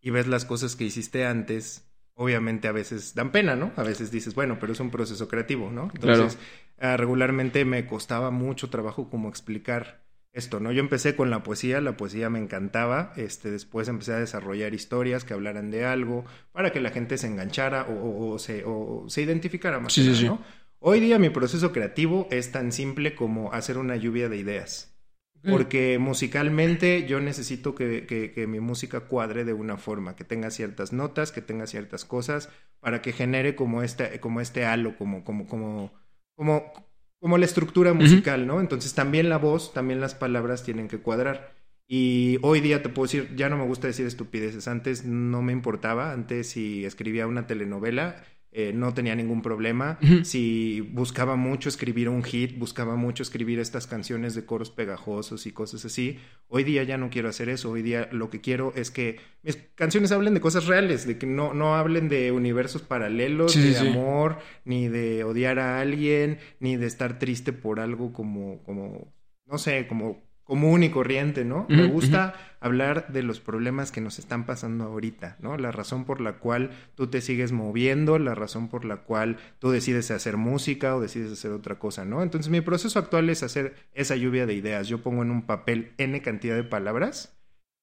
y 0.00 0.10
ves 0.10 0.26
las 0.26 0.44
cosas 0.44 0.74
que 0.74 0.84
hiciste 0.84 1.24
antes 1.24 1.84
obviamente 2.18 2.66
a 2.66 2.72
veces 2.72 3.14
dan 3.14 3.30
pena, 3.30 3.54
¿no? 3.54 3.70
A 3.76 3.84
veces 3.84 4.10
dices, 4.10 4.34
bueno, 4.34 4.58
pero 4.58 4.72
es 4.72 4.80
un 4.80 4.90
proceso 4.90 5.28
creativo, 5.28 5.70
¿no? 5.70 5.88
Entonces, 5.94 6.36
ah, 6.80 6.96
regularmente 6.96 7.64
me 7.64 7.86
costaba 7.86 8.32
mucho 8.32 8.70
trabajo 8.70 9.08
como 9.08 9.28
explicar 9.28 10.02
esto, 10.32 10.58
¿no? 10.58 10.72
Yo 10.72 10.80
empecé 10.80 11.14
con 11.14 11.30
la 11.30 11.44
poesía, 11.44 11.80
la 11.80 11.96
poesía 11.96 12.28
me 12.28 12.40
encantaba, 12.40 13.12
este, 13.16 13.52
después 13.52 13.86
empecé 13.86 14.14
a 14.14 14.18
desarrollar 14.18 14.74
historias 14.74 15.24
que 15.24 15.32
hablaran 15.32 15.70
de 15.70 15.84
algo 15.84 16.24
para 16.50 16.72
que 16.72 16.80
la 16.80 16.90
gente 16.90 17.18
se 17.18 17.28
enganchara 17.28 17.86
o, 17.88 18.36
se, 18.40 18.64
o 18.66 19.04
se, 19.08 19.22
identificara 19.22 19.78
más. 19.78 19.92
Sí, 19.92 20.24
¿no? 20.24 20.42
Hoy 20.80 21.00
día 21.00 21.18
mi 21.18 21.30
proceso 21.30 21.72
creativo 21.72 22.28
es 22.30 22.52
tan 22.52 22.70
simple 22.72 23.14
como 23.14 23.52
hacer 23.52 23.78
una 23.78 23.96
lluvia 23.96 24.28
de 24.28 24.36
ideas. 24.36 24.94
Porque 25.42 25.98
musicalmente 25.98 27.06
yo 27.06 27.20
necesito 27.20 27.74
que, 27.74 28.06
que, 28.34 28.46
mi 28.48 28.58
música 28.58 29.00
cuadre 29.00 29.44
de 29.44 29.52
una 29.52 29.76
forma, 29.76 30.16
que 30.16 30.24
tenga 30.24 30.50
ciertas 30.50 30.92
notas, 30.92 31.30
que 31.30 31.42
tenga 31.42 31.66
ciertas 31.68 32.04
cosas, 32.04 32.50
para 32.80 33.02
que 33.02 33.12
genere 33.12 33.54
como 33.54 33.82
este, 33.82 34.18
como 34.18 34.40
este 34.40 34.64
halo, 34.64 34.96
como, 34.98 35.22
como, 35.22 35.46
como, 35.46 35.92
como, 36.34 36.72
como 37.20 37.38
la 37.38 37.44
estructura 37.44 37.94
musical, 37.94 38.48
¿no? 38.48 38.60
Entonces 38.60 38.94
también 38.94 39.28
la 39.28 39.38
voz, 39.38 39.72
también 39.72 40.00
las 40.00 40.16
palabras 40.16 40.64
tienen 40.64 40.88
que 40.88 40.98
cuadrar. 40.98 41.54
Y 41.86 42.38
hoy 42.42 42.60
día 42.60 42.82
te 42.82 42.88
puedo 42.88 43.06
decir, 43.06 43.34
ya 43.36 43.48
no 43.48 43.56
me 43.56 43.64
gusta 43.64 43.86
decir 43.86 44.06
estupideces. 44.06 44.66
Antes 44.66 45.04
no 45.04 45.40
me 45.40 45.52
importaba, 45.52 46.12
antes 46.12 46.48
si 46.48 46.84
escribía 46.84 47.28
una 47.28 47.46
telenovela, 47.46 48.24
eh, 48.50 48.72
no 48.72 48.94
tenía 48.94 49.14
ningún 49.14 49.42
problema. 49.42 49.98
Si 50.22 50.80
buscaba 50.80 51.36
mucho 51.36 51.68
escribir 51.68 52.08
un 52.08 52.22
hit, 52.22 52.58
buscaba 52.58 52.96
mucho 52.96 53.22
escribir 53.22 53.58
estas 53.58 53.86
canciones 53.86 54.34
de 54.34 54.46
coros 54.46 54.70
pegajosos 54.70 55.46
y 55.46 55.52
cosas 55.52 55.84
así. 55.84 56.18
Hoy 56.48 56.64
día 56.64 56.82
ya 56.82 56.96
no 56.96 57.10
quiero 57.10 57.28
hacer 57.28 57.50
eso. 57.50 57.70
Hoy 57.70 57.82
día 57.82 58.08
lo 58.10 58.30
que 58.30 58.40
quiero 58.40 58.72
es 58.74 58.90
que 58.90 59.20
mis 59.42 59.56
canciones 59.74 60.12
hablen 60.12 60.32
de 60.32 60.40
cosas 60.40 60.66
reales, 60.66 61.06
de 61.06 61.18
que 61.18 61.26
no, 61.26 61.52
no 61.52 61.76
hablen 61.76 62.08
de 62.08 62.32
universos 62.32 62.80
paralelos, 62.80 63.54
ni 63.54 63.70
de 63.70 63.78
amor, 63.78 64.38
ni 64.64 64.88
de 64.88 65.24
odiar 65.24 65.58
a 65.58 65.80
alguien, 65.80 66.38
ni 66.58 66.76
de 66.76 66.86
estar 66.86 67.18
triste 67.18 67.52
por 67.52 67.80
algo 67.80 68.14
como, 68.14 68.62
como, 68.62 69.12
no 69.46 69.58
sé, 69.58 69.86
como 69.86 70.27
común 70.48 70.82
y 70.82 70.88
corriente, 70.88 71.44
¿no? 71.44 71.66
Me 71.68 71.84
gusta 71.84 72.32
hablar 72.58 73.12
de 73.12 73.22
los 73.22 73.38
problemas 73.38 73.92
que 73.92 74.00
nos 74.00 74.18
están 74.18 74.46
pasando 74.46 74.84
ahorita, 74.84 75.36
¿no? 75.40 75.58
La 75.58 75.72
razón 75.72 76.06
por 76.06 76.22
la 76.22 76.38
cual 76.38 76.70
tú 76.94 77.08
te 77.08 77.20
sigues 77.20 77.52
moviendo, 77.52 78.18
la 78.18 78.34
razón 78.34 78.68
por 78.68 78.86
la 78.86 78.96
cual 78.96 79.36
tú 79.58 79.70
decides 79.70 80.10
hacer 80.10 80.38
música 80.38 80.96
o 80.96 81.02
decides 81.02 81.30
hacer 81.32 81.50
otra 81.50 81.78
cosa, 81.78 82.06
¿no? 82.06 82.22
Entonces 82.22 82.50
mi 82.50 82.62
proceso 82.62 82.98
actual 82.98 83.28
es 83.28 83.42
hacer 83.42 83.74
esa 83.92 84.16
lluvia 84.16 84.46
de 84.46 84.54
ideas. 84.54 84.88
Yo 84.88 85.02
pongo 85.02 85.22
en 85.22 85.30
un 85.30 85.42
papel 85.42 85.92
n 85.98 86.18
cantidad 86.22 86.56
de 86.56 86.64
palabras 86.64 87.38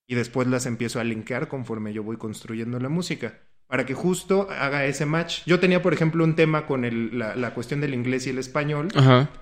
y 0.07 0.15
después 0.15 0.47
las 0.47 0.65
empiezo 0.65 0.99
a 0.99 1.03
linkar 1.03 1.47
conforme 1.47 1.93
yo 1.93 2.01
voy 2.01 2.17
construyendo 2.17 2.79
la 2.79 2.89
música 2.89 3.44
para 3.67 3.85
que 3.85 3.93
justo 3.93 4.47
haga 4.51 4.85
ese 4.85 5.05
match. 5.05 5.39
Yo 5.45 5.59
tenía, 5.59 5.81
por 5.81 5.93
ejemplo, 5.93 6.23
un 6.23 6.35
tema 6.35 6.67
con 6.67 6.85
el, 6.85 7.17
la, 7.17 7.35
la, 7.35 7.53
cuestión 7.53 7.81
del 7.81 7.93
inglés 7.93 8.27
y 8.27 8.29
el 8.29 8.37
español, 8.37 8.89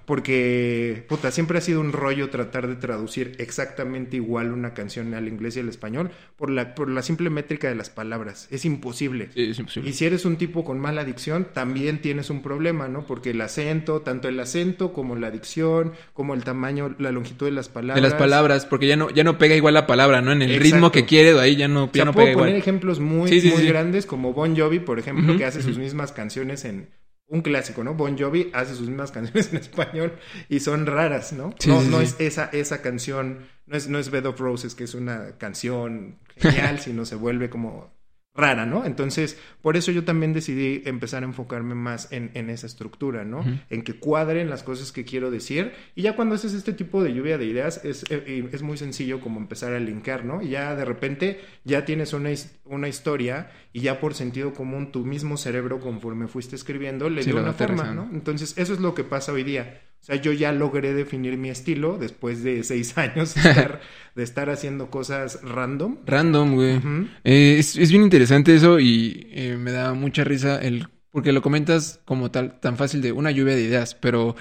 porque, 0.06 1.06
puta, 1.10 1.32
siempre 1.32 1.58
ha 1.58 1.62
sido 1.62 1.82
un 1.82 1.92
rollo 1.92 2.30
tratar 2.30 2.68
de 2.68 2.76
traducir 2.76 3.34
exactamente 3.38 4.16
igual 4.16 4.54
una 4.54 4.74
canción 4.74 5.14
al 5.14 5.28
inglés 5.28 5.58
y 5.58 5.60
al 5.60 5.70
español 5.70 6.12
por 6.38 6.50
la, 6.50 6.74
por 6.74 6.90
la 6.90 7.02
simple 7.02 7.30
métrica 7.30 7.68
de 7.68 7.76
las 7.76 7.90
palabras. 7.90 8.48
Es 8.50 8.64
imposible. 8.64 9.30
es 9.36 9.60
imposible. 9.60 9.90
Y 9.90 9.94
si 9.94 10.06
eres 10.06 10.24
un 10.26 10.38
tipo 10.38 10.64
con 10.64 10.80
mala 10.80 11.04
dicción, 11.04 11.48
también 11.54 12.00
tienes 12.02 12.30
un 12.30 12.42
problema, 12.42 12.88
¿no? 12.88 13.06
Porque 13.06 13.32
el 13.32 13.42
acento, 13.42 14.02
tanto 14.02 14.30
el 14.30 14.40
acento 14.40 14.94
como 14.94 15.16
la 15.18 15.32
dicción, 15.32 15.94
como 16.14 16.34
el 16.34 16.44
tamaño, 16.46 16.96
la 16.98 17.12
longitud 17.12 17.46
de 17.46 17.52
las 17.52 17.68
palabras. 17.68 18.02
De 18.02 18.10
las 18.10 18.18
palabras, 18.18 18.66
porque 18.66 18.88
ya 18.88 18.96
no, 18.96 19.10
ya 19.10 19.26
no 19.26 19.38
pega 19.38 19.56
igual 19.56 19.74
la 19.74 19.86
palabra, 19.86 20.22
¿no? 20.22 20.32
En 20.32 20.42
el 20.42 20.60
ritmo 20.60 20.92
que 20.92 21.06
quiere, 21.06 21.38
ahí 21.40 21.58
ya 21.58 21.68
no, 21.68 21.92
ya 21.92 22.06
no 22.06 22.14
pega 22.14 22.34
poner 22.34 22.56
ejemplos 22.56 23.00
muy, 23.02 23.30
muy 23.30 23.68
grandes 23.68 24.06
como 24.14 24.32
Bon 24.32 24.56
Jovi, 24.56 24.80
por 24.80 25.00
ejemplo, 25.00 25.36
que 25.36 25.44
hace 25.44 25.64
sus 25.64 25.80
mismas 25.80 26.12
canciones 26.12 26.66
en 26.66 26.92
un 27.26 27.42
clásico, 27.42 27.84
¿no? 27.84 27.96
Bon 27.96 28.16
Jovi 28.16 28.52
hace 28.54 28.76
sus 28.76 28.88
mismas 28.88 29.12
canciones 29.18 29.52
en 29.52 29.58
español 29.58 30.14
y 30.50 30.60
son 30.60 30.86
raras, 30.86 31.34
¿no? 31.34 31.56
no, 31.66 31.82
no 31.82 32.00
es 32.00 32.16
esa, 32.20 32.46
esa 32.54 32.84
canción, 32.84 33.48
no 33.66 33.76
es, 33.76 33.88
no 33.90 33.98
es 33.98 34.12
Bed 34.12 34.28
of 34.28 34.40
Roses, 34.40 34.76
que 34.76 34.84
es 34.84 34.94
una 34.94 35.40
canción 35.40 36.20
genial, 36.38 36.78
sino 36.80 37.06
se 37.06 37.16
vuelve 37.16 37.50
como 37.50 37.92
rara, 38.36 38.66
¿no? 38.66 38.84
Entonces, 38.86 39.38
por 39.62 39.78
eso 39.78 39.92
yo 39.92 40.06
también 40.06 40.34
decidí 40.34 40.82
empezar 40.86 41.22
a 41.24 41.26
enfocarme 41.28 41.76
más 41.76 42.12
en, 42.12 42.32
en 42.34 42.50
esa 42.50 42.66
estructura, 42.66 43.24
¿no? 43.24 43.46
En 43.70 43.84
que 43.84 44.00
cuadren 44.00 44.50
las 44.50 44.64
cosas 44.64 44.92
que 44.92 45.06
quiero 45.06 45.30
decir. 45.30 45.74
Y 45.94 46.02
ya 46.02 46.16
cuando 46.16 46.36
haces 46.36 46.54
este 46.54 46.74
tipo 46.74 47.04
de 47.04 47.14
lluvia 47.14 47.38
de 47.38 47.46
ideas, 47.46 47.86
es, 47.86 48.06
eh, 48.10 48.50
es 48.52 48.62
muy 48.64 48.78
sencillo 48.78 49.22
como 49.22 49.40
empezar 49.40 49.74
a 49.74 49.80
linkar, 49.80 50.26
¿no? 50.26 50.42
Y 50.42 50.50
ya 50.50 50.76
de 50.76 50.86
repente 50.86 51.42
ya 51.64 51.86
tienes 51.86 52.14
una, 52.14 52.32
una 52.66 52.88
historia 52.88 53.52
y 53.72 53.82
ya 53.82 54.00
por 54.00 54.16
sentido 54.16 54.54
común 54.54 54.92
tu 54.92 55.06
mismo 55.06 55.38
cerebro, 55.38 55.80
conforme 55.80 56.28
fuiste 56.28 56.56
escribiendo, 56.56 57.10
le 57.10 57.24
dio 57.24 57.38
una 57.38 57.54
forma, 57.54 57.94
¿no? 57.94 58.10
Entonces, 58.12 58.58
eso 58.58 58.74
es 58.74 58.80
lo 58.80 58.96
que 58.96 59.04
pasa 59.04 59.32
hoy 59.32 59.44
día. 59.44 59.80
O 60.04 60.06
sea, 60.06 60.18
yo 60.18 60.34
ya 60.34 60.52
logré 60.52 60.94
definir 60.94 61.38
mi 61.38 61.50
estilo 61.50 61.98
después 61.98 62.44
de 62.44 62.62
seis 62.66 62.98
años 62.98 63.36
de 63.36 64.22
estar, 64.24 64.50
haciendo 64.50 64.92
cosas 64.92 65.40
random. 65.44 66.00
Random, 66.06 66.56
güey. 66.56 66.82
Eh, 67.24 67.56
es, 67.58 67.90
bien 67.90 68.04
interesante 68.04 68.54
eso 68.54 68.82
y 68.82 69.28
eh, 69.32 69.56
me 69.58 69.72
da 69.72 69.94
mucha 69.94 70.26
risa 70.26 70.60
el... 70.62 70.90
Porque 71.10 71.32
lo 71.32 71.42
comentas 71.42 72.02
como 72.04 72.32
tal, 72.32 72.60
tan 72.60 72.76
fácil 72.76 73.02
de 73.02 73.14
una 73.14 73.32
lluvia 73.32 73.56
de 73.56 73.62
ideas, 73.62 73.96
pero 73.96 74.36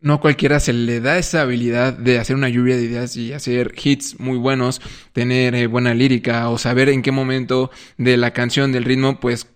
no 0.00 0.18
cualquiera 0.18 0.60
se 0.60 0.72
le 0.72 1.00
da 1.00 1.18
esa 1.18 1.42
habilidad 1.42 1.92
de 1.92 2.18
hacer 2.18 2.34
una 2.34 2.48
lluvia 2.48 2.78
de 2.78 2.84
ideas 2.84 3.14
y 3.18 3.34
hacer 3.34 3.74
hits 3.82 4.18
muy 4.18 4.38
buenos, 4.38 4.80
tener 5.12 5.54
eh, 5.54 5.66
buena 5.66 5.92
lírica 5.92 6.48
o 6.48 6.56
saber 6.56 6.88
en 6.88 7.02
qué 7.02 7.12
momento 7.12 7.70
de 7.98 8.16
la 8.16 8.32
canción, 8.32 8.72
del 8.72 8.84
ritmo, 8.84 9.20
pues 9.20 9.46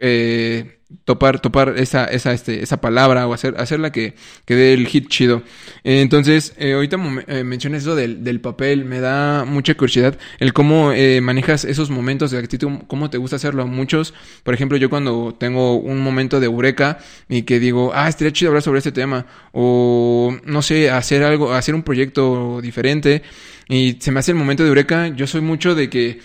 eh, 0.00 0.73
topar, 1.04 1.40
topar 1.40 1.74
esa, 1.76 2.04
esa, 2.06 2.32
este, 2.32 2.62
esa 2.62 2.80
palabra 2.80 3.26
o 3.26 3.34
hacer, 3.34 3.54
hacerla 3.58 3.92
que, 3.92 4.14
que 4.44 4.54
dé 4.54 4.74
el 4.74 4.86
hit 4.86 5.08
chido. 5.08 5.42
Eh, 5.82 6.00
entonces, 6.00 6.54
eh, 6.58 6.74
ahorita 6.74 6.96
eh, 7.26 7.58
eso 7.74 7.96
del, 7.96 8.24
del, 8.24 8.40
papel, 8.40 8.84
me 8.84 9.00
da 9.00 9.44
mucha 9.44 9.74
curiosidad 9.74 10.18
el 10.38 10.52
cómo 10.52 10.92
eh, 10.92 11.20
manejas 11.20 11.64
esos 11.64 11.90
momentos 11.90 12.30
de 12.30 12.38
actitud, 12.38 12.70
cómo 12.86 13.10
te 13.10 13.18
gusta 13.18 13.36
hacerlo. 13.36 13.66
Muchos, 13.66 14.14
por 14.42 14.54
ejemplo, 14.54 14.76
yo 14.76 14.90
cuando 14.90 15.34
tengo 15.38 15.76
un 15.76 16.00
momento 16.00 16.40
de 16.40 16.46
eureka 16.46 16.98
y 17.28 17.42
que 17.42 17.58
digo, 17.58 17.92
ah, 17.94 18.08
estaría 18.08 18.32
chido 18.32 18.50
hablar 18.50 18.62
sobre 18.62 18.78
este 18.78 18.92
tema, 18.92 19.26
o 19.52 20.36
no 20.44 20.62
sé, 20.62 20.90
hacer 20.90 21.22
algo, 21.24 21.52
hacer 21.52 21.74
un 21.74 21.82
proyecto 21.82 22.60
diferente, 22.60 23.22
y 23.68 23.96
se 24.00 24.12
me 24.12 24.20
hace 24.20 24.32
el 24.32 24.36
momento 24.36 24.62
de 24.62 24.68
eureka, 24.68 25.08
yo 25.08 25.26
soy 25.26 25.40
mucho 25.40 25.74
de 25.74 25.88
que 25.88 26.20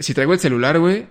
si 0.00 0.14
traigo 0.14 0.32
el 0.32 0.38
celular, 0.38 0.78
güey, 0.78 1.06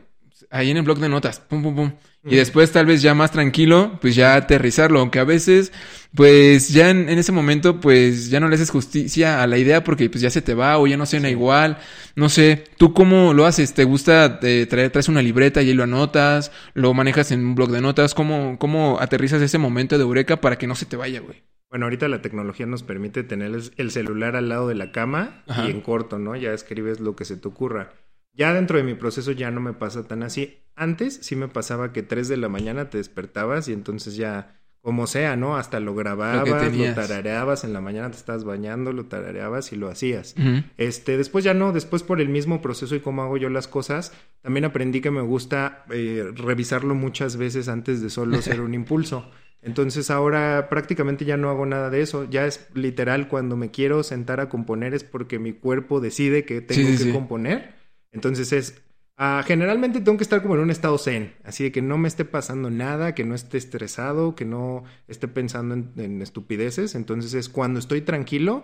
ahí 0.49 0.71
en 0.71 0.77
el 0.77 0.83
blog 0.83 0.99
de 0.99 1.09
notas, 1.09 1.39
pum, 1.39 1.63
pum, 1.63 1.75
pum. 1.75 1.91
Y 2.27 2.37
después 2.37 2.71
tal 2.71 2.87
vez 2.87 3.03
ya 3.03 3.13
más 3.13 3.31
tranquilo, 3.31 3.99
pues 4.01 4.15
ya 4.15 4.35
aterrizarlo, 4.35 4.99
aunque 4.99 5.19
a 5.19 5.23
veces, 5.23 5.71
pues 6.15 6.69
ya 6.69 6.89
en, 6.89 7.07
ese 7.07 7.31
momento, 7.31 7.79
pues 7.79 8.31
ya 8.31 8.39
no 8.39 8.47
le 8.47 8.55
haces 8.55 8.71
justicia 8.71 9.43
a 9.43 9.47
la 9.47 9.59
idea 9.59 9.83
porque 9.83 10.09
pues 10.09 10.21
ya 10.21 10.31
se 10.31 10.41
te 10.41 10.55
va 10.55 10.79
o 10.79 10.87
ya 10.87 10.97
no 10.97 11.05
suena 11.05 11.29
igual. 11.29 11.77
No 12.15 12.29
sé, 12.29 12.63
¿tú 12.77 12.93
cómo 12.95 13.33
lo 13.33 13.45
haces? 13.45 13.75
¿Te 13.75 13.83
gusta 13.83 14.39
eh, 14.41 14.65
traer, 14.67 14.89
traes 14.89 15.07
una 15.07 15.21
libreta 15.21 15.61
y 15.61 15.69
ahí 15.69 15.73
lo 15.75 15.83
anotas? 15.83 16.51
¿Lo 16.73 16.95
manejas 16.95 17.31
en 17.31 17.45
un 17.45 17.53
blog 17.53 17.69
de 17.69 17.81
notas? 17.81 18.15
¿Cómo, 18.15 18.57
cómo 18.57 18.99
aterrizas 18.99 19.41
ese 19.43 19.59
momento 19.59 19.97
de 19.97 20.03
eureka 20.03 20.41
para 20.41 20.57
que 20.57 20.65
no 20.65 20.73
se 20.73 20.87
te 20.87 20.95
vaya, 20.95 21.19
güey? 21.19 21.43
Bueno, 21.69 21.85
ahorita 21.85 22.07
la 22.07 22.23
tecnología 22.23 22.65
nos 22.65 22.81
permite 22.81 23.23
tener 23.23 23.51
el 23.77 23.91
celular 23.91 24.35
al 24.35 24.49
lado 24.49 24.67
de 24.67 24.75
la 24.75 24.91
cama 24.91 25.43
y 25.63 25.69
en 25.69 25.81
corto, 25.81 26.17
¿no? 26.17 26.35
Ya 26.35 26.53
escribes 26.53 26.99
lo 26.99 27.15
que 27.15 27.25
se 27.25 27.37
te 27.37 27.47
ocurra. 27.47 27.93
Ya 28.33 28.53
dentro 28.53 28.77
de 28.77 28.83
mi 28.83 28.95
proceso 28.95 29.31
ya 29.31 29.51
no 29.51 29.61
me 29.61 29.73
pasa 29.73 30.07
tan 30.07 30.23
así. 30.23 30.64
Antes 30.75 31.19
sí 31.21 31.35
me 31.35 31.47
pasaba 31.47 31.93
que 31.93 32.03
3 32.03 32.27
de 32.27 32.37
la 32.37 32.49
mañana 32.49 32.89
te 32.89 32.97
despertabas 32.97 33.67
y 33.69 33.73
entonces 33.73 34.17
ya, 34.17 34.59
como 34.81 35.07
sea, 35.07 35.35
¿no? 35.37 35.55
Hasta 35.55 35.79
lo 35.79 35.95
grababas, 35.95 36.47
lo, 36.75 36.93
tarareabas, 36.93 37.63
en 37.63 37.71
la 37.71 37.79
mañana 37.81 38.11
te 38.11 38.17
estabas 38.17 38.43
bañando, 38.43 38.91
lo 38.91 39.05
tarareabas 39.05 39.71
y 39.71 39.77
lo 39.77 39.89
hacías. 39.89 40.35
Este, 40.77 41.17
después 41.17 41.45
ya 41.45 41.53
no, 41.53 41.71
después 41.71 42.03
por 42.03 42.19
el 42.19 42.27
mismo 42.27 42.61
proceso 42.61 42.93
y 42.95 42.99
cómo 42.99 43.23
hago 43.23 43.37
yo 43.37 43.49
las 43.49 43.67
cosas, 43.67 44.11
también 44.41 44.65
aprendí 44.65 44.99
que 44.99 45.11
me 45.11 45.21
gusta 45.21 45.85
eh, 45.91 46.29
revisarlo 46.35 46.93
muchas 46.93 47.37
veces 47.37 47.69
antes 47.69 48.01
de 48.01 48.09
solo 48.09 48.41
ser 48.41 48.59
un 48.59 48.73
impulso. 48.75 49.31
Entonces 49.61 50.11
ahora 50.11 50.67
prácticamente 50.69 51.25
ya 51.25 51.37
no 51.37 51.49
hago 51.49 51.65
nada 51.65 51.89
de 51.89 52.01
eso. 52.01 52.29
Ya 52.29 52.45
es 52.45 52.67
literal 52.75 53.27
cuando 53.27 53.57
me 53.57 53.71
quiero 53.71 54.03
sentar 54.03 54.39
a 54.39 54.49
componer 54.49 54.93
es 54.93 55.03
porque 55.03 55.39
mi 55.39 55.53
cuerpo 55.53 55.99
decide 55.99 56.45
que 56.45 56.61
tengo 56.61 56.95
que 56.95 57.11
componer 57.11 57.73
entonces 58.15 58.53
es, 58.53 58.81
ah, 59.17 59.43
generalmente 59.45 60.01
tengo 60.01 60.17
que 60.17 60.23
estar 60.23 60.41
como 60.41 60.55
en 60.55 60.61
un 60.61 60.71
estado 60.71 60.97
zen, 60.97 61.33
así 61.43 61.63
de 61.65 61.71
que 61.71 61.81
no 61.81 61.97
me 61.97 62.07
esté 62.07 62.25
pasando 62.25 62.69
nada, 62.69 63.15
que 63.15 63.23
no 63.23 63.35
esté 63.35 63.57
estresado, 63.57 64.35
que 64.35 64.45
no 64.45 64.83
esté 65.07 65.27
pensando 65.27 65.75
en, 65.75 66.21
estupideces. 66.21 66.95
Entonces 66.95 67.33
es 67.33 67.49
cuando 67.49 67.79
estoy 67.79 68.01
tranquilo, 68.01 68.63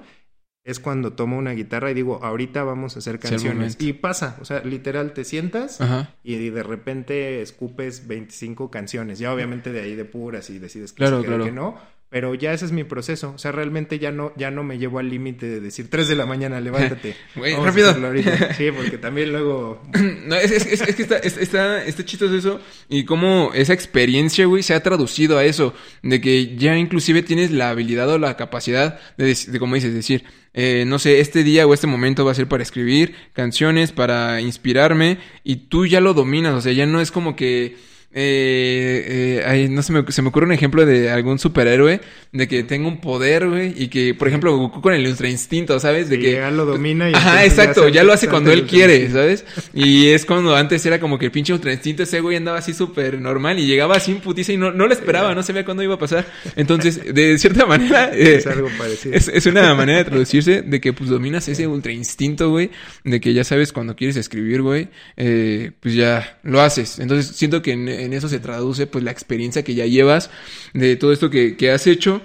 es 0.63 0.79
cuando 0.79 1.13
tomo 1.13 1.37
una 1.37 1.51
guitarra 1.51 1.91
y 1.91 1.93
digo, 1.93 2.19
ahorita 2.23 2.63
vamos 2.63 2.95
a 2.95 2.99
hacer 2.99 3.19
canciones. 3.19 3.77
Y 3.79 3.93
pasa, 3.93 4.37
o 4.41 4.45
sea, 4.45 4.63
literal 4.63 5.13
te 5.13 5.23
sientas 5.23 5.79
y 6.23 6.49
de 6.49 6.63
repente 6.63 7.41
escupes 7.41 8.07
25 8.07 8.69
canciones. 8.69 9.19
Ya 9.19 9.33
obviamente 9.33 9.71
de 9.71 9.81
ahí 9.81 9.95
de 9.95 10.05
puras 10.05 10.49
y 10.49 10.59
decides 10.59 10.93
que, 10.93 10.97
claro, 10.97 11.23
claro. 11.23 11.45
que 11.45 11.51
no. 11.51 12.00
Pero 12.11 12.35
ya 12.35 12.51
ese 12.51 12.65
es 12.65 12.73
mi 12.73 12.83
proceso. 12.83 13.31
O 13.33 13.37
sea, 13.37 13.53
realmente 13.53 13.97
ya 13.97 14.11
no, 14.11 14.33
ya 14.35 14.51
no 14.51 14.63
me 14.63 14.77
llevo 14.77 14.99
al 14.99 15.09
límite 15.09 15.47
de 15.47 15.59
decir 15.61 15.89
3 15.89 16.09
de 16.09 16.15
la 16.17 16.25
mañana, 16.25 16.59
levántate. 16.61 17.15
Güey, 17.35 17.55
rápido. 17.55 17.95
Sí, 18.57 18.69
porque 18.75 18.97
también 18.97 19.31
luego... 19.31 19.81
No, 20.27 20.35
es, 20.35 20.51
es, 20.51 20.65
es, 20.65 20.81
es 20.81 20.95
que 20.95 21.03
está, 21.03 21.17
es- 21.19 21.37
está, 21.37 21.83
está 21.85 22.05
chistoso 22.05 22.35
eso 22.35 22.59
y 22.89 23.05
cómo 23.05 23.51
esa 23.55 23.73
experiencia, 23.73 24.45
güey, 24.45 24.61
se 24.61 24.73
ha 24.73 24.83
traducido 24.83 25.37
a 25.37 25.45
eso, 25.45 25.73
de 26.03 26.19
que 26.21 26.55
ya 26.57 26.77
inclusive 26.77 27.23
tienes 27.23 27.49
la 27.49 27.69
habilidad 27.69 28.09
o 28.09 28.17
la 28.19 28.35
capacidad 28.37 28.99
de, 29.17 29.33
de 29.47 29.59
como 29.59 29.75
dices, 29.75 29.93
decir, 29.93 30.25
eh, 30.53 30.83
no 30.85 30.99
sé, 30.99 31.21
este 31.21 31.43
día 31.43 31.65
o 31.65 31.73
este 31.73 31.87
momento 31.87 32.25
va 32.25 32.33
a 32.33 32.35
ser 32.35 32.47
para 32.47 32.61
escribir 32.61 33.15
canciones, 33.33 33.93
para 33.93 34.41
inspirarme 34.41 35.17
y 35.45 35.55
tú 35.67 35.85
ya 35.85 36.01
lo 36.01 36.13
dominas, 36.13 36.53
o 36.55 36.61
sea, 36.61 36.73
ya 36.73 36.85
no 36.85 36.99
es 36.99 37.09
como 37.09 37.37
que... 37.37 37.89
Eh, 38.13 39.39
eh, 39.39 39.43
ay, 39.47 39.69
no 39.69 39.81
se 39.81 39.93
me, 39.93 40.11
se 40.11 40.21
me 40.21 40.29
ocurre 40.29 40.45
un 40.45 40.51
ejemplo 40.51 40.85
de 40.85 41.09
algún 41.09 41.39
superhéroe 41.39 42.01
de 42.33 42.47
que 42.47 42.63
tenga 42.63 42.87
un 42.87 42.99
poder, 42.99 43.47
güey, 43.47 43.73
y 43.75 43.87
que, 43.87 44.13
por 44.13 44.27
ejemplo, 44.27 44.55
Goku 44.57 44.81
con 44.81 44.93
el 44.93 45.07
ultra 45.07 45.29
instinto, 45.29 45.79
¿sabes? 45.79 46.09
De 46.09 46.17
Y 46.17 46.19
que 46.21 46.31
ya 46.33 46.51
lo 46.51 46.65
domina 46.65 47.09
y 47.09 47.13
Ajá, 47.13 47.35
ya 47.35 47.45
exacto, 47.45 47.87
ya 47.87 48.03
lo 48.03 48.13
hace 48.13 48.27
cuando 48.27 48.51
él 48.51 48.65
quiere. 48.65 49.09
¿sabes? 49.09 49.45
Y 49.73 50.07
es 50.07 50.25
cuando 50.25 50.55
antes 50.55 50.85
era 50.85 50.99
como 50.99 51.17
que 51.17 51.25
el 51.25 51.31
pinche 51.31 51.53
ultra 51.53 51.71
instinto 51.71 52.03
ese 52.03 52.19
güey 52.19 52.37
andaba 52.37 52.57
así 52.57 52.73
súper 52.73 53.19
normal 53.19 53.59
y 53.59 53.65
llegaba 53.65 53.95
así 53.95 54.11
en 54.11 54.19
putiza 54.19 54.53
y 54.53 54.57
no, 54.57 54.71
no 54.71 54.87
lo 54.87 54.93
esperaba, 54.93 55.33
no 55.35 55.43
sabía 55.43 55.65
cuándo 55.65 55.83
iba 55.83 55.95
a 55.95 55.99
pasar. 55.99 56.25
Entonces, 56.55 57.13
de 57.13 57.37
cierta 57.37 57.65
manera, 57.65 58.11
eh, 58.13 58.35
Es 58.35 58.47
algo 58.47 58.69
parecido. 58.77 59.15
es, 59.15 59.27
es 59.27 59.45
una 59.45 59.73
manera 59.73 59.99
de 59.99 60.05
traducirse 60.05 60.61
de 60.61 60.81
que 60.81 60.93
pues 60.93 61.09
dominas 61.09 61.47
ese 61.47 61.67
ultra 61.67 61.91
instinto, 61.91 62.49
güey, 62.49 62.71
de 63.03 63.19
que 63.19 63.33
ya 63.33 63.43
sabes 63.43 63.71
cuando 63.71 63.95
quieres 63.95 64.17
escribir, 64.17 64.61
güey, 64.61 64.89
eh, 65.17 65.71
pues 65.79 65.95
ya 65.95 66.39
lo 66.43 66.61
haces. 66.61 66.99
Entonces, 66.99 67.35
siento 67.35 67.61
que 67.61 67.71
en, 67.71 67.87
en 68.03 68.13
eso 68.13 68.27
se 68.29 68.39
traduce 68.39 68.87
pues 68.87 69.03
la 69.03 69.11
experiencia 69.11 69.63
que 69.63 69.75
ya 69.75 69.85
llevas 69.85 70.29
de 70.73 70.95
todo 70.95 71.11
esto 71.13 71.29
que, 71.29 71.55
que 71.57 71.71
has 71.71 71.87
hecho. 71.87 72.21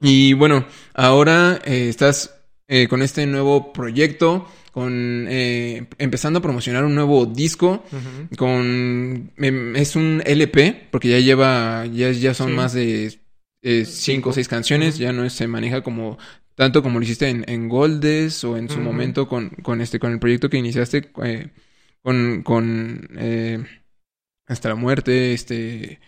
Y 0.00 0.32
bueno, 0.34 0.66
ahora 0.94 1.60
eh, 1.64 1.88
estás 1.88 2.34
eh, 2.68 2.86
con 2.88 3.02
este 3.02 3.26
nuevo 3.26 3.72
proyecto, 3.72 4.46
con 4.72 5.26
eh, 5.28 5.86
empezando 5.98 6.38
a 6.38 6.42
promocionar 6.42 6.84
un 6.84 6.94
nuevo 6.94 7.26
disco, 7.26 7.84
con 8.36 9.32
em, 9.36 9.76
es 9.76 9.96
un 9.96 10.22
LP, 10.24 10.88
porque 10.90 11.08
ya 11.08 11.18
lleva, 11.18 11.84
ya, 11.86 12.10
ya 12.12 12.34
son 12.34 12.48
Sí. 12.50 12.54
más 12.54 12.72
de 12.74 13.18
eh, 13.62 13.84
cinco 13.84 14.30
o 14.30 14.32
seis 14.32 14.46
canciones, 14.48 14.98
ya 14.98 15.12
no 15.12 15.24
es- 15.24 15.32
se 15.32 15.48
maneja 15.48 15.82
como 15.82 16.16
tanto 16.54 16.82
como 16.82 16.98
lo 16.98 17.04
hiciste 17.04 17.28
en, 17.28 17.44
en 17.48 17.68
Goldes 17.68 18.42
o 18.44 18.56
en 18.56 18.68
su 18.68 18.78
momento 18.80 19.28
con, 19.28 19.50
con 19.62 19.80
este, 19.80 19.98
con 19.98 20.12
el 20.12 20.18
proyecto 20.18 20.48
que 20.50 20.58
iniciaste 20.58 21.10
con, 22.02 22.42
con 22.42 23.08
eh, 23.16 23.64
hasta 24.48 24.68
la 24.70 24.74
muerte, 24.74 25.32
este 25.34 26.00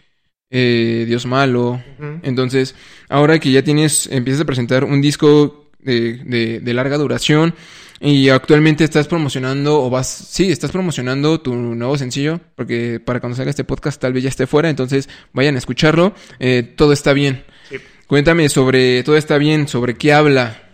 eh, 0.50 1.05
Dios 1.07 1.26
malo, 1.26 1.81
entonces, 2.22 2.74
ahora 3.09 3.38
que 3.38 3.53
ya 3.53 3.62
tienes, 3.62 4.09
empiezas 4.11 4.42
a 4.42 4.44
presentar 4.46 4.83
un 4.85 5.00
disco 5.00 5.70
de, 5.79 6.14
de- 6.24 6.59
de 6.61 6.74
larga 6.74 6.96
duración 6.98 7.55
y 8.00 8.31
actualmente 8.31 8.83
estás 8.83 9.07
promocionando 9.07 9.81
o 9.83 9.90
vas, 9.90 10.09
sí, 10.09 10.50
estás 10.50 10.72
promocionando 10.72 11.40
tu 11.40 11.55
nuevo 11.55 11.96
sencillo, 11.98 12.40
porque 12.57 12.98
para 12.98 13.20
cuando 13.20 13.37
salga 13.37 13.50
este 13.50 13.62
podcast 13.64 14.00
tal 14.00 14.12
vez 14.12 14.24
ya 14.24 14.29
esté 14.31 14.46
fuera, 14.46 14.68
entonces 14.70 15.09
vayan 15.33 15.55
a 15.55 15.59
escucharlo, 15.59 16.14
eh, 16.40 16.62
todo 16.76 16.92
está 16.92 17.12
bien. 17.12 17.44
Sí. 17.68 17.76
Cuéntame 18.07 18.48
sobre 18.48 19.03
todo 19.05 19.16
está 19.16 19.38
bien, 19.38 19.68
sobre 19.68 19.94
qué 19.94 20.12
habla. 20.12 20.69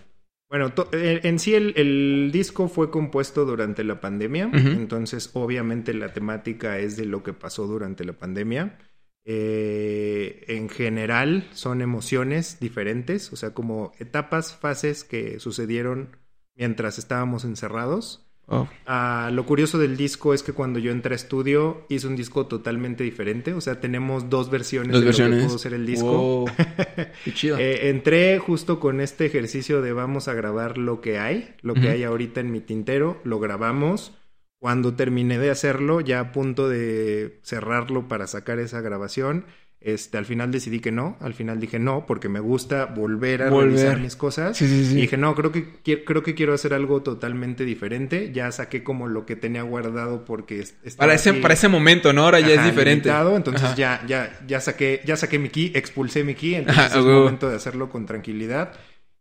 Bueno, 0.48 0.72
to- 0.72 0.88
en 0.92 1.38
sí 1.40 1.54
el, 1.54 1.74
el 1.76 2.30
disco 2.32 2.68
fue 2.68 2.90
compuesto 2.90 3.44
durante 3.44 3.82
la 3.82 4.00
pandemia, 4.00 4.48
entonces 4.52 5.30
obviamente 5.34 5.92
la 5.92 6.12
temática 6.12 6.78
es 6.78 6.96
de 6.96 7.04
lo 7.04 7.22
que 7.24 7.32
pasó 7.32 7.66
durante 7.66 8.04
la 8.04 8.12
pandemia. 8.12 8.78
Eh, 9.24 10.44
en 10.46 10.68
general 10.68 11.48
son 11.52 11.82
emociones 11.82 12.60
diferentes, 12.60 13.32
o 13.32 13.36
sea, 13.36 13.54
como 13.54 13.92
etapas, 13.98 14.54
fases 14.56 15.02
que 15.02 15.40
sucedieron 15.40 16.16
mientras 16.54 16.98
estábamos 16.98 17.44
encerrados. 17.44 18.25
Oh, 18.48 18.68
Ah, 18.86 19.30
lo 19.32 19.44
curioso 19.44 19.76
del 19.78 19.96
disco 19.96 20.32
es 20.32 20.44
que 20.44 20.52
cuando 20.52 20.78
yo 20.78 20.92
entré 20.92 21.14
a 21.14 21.16
estudio 21.16 21.84
hice 21.88 22.06
un 22.06 22.14
disco 22.14 22.46
totalmente 22.46 23.02
diferente, 23.02 23.52
o 23.54 23.60
sea, 23.60 23.80
tenemos 23.80 24.30
dos 24.30 24.50
versiones 24.50 24.92
dos 24.92 25.00
de 25.00 25.06
versiones. 25.06 25.36
lo 25.38 25.42
que 25.42 25.48
pudo 25.48 25.58
ser 25.58 25.74
el 25.74 25.84
disco. 25.84 26.06
Wow, 26.06 26.50
qué 27.24 27.34
chido. 27.34 27.58
Eh, 27.58 27.88
entré 27.88 28.38
justo 28.38 28.78
con 28.78 29.00
este 29.00 29.26
ejercicio 29.26 29.82
de 29.82 29.92
vamos 29.92 30.28
a 30.28 30.34
grabar 30.34 30.78
lo 30.78 31.00
que 31.00 31.18
hay, 31.18 31.54
lo 31.62 31.74
que 31.74 31.90
hay 31.90 32.04
ahorita 32.04 32.40
en 32.40 32.52
mi 32.52 32.60
tintero, 32.60 33.20
lo 33.24 33.40
grabamos. 33.40 34.14
Cuando 34.58 34.94
terminé 34.94 35.38
de 35.38 35.50
hacerlo, 35.50 36.00
ya 36.00 36.20
a 36.20 36.32
punto 36.32 36.68
de 36.68 37.40
cerrarlo 37.42 38.08
para 38.08 38.26
sacar 38.26 38.58
esa 38.58 38.80
grabación, 38.80 39.44
este, 39.80 40.18
al 40.18 40.24
final 40.24 40.50
decidí 40.50 40.80
que 40.80 40.90
no, 40.90 41.16
al 41.20 41.34
final 41.34 41.60
dije 41.60 41.78
no, 41.78 42.06
porque 42.06 42.28
me 42.28 42.40
gusta 42.40 42.86
volver 42.86 43.42
a 43.42 43.50
Volver. 43.50 43.68
revisar 43.68 44.00
mis 44.00 44.16
cosas. 44.16 44.56
Sí, 44.56 44.66
sí, 44.66 44.84
sí. 44.86 44.98
Y 44.98 45.02
dije, 45.02 45.16
no, 45.16 45.34
creo 45.34 45.52
que, 45.52 46.04
creo 46.04 46.22
que 46.22 46.34
quiero 46.34 46.54
hacer 46.54 46.74
algo 46.74 47.02
totalmente 47.02 47.64
diferente. 47.64 48.32
Ya 48.32 48.50
saqué 48.50 48.82
como 48.82 49.06
lo 49.06 49.26
que 49.26 49.36
tenía 49.36 49.62
guardado 49.62 50.24
porque 50.24 50.64
para, 50.96 51.14
ese, 51.14 51.30
aquí- 51.30 51.40
para 51.40 51.54
ese 51.54 51.68
momento, 51.68 52.12
¿no? 52.12 52.22
Ahora 52.24 52.40
ya 52.40 52.54
es 52.54 52.64
diferente. 52.64 53.08
limitado, 53.08 53.36
entonces 53.36 53.62
Ajá. 53.62 53.76
ya, 53.76 54.02
ya, 54.08 54.40
ya 54.46 54.60
saqué, 54.60 55.02
ya 55.04 55.16
saqué 55.16 55.38
mi 55.38 55.50
key, 55.50 55.72
expulsé 55.74 56.24
mi 56.24 56.34
key, 56.34 56.54
entonces 56.56 56.84
Ajá, 56.86 56.98
es 56.98 57.04
momento 57.04 57.48
de 57.48 57.56
hacerlo 57.56 57.88
con 57.90 58.06
tranquilidad. 58.06 58.72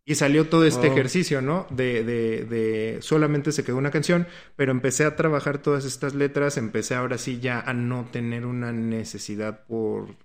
Y 0.07 0.13
salió 0.15 0.45
todo 0.49 0.65
este 0.65 0.85
Wow. 0.87 0.95
ejercicio, 0.97 1.41
¿no? 1.41 1.65
De, 1.71 2.03
de, 2.03 2.45
de 2.45 2.97
solamente 3.01 3.51
se 3.51 3.63
quedó 3.63 3.77
una 3.77 3.89
canción, 3.89 4.27
pero 4.55 4.71
empecé 4.71 5.03
a 5.03 5.15
trabajar 5.15 5.57
todas 5.57 5.83
estas 5.83 6.13
letras, 6.13 6.57
empecé 6.57 6.93
ahora 6.93 7.17
sí 7.17 7.39
ya 7.39 7.59
a 7.59 7.73
no 7.73 8.07
tener 8.11 8.45
una 8.45 8.71
necesidad 8.71 9.65
por, 9.65 10.15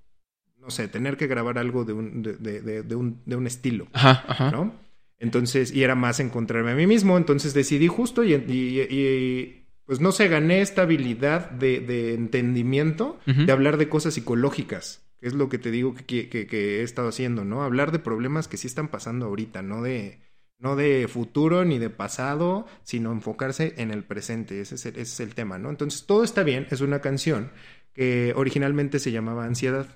no 0.60 0.70
sé, 0.70 0.88
tener 0.88 1.16
que 1.16 1.26
grabar 1.26 1.58
algo 1.58 1.84
de 1.84 1.92
un, 1.92 2.22
de, 2.22 2.34
de- 2.34 2.60
de- 2.60 2.82
de 2.82 2.94
un, 2.94 3.20
de 3.26 3.36
un 3.36 3.46
estilo. 3.46 3.86
Ajá, 3.92 4.24
ajá. 4.28 4.50
¿no? 4.50 4.74
Entonces, 5.18 5.72
y 5.74 5.82
era 5.82 5.94
más 5.94 6.18
encontrarme 6.20 6.70
a 6.72 6.74
mí 6.74 6.86
mismo, 6.86 7.16
entonces 7.18 7.52
decidí 7.54 7.88
justo 7.88 8.24
y, 8.24 8.34
y- 8.34 8.80
y, 8.90 9.66
pues 9.84 10.00
no 10.00 10.12
sé, 10.12 10.28
gané 10.28 10.60
esta 10.62 10.82
habilidad 10.82 11.50
de, 11.50 11.80
de 11.80 12.14
entendimiento 12.14 13.18
de 13.26 13.52
hablar 13.52 13.76
de 13.76 13.88
cosas 13.88 14.14
psicológicas, 14.14 15.02
que 15.20 15.26
es 15.26 15.34
lo 15.34 15.48
que 15.48 15.58
te 15.58 15.70
digo 15.70 15.94
que, 15.94 16.28
que- 16.28 16.46
que 16.46 16.80
he 16.80 16.82
estado 16.82 17.08
haciendo, 17.08 17.44
¿no? 17.44 17.62
Hablar 17.62 17.92
de 17.92 17.98
problemas 17.98 18.48
que 18.48 18.56
sí 18.56 18.66
están 18.66 18.88
pasando 18.88 19.26
ahorita, 19.26 19.60
no 19.62 19.82
de, 19.82 20.20
no 20.58 20.76
de 20.76 21.06
futuro 21.08 21.64
ni 21.64 21.78
de 21.78 21.90
pasado, 21.90 22.66
sino 22.84 23.12
enfocarse 23.12 23.74
en 23.78 23.90
el 23.90 24.04
presente, 24.04 24.60
ese 24.60 24.76
es 24.76 24.86
el, 24.86 24.92
ese 24.94 25.02
es 25.02 25.20
el 25.20 25.34
tema, 25.34 25.58
¿no? 25.58 25.68
Entonces, 25.70 26.06
todo 26.06 26.24
está 26.24 26.42
bien, 26.44 26.66
es 26.70 26.80
una 26.80 27.00
canción 27.00 27.50
que 27.92 28.32
originalmente 28.36 28.98
se 29.00 29.12
llamaba 29.12 29.44
Ansiedad. 29.44 29.86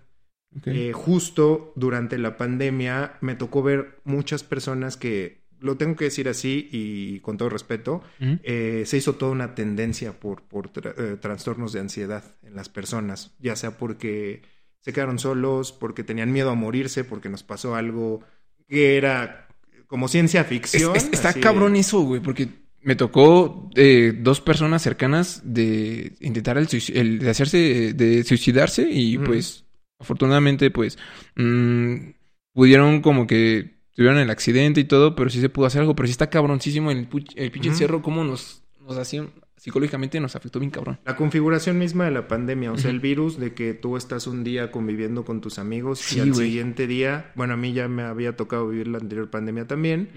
Eh, 0.66 0.92
justo 0.92 1.72
durante 1.76 2.16
la 2.18 2.36
pandemia 2.36 3.14
me 3.20 3.34
tocó 3.34 3.62
ver 3.62 3.98
muchas 4.04 4.42
personas 4.44 4.96
que, 4.96 5.42
lo 5.60 5.76
tengo 5.76 5.96
que 5.96 6.04
decir 6.04 6.28
así 6.28 6.68
y 6.72 7.20
con 7.20 7.36
todo 7.38 7.48
respeto, 7.48 8.02
eh, 8.42 8.82
se 8.86 8.96
hizo 8.98 9.14
toda 9.14 9.32
una 9.32 9.54
tendencia 9.54 10.12
por, 10.20 10.42
por 10.42 10.70
tra- 10.72 10.94
eh, 10.98 11.16
trastornos 11.18 11.72
de 11.72 11.80
ansiedad 11.80 12.22
en 12.42 12.54
las 12.54 12.68
personas, 12.68 13.34
ya 13.40 13.56
sea 13.56 13.78
porque 13.78 14.42
se 14.80 14.92
quedaron 14.92 15.18
solos, 15.18 15.72
porque 15.72 16.04
tenían 16.04 16.32
miedo 16.32 16.50
a 16.50 16.54
morirse, 16.54 17.02
porque 17.04 17.30
nos 17.30 17.42
pasó 17.42 17.74
algo 17.76 18.20
que 18.68 18.96
era 18.98 19.48
como 19.86 20.08
ciencia 20.08 20.44
ficción. 20.44 20.94
es- 20.96 21.08
está 21.12 21.30
así. 21.30 21.40
cabrón 21.40 21.76
eso, 21.76 22.00
güey, 22.02 22.20
porque 22.20 22.48
me 22.82 22.94
tocó 22.96 23.70
eh, 23.74 24.12
dos 24.20 24.42
personas 24.42 24.82
cercanas 24.82 25.40
de 25.44 26.12
intentar 26.20 26.58
el, 26.58 26.68
el- 26.92 27.18
de 27.20 27.30
hacerse, 27.30 27.92
de 27.94 28.22
suicidarse 28.24 28.86
y 28.90 29.16
pues 29.16 29.63
afortunadamente 29.98 30.70
pues 30.70 30.98
mm, 31.36 31.96
pudieron 32.52 33.00
como 33.00 33.26
que 33.26 33.74
tuvieron 33.94 34.18
el 34.18 34.30
accidente 34.30 34.80
y 34.80 34.84
todo, 34.84 35.14
pero 35.14 35.30
sí 35.30 35.40
se 35.40 35.48
pudo 35.48 35.66
hacer 35.66 35.80
algo, 35.80 35.94
pero 35.94 36.06
sí 36.06 36.12
está 36.12 36.30
cabroncísimo 36.30 36.90
el, 36.90 37.08
el 37.36 37.50
pinche 37.50 37.68
encierro, 37.68 38.02
cómo 38.02 38.24
nos, 38.24 38.64
nos 38.80 38.98
hacía, 38.98 39.26
psicológicamente 39.56 40.18
nos 40.20 40.36
afectó 40.36 40.58
bien 40.58 40.70
cabrón. 40.70 40.98
La 41.04 41.16
configuración 41.16 41.78
misma 41.78 42.04
de 42.04 42.10
la 42.10 42.28
pandemia, 42.28 42.72
o 42.72 42.78
sea, 42.78 42.90
el 42.90 43.00
virus 43.00 43.38
de 43.38 43.54
que 43.54 43.72
tú 43.74 43.96
estás 43.96 44.26
un 44.26 44.42
día 44.44 44.70
conviviendo 44.70 45.24
con 45.24 45.40
tus 45.40 45.58
amigos 45.58 46.00
Sí, 46.00 46.18
y 46.18 46.20
al 46.20 46.34
siguiente 46.34 46.86
día, 46.86 47.32
bueno, 47.36 47.54
a 47.54 47.56
mí 47.56 47.72
ya 47.72 47.88
me 47.88 48.02
había 48.02 48.36
tocado 48.36 48.68
vivir 48.68 48.88
la 48.88 48.98
anterior 48.98 49.30
pandemia 49.30 49.66
también, 49.66 50.10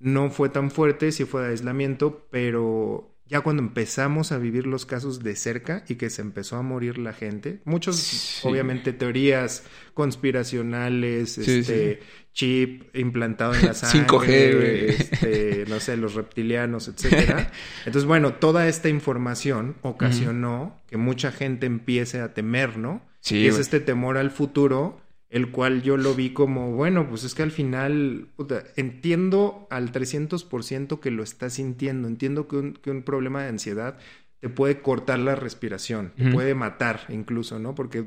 no 0.00 0.30
fue 0.30 0.48
tan 0.48 0.70
fuerte, 0.70 1.12
sí 1.12 1.24
fue 1.24 1.42
de 1.42 1.48
aislamiento, 1.50 2.26
pero 2.30 3.14
ya 3.28 3.40
cuando 3.40 3.62
empezamos 3.62 4.32
a 4.32 4.38
vivir 4.38 4.66
los 4.66 4.86
casos 4.86 5.22
de 5.22 5.36
cerca 5.36 5.84
y 5.88 5.96
que 5.96 6.10
se 6.10 6.22
empezó 6.22 6.56
a 6.56 6.62
morir 6.62 6.98
la 6.98 7.12
gente, 7.12 7.60
muchos, 7.64 7.96
Sí. 7.96 8.46
obviamente, 8.48 8.92
teorías 8.92 9.64
conspiracionales, 9.94 11.32
Sí, 11.34 11.58
este, 11.60 12.00
chip 12.32 12.94
implantado 12.96 13.54
en 13.54 13.66
la 13.66 13.74
5G, 13.74 14.06
sangre, 14.06 14.54
güey. 14.54 14.88
este, 14.90 15.64
no 15.68 15.80
sé, 15.80 15.96
los 15.96 16.14
reptilianos, 16.14 16.88
etcétera. 16.88 17.50
Entonces, 17.86 18.04
bueno, 18.06 18.34
toda 18.34 18.68
esta 18.68 18.88
información 18.88 19.76
ocasionó 19.82 20.80
que 20.88 20.96
mucha 20.96 21.32
gente 21.32 21.66
empiece 21.66 22.20
a 22.20 22.34
temer, 22.34 22.78
¿no? 22.78 23.02
Sí, 23.20 23.38
y 23.38 23.46
es 23.48 23.58
este 23.58 23.80
temor 23.80 24.16
al 24.16 24.30
futuro, 24.30 25.00
el 25.30 25.50
cual 25.50 25.82
yo 25.82 25.96
lo 25.96 26.14
vi 26.14 26.30
como, 26.30 26.72
bueno, 26.72 27.08
pues 27.08 27.24
es 27.24 27.34
que 27.34 27.42
al 27.42 27.50
final, 27.50 28.28
puta, 28.36 28.64
entiendo 28.76 29.66
al 29.70 29.92
300% 29.92 31.00
que 31.00 31.10
lo 31.10 31.22
está 31.22 31.50
sintiendo, 31.50 32.08
entiendo 32.08 32.48
que 32.48 32.56
un, 32.56 32.72
que 32.74 32.90
un 32.90 33.02
problema 33.02 33.42
de 33.42 33.48
ansiedad 33.48 33.98
te 34.40 34.48
puede 34.48 34.80
cortar 34.80 35.18
la 35.18 35.34
respiración, 35.34 36.12
te 36.16 36.30
puede 36.30 36.54
matar 36.54 37.00
incluso, 37.08 37.58
¿no? 37.58 37.74
Porque 37.74 38.04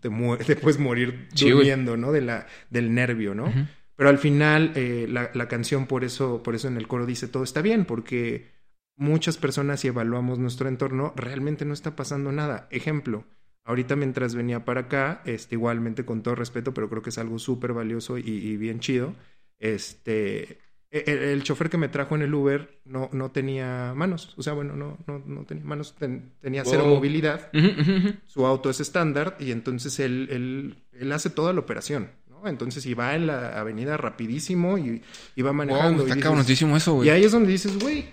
te, 0.00 0.10
te 0.46 0.56
puedes 0.56 0.78
morir 0.78 1.28
durmiendo, 1.34 1.96
¿no? 1.96 2.12
De 2.12 2.20
la, 2.20 2.46
del 2.70 2.92
nervio, 2.92 3.34
¿no? 3.34 3.52
Pero 3.96 4.08
al 4.08 4.18
final, 4.18 4.72
eh, 4.74 5.06
la, 5.08 5.30
la 5.34 5.46
canción, 5.46 5.86
por 5.86 6.04
eso, 6.04 6.42
por 6.42 6.54
eso 6.54 6.68
en 6.68 6.76
el 6.76 6.88
coro 6.88 7.06
dice 7.06 7.28
todo 7.28 7.44
está 7.44 7.62
bien, 7.62 7.84
porque 7.84 8.48
muchas 8.96 9.36
personas, 9.36 9.80
si 9.80 9.88
evaluamos 9.88 10.38
nuestro 10.38 10.68
entorno, 10.68 11.12
realmente 11.16 11.64
no 11.64 11.72
está 11.72 11.96
pasando 11.96 12.32
nada. 12.32 12.66
Ejemplo, 12.70 13.24
ahorita 13.64 13.96
mientras 13.96 14.34
venía 14.34 14.64
para 14.64 14.82
acá, 14.82 15.22
este, 15.24 15.54
igualmente 15.56 16.04
con 16.04 16.22
todo 16.22 16.34
respeto, 16.34 16.72
pero 16.74 16.88
creo 16.88 17.02
que 17.02 17.10
es 17.10 17.18
algo 17.18 17.38
súper 17.38 17.72
valioso 17.72 18.18
y, 18.18 18.22
y 18.28 18.56
bien 18.56 18.80
chido. 18.80 19.14
Este, 19.58 20.58
e- 20.90 21.04
el, 21.06 21.18
el 21.18 21.42
chofer 21.42 21.70
que 21.70 21.76
me 21.78 21.88
trajo 21.88 22.14
en 22.16 22.22
el 22.22 22.34
Uber 22.34 22.80
no, 22.84 23.08
no 23.12 23.30
tenía 23.30 23.92
manos. 23.94 24.34
O 24.36 24.42
sea, 24.42 24.52
bueno, 24.54 24.74
no, 24.74 24.98
no, 25.06 25.22
no 25.24 25.44
tenía 25.44 25.64
manos, 25.64 25.94
ten- 25.96 26.32
tenía 26.40 26.64
cero 26.64 26.84
movilidad 26.86 27.50
su 28.26 28.46
auto 28.46 28.70
es 28.70 28.80
estándar 28.80 29.36
y 29.38 29.52
entonces 29.52 30.00
él, 30.00 30.28
él, 30.30 30.82
él 30.92 31.12
hace 31.12 31.30
toda 31.30 31.52
la 31.52 31.60
operación. 31.60 32.08
Entonces, 32.42 32.86
y 32.86 32.94
va 32.94 33.14
en 33.16 33.26
la 33.26 33.60
avenida 33.60 33.98
rapidísimo 33.98 34.78
y, 34.78 35.02
y 35.36 35.42
va 35.42 35.52
manejando. 35.52 35.98
Wow, 35.98 36.00
y 36.00 36.02
está 36.04 36.14
dices- 36.14 36.22
cabroncísimo 36.22 36.74
eso, 36.74 36.94
güey. 36.94 37.08
y 37.08 37.10
ahí 37.10 37.22
es 37.24 37.32
donde 37.32 37.52
dices, 37.52 37.78
güey, 37.78 38.06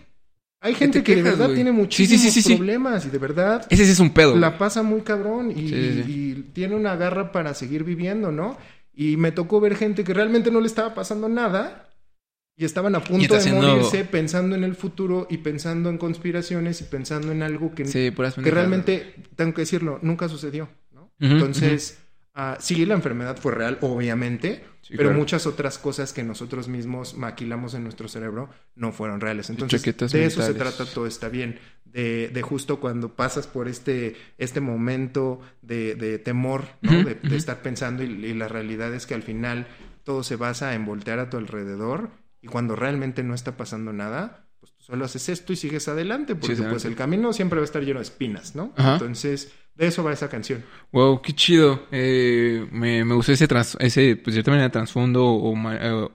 hay 0.67 0.75
gente 0.75 0.99
te 0.99 1.03
que 1.03 1.15
de 1.15 1.23
verdad 1.23 1.49
tiene 1.53 1.71
muchísimos 1.71 2.21
sí, 2.21 2.30
sí, 2.32 2.41
sí. 2.41 2.56
problemas 2.56 3.06
y 3.06 3.10
de 3.10 3.17
verdad 3.17 3.65
Ese 3.69 3.86
sí 3.86 3.91
es 3.91 3.99
un 3.99 4.12
pedo. 4.12 4.36
la 4.36 4.58
pasa 4.58 4.84
muy 4.84 5.01
cabrón 5.01 5.51
y, 5.56 6.34
tiene 6.53 6.75
una 6.75 6.95
garra 6.95 7.32
para 7.32 7.53
seguir 7.53 7.84
viviendo, 7.84 8.32
¿no? 8.32 8.58
Y 8.93 9.17
me 9.17 9.32
tocó 9.32 9.60
ver 9.60 9.75
gente 9.75 10.03
que 10.03 10.13
realmente 10.13 10.49
no 10.51 10.60
le 10.60 10.67
estaba 10.67 10.93
pasando 10.95 11.30
nada 11.30 11.89
y 12.56 12.65
estaban 12.65 12.95
a 12.95 13.03
punto 13.03 13.34
de 13.34 13.39
haciendo- 13.39 13.67
morirse 13.67 14.03
pensando 14.06 14.56
en 14.56 14.63
el 14.63 14.75
futuro 14.75 15.27
y 15.30 15.38
pensando 15.38 15.89
en 15.89 15.97
conspiraciones 15.97 16.82
y 16.82 16.86
pensando 16.86 17.32
en 17.32 17.43
algo 17.43 17.73
que, 17.75 17.84
que 17.84 18.51
realmente, 18.51 19.15
tengo 19.36 19.53
que 19.53 19.62
decirlo, 19.62 19.99
nunca 20.01 20.27
sucedió, 20.27 20.69
¿no? 20.91 21.12
Entonces, 21.19 21.99
ah, 22.38 22.58
sí, 22.62 22.86
la 22.86 22.93
enfermedad 22.93 23.38
fue 23.38 23.54
real, 23.54 23.78
obviamente, 23.82 24.63
Sí, 24.88 24.93
pero 24.95 25.10
claro. 25.10 25.19
muchas 25.19 25.45
otras 25.45 25.78
cosas 25.78 26.13
que 26.13 26.23
nosotros 26.23 26.69
mismos 26.69 27.17
maquilamos 27.17 27.73
en 27.73 27.84
nuestro 27.84 28.08
cerebro 28.08 28.50
no 28.73 28.93
fueron 28.93 29.19
reales. 29.19 29.50
Entonces, 29.50 29.84
de 29.84 30.26
eso 30.26 30.41
se 30.41 30.54
trata 30.54 30.86
todo 30.86 31.06
está 31.08 31.28
bien. 31.28 31.60
De, 31.84 32.30
de 32.30 32.41
justo 32.41 32.80
cuando 32.80 33.13
pasas 33.13 33.47
por 33.47 33.67
este, 33.67 34.15
este 34.38 34.62
momento 34.62 35.41
de, 35.62 35.95
de 35.95 36.19
temor, 36.19 36.63
¿no? 36.82 37.04
De, 37.04 37.17
estar 37.36 37.62
pensando 37.62 38.02
y, 38.02 38.08
y 38.08 38.34
la 38.34 38.47
realidad 38.47 38.93
es 38.93 39.06
que 39.06 39.13
al 39.13 39.23
final 39.23 39.67
todo 40.04 40.23
se 40.23 40.38
basa 40.38 40.73
en 40.73 40.86
voltear 40.86 41.19
a 41.19 41.30
tu 41.30 41.36
alrededor 41.36 42.10
y 42.41 42.47
cuando 42.47 42.78
realmente 42.78 43.23
no 43.23 43.34
está 43.34 43.58
pasando 43.58 43.91
nada, 43.91 44.47
pues 44.62 44.71
tú 44.71 44.84
solo 44.84 45.04
haces 45.04 45.28
esto 45.28 45.52
y 45.52 45.58
sigues 45.58 45.89
adelante 45.89 46.34
porque 46.36 46.56
Sí, 46.56 46.63
pues 46.69 46.86
el 46.86 46.95
camino 46.95 47.34
siempre 47.34 47.60
va 47.60 47.63
a 47.63 47.65
estar 47.65 47.84
lleno 47.84 48.00
de 48.00 48.04
espinas, 48.04 48.56
¿no? 48.56 48.73
Entonces, 48.78 49.52
de 49.78 49.88
eso 49.88 50.04
va 50.04 50.13
esa 50.13 50.28
canción. 50.30 50.63
Wow, 50.92 51.22
qué 51.22 51.34
chido. 51.34 51.88
Eh, 51.92 52.66
me, 52.72 53.06
me 53.06 53.13
gustó 53.13 53.32
ese, 53.32 53.48
tras- 53.48 53.78
ese, 53.80 54.16
pues 54.16 54.28
de 54.34 54.40
cierta 54.42 54.52
manera, 54.52 54.72
trasfondo 54.72 55.26
o 55.26 55.56
eh, 55.72 56.08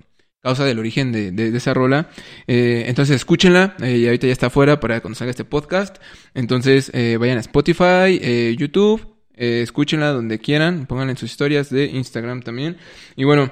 causa 0.43 0.65
del 0.65 0.79
origen 0.81 1.13
de, 1.13 1.31
de- 1.31 1.57
esa 1.57 1.73
rola. 1.73 2.11
Eh, 2.47 2.85
entonces, 2.89 3.17
escúchenla. 3.17 3.77
eh, 3.83 3.99
y 3.99 4.07
ahorita 4.07 4.27
ya 4.27 4.33
está 4.33 4.47
afuera 4.47 4.81
para 4.81 5.01
cuando 5.01 5.17
salga 5.17 5.31
este 5.31 5.45
podcast. 5.45 5.99
Entonces, 6.35 6.91
vayan 7.19 7.39
a 7.39 7.41
Spotify, 7.41 8.57
YouTube. 8.57 9.07
escúchenla 9.35 10.09
donde 10.13 10.39
quieran. 10.41 10.87
Pónganla 10.87 11.13
en 11.13 11.17
sus 11.19 11.31
historias 11.31 11.71
de 11.71 11.85
Instagram 11.87 12.43
también. 12.43 12.77
Y 13.17 13.25
bueno, 13.25 13.51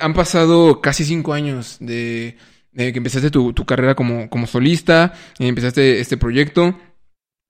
han 0.00 0.14
pasado 0.14 0.80
casi 0.80 1.04
cinco 1.04 1.32
años 1.34 1.76
de, 1.80 2.36
de 2.72 2.92
que 2.92 2.98
empezaste 2.98 3.30
tu, 3.30 3.52
tu 3.52 3.64
carrera 3.64 3.94
como, 3.94 4.28
como 4.28 4.46
solista. 4.48 5.12
empezaste 5.38 6.00
este 6.00 6.16
proyecto. 6.16 6.76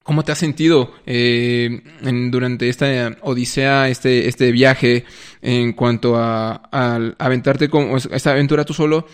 ¿Cómo 0.03 0.23
te 0.23 0.31
has 0.31 0.39
sentido 0.39 0.93
eh, 1.05 1.83
en- 2.01 2.31
durante 2.31 2.67
esta 2.69 3.17
odisea, 3.21 3.87
este, 3.89 4.27
este 4.27 4.51
viaje, 4.51 5.05
en 5.41 5.73
cuanto 5.73 6.15
a, 6.17 6.55
aventarte 7.19 7.69
como 7.69 7.97
esta 7.97 8.31
aventura 8.31 8.65
tú 8.65 8.73
solo? 8.73 9.07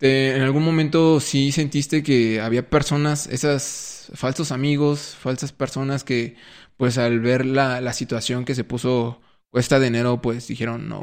¿En 0.00 0.42
algún 0.42 0.64
momento 0.64 1.20
sí 1.20 1.50
sentiste 1.52 2.02
que 2.02 2.40
había 2.40 2.68
personas, 2.68 3.26
esas 3.28 4.10
falsos 4.14 4.52
amigos, 4.52 5.16
falsas 5.18 5.52
personas 5.52 6.04
que, 6.04 6.36
pues 6.76 6.98
al 6.98 7.20
ver 7.20 7.46
la, 7.46 7.80
la 7.80 7.92
situación 7.94 8.44
que 8.44 8.54
se 8.54 8.64
puso 8.64 9.20
cuesta 9.50 9.78
de 9.78 9.86
enero, 9.86 10.20
pues 10.20 10.48
dijeron, 10.48 10.88
no, 10.88 11.00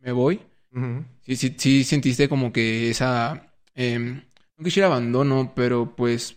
me 0.00 0.12
voy? 0.12 0.40
Sí, 1.22 1.36
sí, 1.36 1.54
sí 1.56 1.84
sentiste 1.84 2.28
como 2.28 2.52
que 2.52 2.90
esa, 2.90 3.54
em, 3.74 4.22
no 4.58 4.64
quisiera 4.64 4.88
abandono, 4.88 5.52
pero 5.54 5.94
pues, 5.96 6.36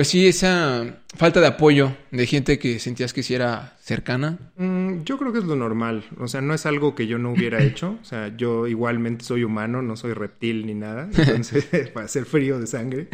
pues 0.00 0.08
sí, 0.08 0.26
esa 0.26 1.02
falta 1.14 1.42
de 1.42 1.46
apoyo 1.46 1.94
de 2.10 2.24
gente 2.24 2.58
que 2.58 2.78
sentías 2.78 3.12
que 3.12 3.22
sí 3.22 3.34
era 3.34 3.76
cercana. 3.82 4.38
Mm, 4.56 5.02
yo 5.02 5.18
creo 5.18 5.30
que 5.30 5.40
es 5.40 5.44
lo 5.44 5.56
normal. 5.56 6.04
O 6.18 6.26
sea, 6.26 6.40
no 6.40 6.54
es 6.54 6.64
algo 6.64 6.94
que 6.94 7.06
yo 7.06 7.18
no 7.18 7.32
hubiera 7.32 7.62
hecho. 7.62 7.98
O 8.00 8.04
sea, 8.06 8.34
yo 8.34 8.66
igualmente 8.66 9.26
soy 9.26 9.44
humano, 9.44 9.82
no 9.82 9.96
soy 9.96 10.14
reptil 10.14 10.64
ni 10.64 10.72
nada. 10.72 11.10
Entonces, 11.18 11.66
para 11.92 12.08
ser 12.08 12.24
frío 12.24 12.58
de 12.58 12.66
sangre, 12.66 13.08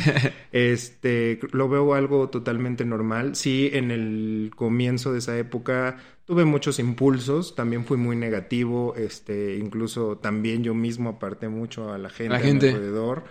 este, 0.53 1.41
lo 1.51 1.69
veo 1.69 1.93
algo 1.93 2.31
totalmente 2.31 2.85
normal. 2.85 3.35
Sí, 3.35 3.69
en 3.73 3.91
el 3.91 4.53
comienzo 4.55 5.13
de 5.13 5.19
esa 5.19 5.37
época 5.37 5.97
tuve 6.25 6.45
muchos 6.45 6.79
impulsos. 6.79 7.57
También 7.57 7.85
fui 7.85 7.97
muy 7.97 8.15
negativo. 8.15 8.95
Este, 8.97 9.57
incluso 9.57 10.19
también 10.19 10.63
yo 10.63 10.73
mismo 10.73 11.11
aparté 11.11 11.49
mucho 11.49 11.93
a 11.93 11.99
la 11.99 12.11
gente, 12.11 12.31
La 12.33 12.37
a 12.37 12.41
gente. 12.43 12.69
mi 12.69 12.75
alrededor. 12.75 13.25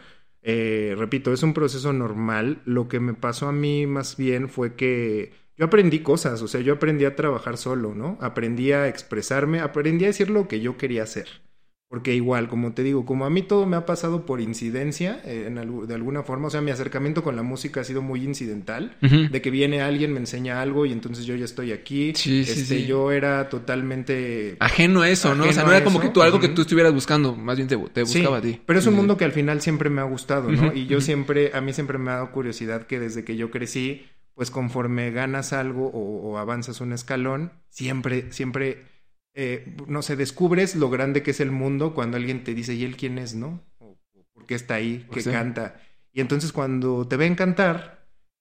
Eh, 0.48 0.94
repito, 0.96 1.34
es 1.34 1.42
un 1.42 1.54
proceso 1.56 1.92
normal. 1.92 2.62
Lo 2.66 2.88
que 2.88 3.00
me 3.00 3.16
pasó 3.16 3.48
a 3.48 3.52
mí 3.52 3.88
más 3.88 4.16
bien 4.16 4.48
fue 4.48 4.76
que 4.76 5.34
yo 5.58 5.66
aprendí 5.66 6.00
cosas, 6.02 6.42
o 6.42 6.48
sea, 6.48 6.62
yo 6.62 6.74
aprendí 6.74 7.06
a 7.06 7.16
trabajar 7.16 7.58
solo, 7.58 7.96
¿no? 7.96 8.18
Aprendí 8.22 8.72
a 8.72 8.88
expresarme, 8.88 9.60
aprendí 9.60 10.06
a 10.06 10.10
decir 10.10 10.30
lo 10.30 10.48
que 10.48 10.60
yo 10.60 10.78
quería 10.78 11.04
hacer. 11.04 11.28
Porque 11.96 12.14
igual, 12.14 12.50
como 12.50 12.74
te 12.74 12.84
digo, 12.84 13.06
como 13.06 13.26
a 13.26 13.30
mí 13.30 13.42
todo 13.42 13.66
me 13.66 13.78
ha 13.78 13.86
pasado 13.86 14.26
por 14.26 14.42
incidencia, 14.42 15.22
eh, 15.24 15.46
en 15.48 15.56
algu- 15.56 15.86
de 15.86 15.96
alguna 15.96 16.24
forma, 16.24 16.48
o 16.48 16.50
sea, 16.50 16.60
mi 16.60 16.70
acercamiento 16.72 17.24
con 17.24 17.38
la 17.38 17.42
música 17.42 17.80
ha 17.80 17.84
sido 17.86 18.02
muy 18.02 18.22
incidental, 18.22 18.98
de 19.00 19.42
que 19.42 19.50
viene 19.50 19.82
alguien, 19.82 20.12
me 20.12 20.20
enseña 20.20 20.62
algo 20.62 20.86
y 20.86 20.92
entonces 20.92 21.26
yo 21.26 21.36
ya 21.38 21.46
estoy 21.46 21.72
aquí. 21.72 22.12
Sí, 22.14 22.44
sí, 22.44 22.52
Este, 22.60 22.80
sí. 22.82 22.86
Yo 22.86 23.14
era 23.14 23.48
totalmente 23.48 24.58
Ajeno 24.60 25.04
a 25.04 25.10
eso, 25.10 25.36
¿no? 25.36 25.46
O 25.48 25.54
sea, 25.54 25.64
no 25.64 25.72
era 25.72 25.86
como 25.86 26.02
que 26.02 26.10
tú 26.10 26.22
algo 26.22 26.40
que 26.42 26.50
tú 26.50 26.64
estuvieras 26.64 26.94
buscando, 26.94 27.34
más 27.34 27.56
bien 27.56 27.70
te, 27.70 27.78
te 27.78 28.06
Sí, 28.06 28.18
buscaba 28.20 28.40
a 28.40 28.42
ti. 28.42 28.60
Pero 28.66 28.78
es 28.80 28.86
un 28.88 28.94
Sí. 28.94 28.98
mundo 28.98 29.16
que 29.16 29.24
al 29.24 29.32
final 29.32 29.62
siempre 29.62 29.90
me 29.90 30.02
ha 30.02 30.06
gustado, 30.06 30.52
¿no? 30.52 30.74
Y 30.74 30.88
yo 30.88 31.00
siempre, 31.00 31.52
a 31.54 31.62
mí 31.62 31.72
siempre 31.72 31.98
me 31.98 32.12
ha 32.12 32.16
dado 32.16 32.32
curiosidad 32.32 32.88
que 32.88 33.00
desde 33.00 33.24
que 33.24 33.38
yo 33.38 33.52
crecí, 33.52 34.06
pues 34.34 34.52
conforme 34.52 35.12
ganas 35.12 35.54
algo 35.54 35.88
o, 35.88 36.30
o 36.32 36.38
avanzas 36.40 36.82
un 36.82 36.92
escalón, 36.92 37.54
siempre, 37.70 38.34
siempre, 38.34 38.84
eh, 39.36 39.76
no 39.88 40.02
sé, 40.02 40.16
descubres 40.16 40.76
lo 40.76 40.90
grande 40.90 41.24
que 41.24 41.32
es 41.32 41.40
el 41.40 41.52
mundo 41.52 41.94
cuando 41.94 42.18
alguien 42.18 42.44
te 42.44 42.54
dice, 42.54 42.74
¿y 42.74 42.84
él 42.84 42.98
quién 42.98 43.18
es, 43.18 43.36
no? 43.36 43.62
O, 43.80 43.98
¿Por 44.34 44.46
qué 44.46 44.56
está 44.56 44.76
ahí? 44.76 45.06
O 45.10 45.14
¿Qué 45.14 45.22
sea. 45.22 45.34
canta? 45.34 45.82
Y 46.14 46.22
entonces 46.22 46.52
cuando 46.54 47.08
te 47.08 47.18
ven 47.18 47.36
cantar 47.36 47.95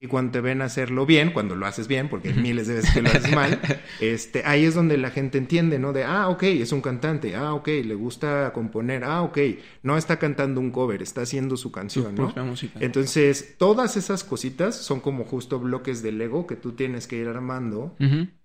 y 0.04 0.06
cuando 0.06 0.32
te 0.32 0.42
ven 0.42 0.60
hacerlo 0.60 1.06
bien, 1.06 1.30
cuando 1.30 1.56
lo 1.56 1.64
haces 1.64 1.88
bien, 1.88 2.10
porque 2.10 2.28
hay 2.28 2.34
miles 2.34 2.66
de 2.66 2.74
veces 2.74 2.92
que 2.92 3.00
lo 3.00 3.08
haces 3.08 3.34
mal, 3.34 3.58
este, 4.00 4.42
ahí 4.44 4.66
es 4.66 4.74
donde 4.74 4.98
la 4.98 5.10
gente 5.10 5.38
entiende, 5.38 5.78
¿no? 5.78 5.94
De, 5.94 6.04
ah, 6.04 6.28
ok, 6.28 6.42
es 6.42 6.72
un 6.72 6.82
cantante, 6.82 7.34
ah, 7.34 7.54
ok, 7.54 7.68
le 7.82 7.94
gusta 7.94 8.52
componer, 8.52 9.02
ah, 9.02 9.22
ok, 9.22 9.38
no 9.82 9.96
está 9.96 10.18
cantando 10.18 10.60
un 10.60 10.72
cover, 10.72 11.00
está 11.00 11.22
haciendo 11.22 11.56
su 11.56 11.72
canción, 11.72 12.14
¿no? 12.16 12.34
Entonces, 12.80 13.54
todas 13.56 13.96
esas 13.96 14.24
cositas 14.24 14.76
son 14.76 15.00
como 15.00 15.24
justo 15.24 15.58
bloques 15.58 16.02
de 16.02 16.12
Lego 16.12 16.46
que 16.46 16.56
tú 16.56 16.72
tienes 16.72 17.06
que 17.06 17.16
ir 17.16 17.28
armando. 17.28 17.96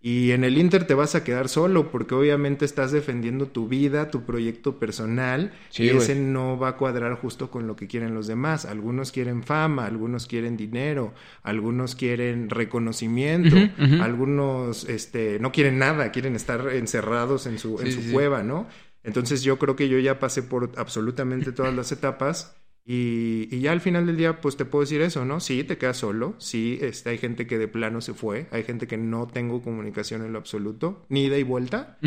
Y 0.02 0.32
en 0.32 0.46
el 0.46 0.58
Inter 0.58 0.88
te 0.88 0.94
vas 0.94 1.16
a 1.16 1.26
quedar 1.26 1.50
solo 1.50 1.92
porque 1.92 2.16
obviamente 2.16 2.64
estás 2.64 2.94
defendiendo 2.94 3.48
tu 3.48 3.68
vida, 3.68 4.10
tu 4.10 4.24
proyecto 4.24 4.80
personal. 4.80 5.52
Sí, 5.72 5.84
y 5.84 5.90
ese 5.90 6.16
no 6.16 6.58
va 6.58 6.70
a 6.70 6.78
cuadrar 6.78 7.16
justo 7.16 7.52
con 7.52 7.68
lo 7.68 7.76
que 7.76 7.88
quieren 7.88 8.14
los 8.14 8.28
demás. 8.28 8.64
Algunos 8.64 9.12
quieren 9.12 9.44
fama, 9.44 9.86
algunos 9.86 10.26
quieren 10.26 10.56
dinero, 10.56 11.14
algunos 11.50 11.96
quieren 11.96 12.50
reconocimiento, 12.50 13.56
algunos 14.02 14.88
este, 14.88 15.40
no 15.40 15.52
quieren 15.52 15.80
nada, 15.80 16.12
quieren 16.12 16.36
estar 16.36 16.70
encerrados 16.74 17.46
en 17.48 17.60
su, 17.60 17.82
en 17.82 17.92
su 17.92 18.02
sí, 18.02 18.12
cueva, 18.12 18.44
¿no? 18.44 18.68
Entonces 19.04 19.44
yo 19.44 19.58
creo 19.58 19.76
que 19.76 19.90
yo 19.90 20.00
ya 20.00 20.20
pasé 20.20 20.44
por 20.44 20.72
absolutamente 20.78 21.52
todas 21.52 21.74
las 21.74 21.92
etapas 21.92 22.56
y, 22.86 23.48
y 23.52 23.62
ya 23.62 23.72
al 23.72 23.82
final 23.82 24.06
del 24.06 24.18
día 24.18 24.42
pues 24.42 24.58
te 24.58 24.66
puedo 24.66 24.82
decir 24.82 25.02
eso, 25.02 25.26
¿no? 25.26 25.40
Sí, 25.40 25.64
te 25.64 25.78
quedas 25.78 25.98
solo, 25.98 26.36
sí, 26.38 26.78
este, 26.82 27.10
hay 27.10 27.18
gente 27.18 27.48
que 27.48 27.58
de 27.58 27.68
plano 27.68 28.02
se 28.02 28.14
fue, 28.14 28.48
hay 28.52 28.64
gente 28.64 28.88
que 28.88 28.98
no 28.98 29.28
tengo 29.28 29.62
comunicación 29.62 30.24
en 30.24 30.34
lo 30.34 30.40
absoluto, 30.40 31.06
ni 31.10 31.26
ida 31.26 31.38
y 31.38 31.44
vuelta, 31.44 31.98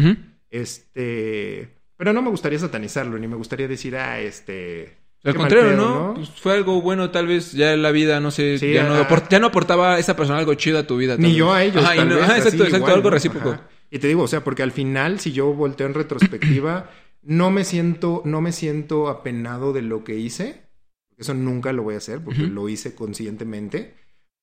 este, 0.50 1.76
pero 1.96 2.12
no 2.12 2.22
me 2.22 2.30
gustaría 2.30 2.58
satanizarlo, 2.58 3.18
ni 3.18 3.28
me 3.28 3.36
gustaría 3.36 3.68
decir, 3.68 3.96
ah, 3.96 4.20
este... 4.20 5.01
Al 5.24 5.32
qué 5.34 5.38
contrario, 5.38 5.70
pedo, 5.70 5.76
¿no? 6.08 6.14
Pues 6.14 6.30
fue 6.30 6.52
algo 6.54 6.80
bueno, 6.82 7.10
tal 7.10 7.26
vez 7.28 7.52
ya 7.52 7.72
en 7.72 7.82
la 7.82 7.90
vida, 7.92 8.18
no 8.20 8.30
sé, 8.30 8.58
Sí, 8.58 8.72
ya, 8.72 8.82
no 8.84 8.94
ajá. 8.94 9.08
aport- 9.08 9.28
ya 9.30 9.38
no 9.38 9.46
aportaba 9.48 9.98
esa 9.98 10.16
persona 10.16 10.38
algo 10.40 10.54
chido 10.54 10.78
a 10.78 10.86
tu 10.86 10.96
vida. 10.96 11.16
Ni 11.16 11.28
vez. 11.28 11.36
yo 11.36 11.52
a 11.52 11.62
ellos. 11.62 11.82
Ajá, 11.84 11.94
y 11.94 11.98
tal 11.98 12.08
no- 12.08 12.14
vez, 12.16 12.24
ajá, 12.24 12.32
así 12.34 12.42
exacto, 12.42 12.64
exacto, 12.64 12.86
algo 12.92 13.10
recíproco. 13.10 13.50
Ajá. 13.50 13.68
Y 13.90 13.98
te 13.98 14.08
digo, 14.08 14.22
o 14.22 14.28
sea, 14.28 14.42
porque 14.42 14.62
al 14.62 14.72
final, 14.72 15.20
si 15.20 15.32
yo 15.32 15.52
volteo 15.52 15.86
en 15.86 15.94
retrospectiva, 15.94 16.90
no 17.22 17.50
me 17.50 17.62
siento, 17.64 18.22
no 18.24 18.40
me 18.40 18.50
siento 18.52 19.08
apenado 19.08 19.72
de 19.72 19.82
lo 19.82 20.02
que 20.02 20.16
hice. 20.16 20.62
Eso 21.16 21.34
nunca 21.34 21.72
lo 21.72 21.84
voy 21.84 21.94
a 21.94 21.98
hacer 21.98 22.20
porque 22.24 22.40
lo 22.42 22.68
hice 22.68 22.94
conscientemente. 22.96 23.94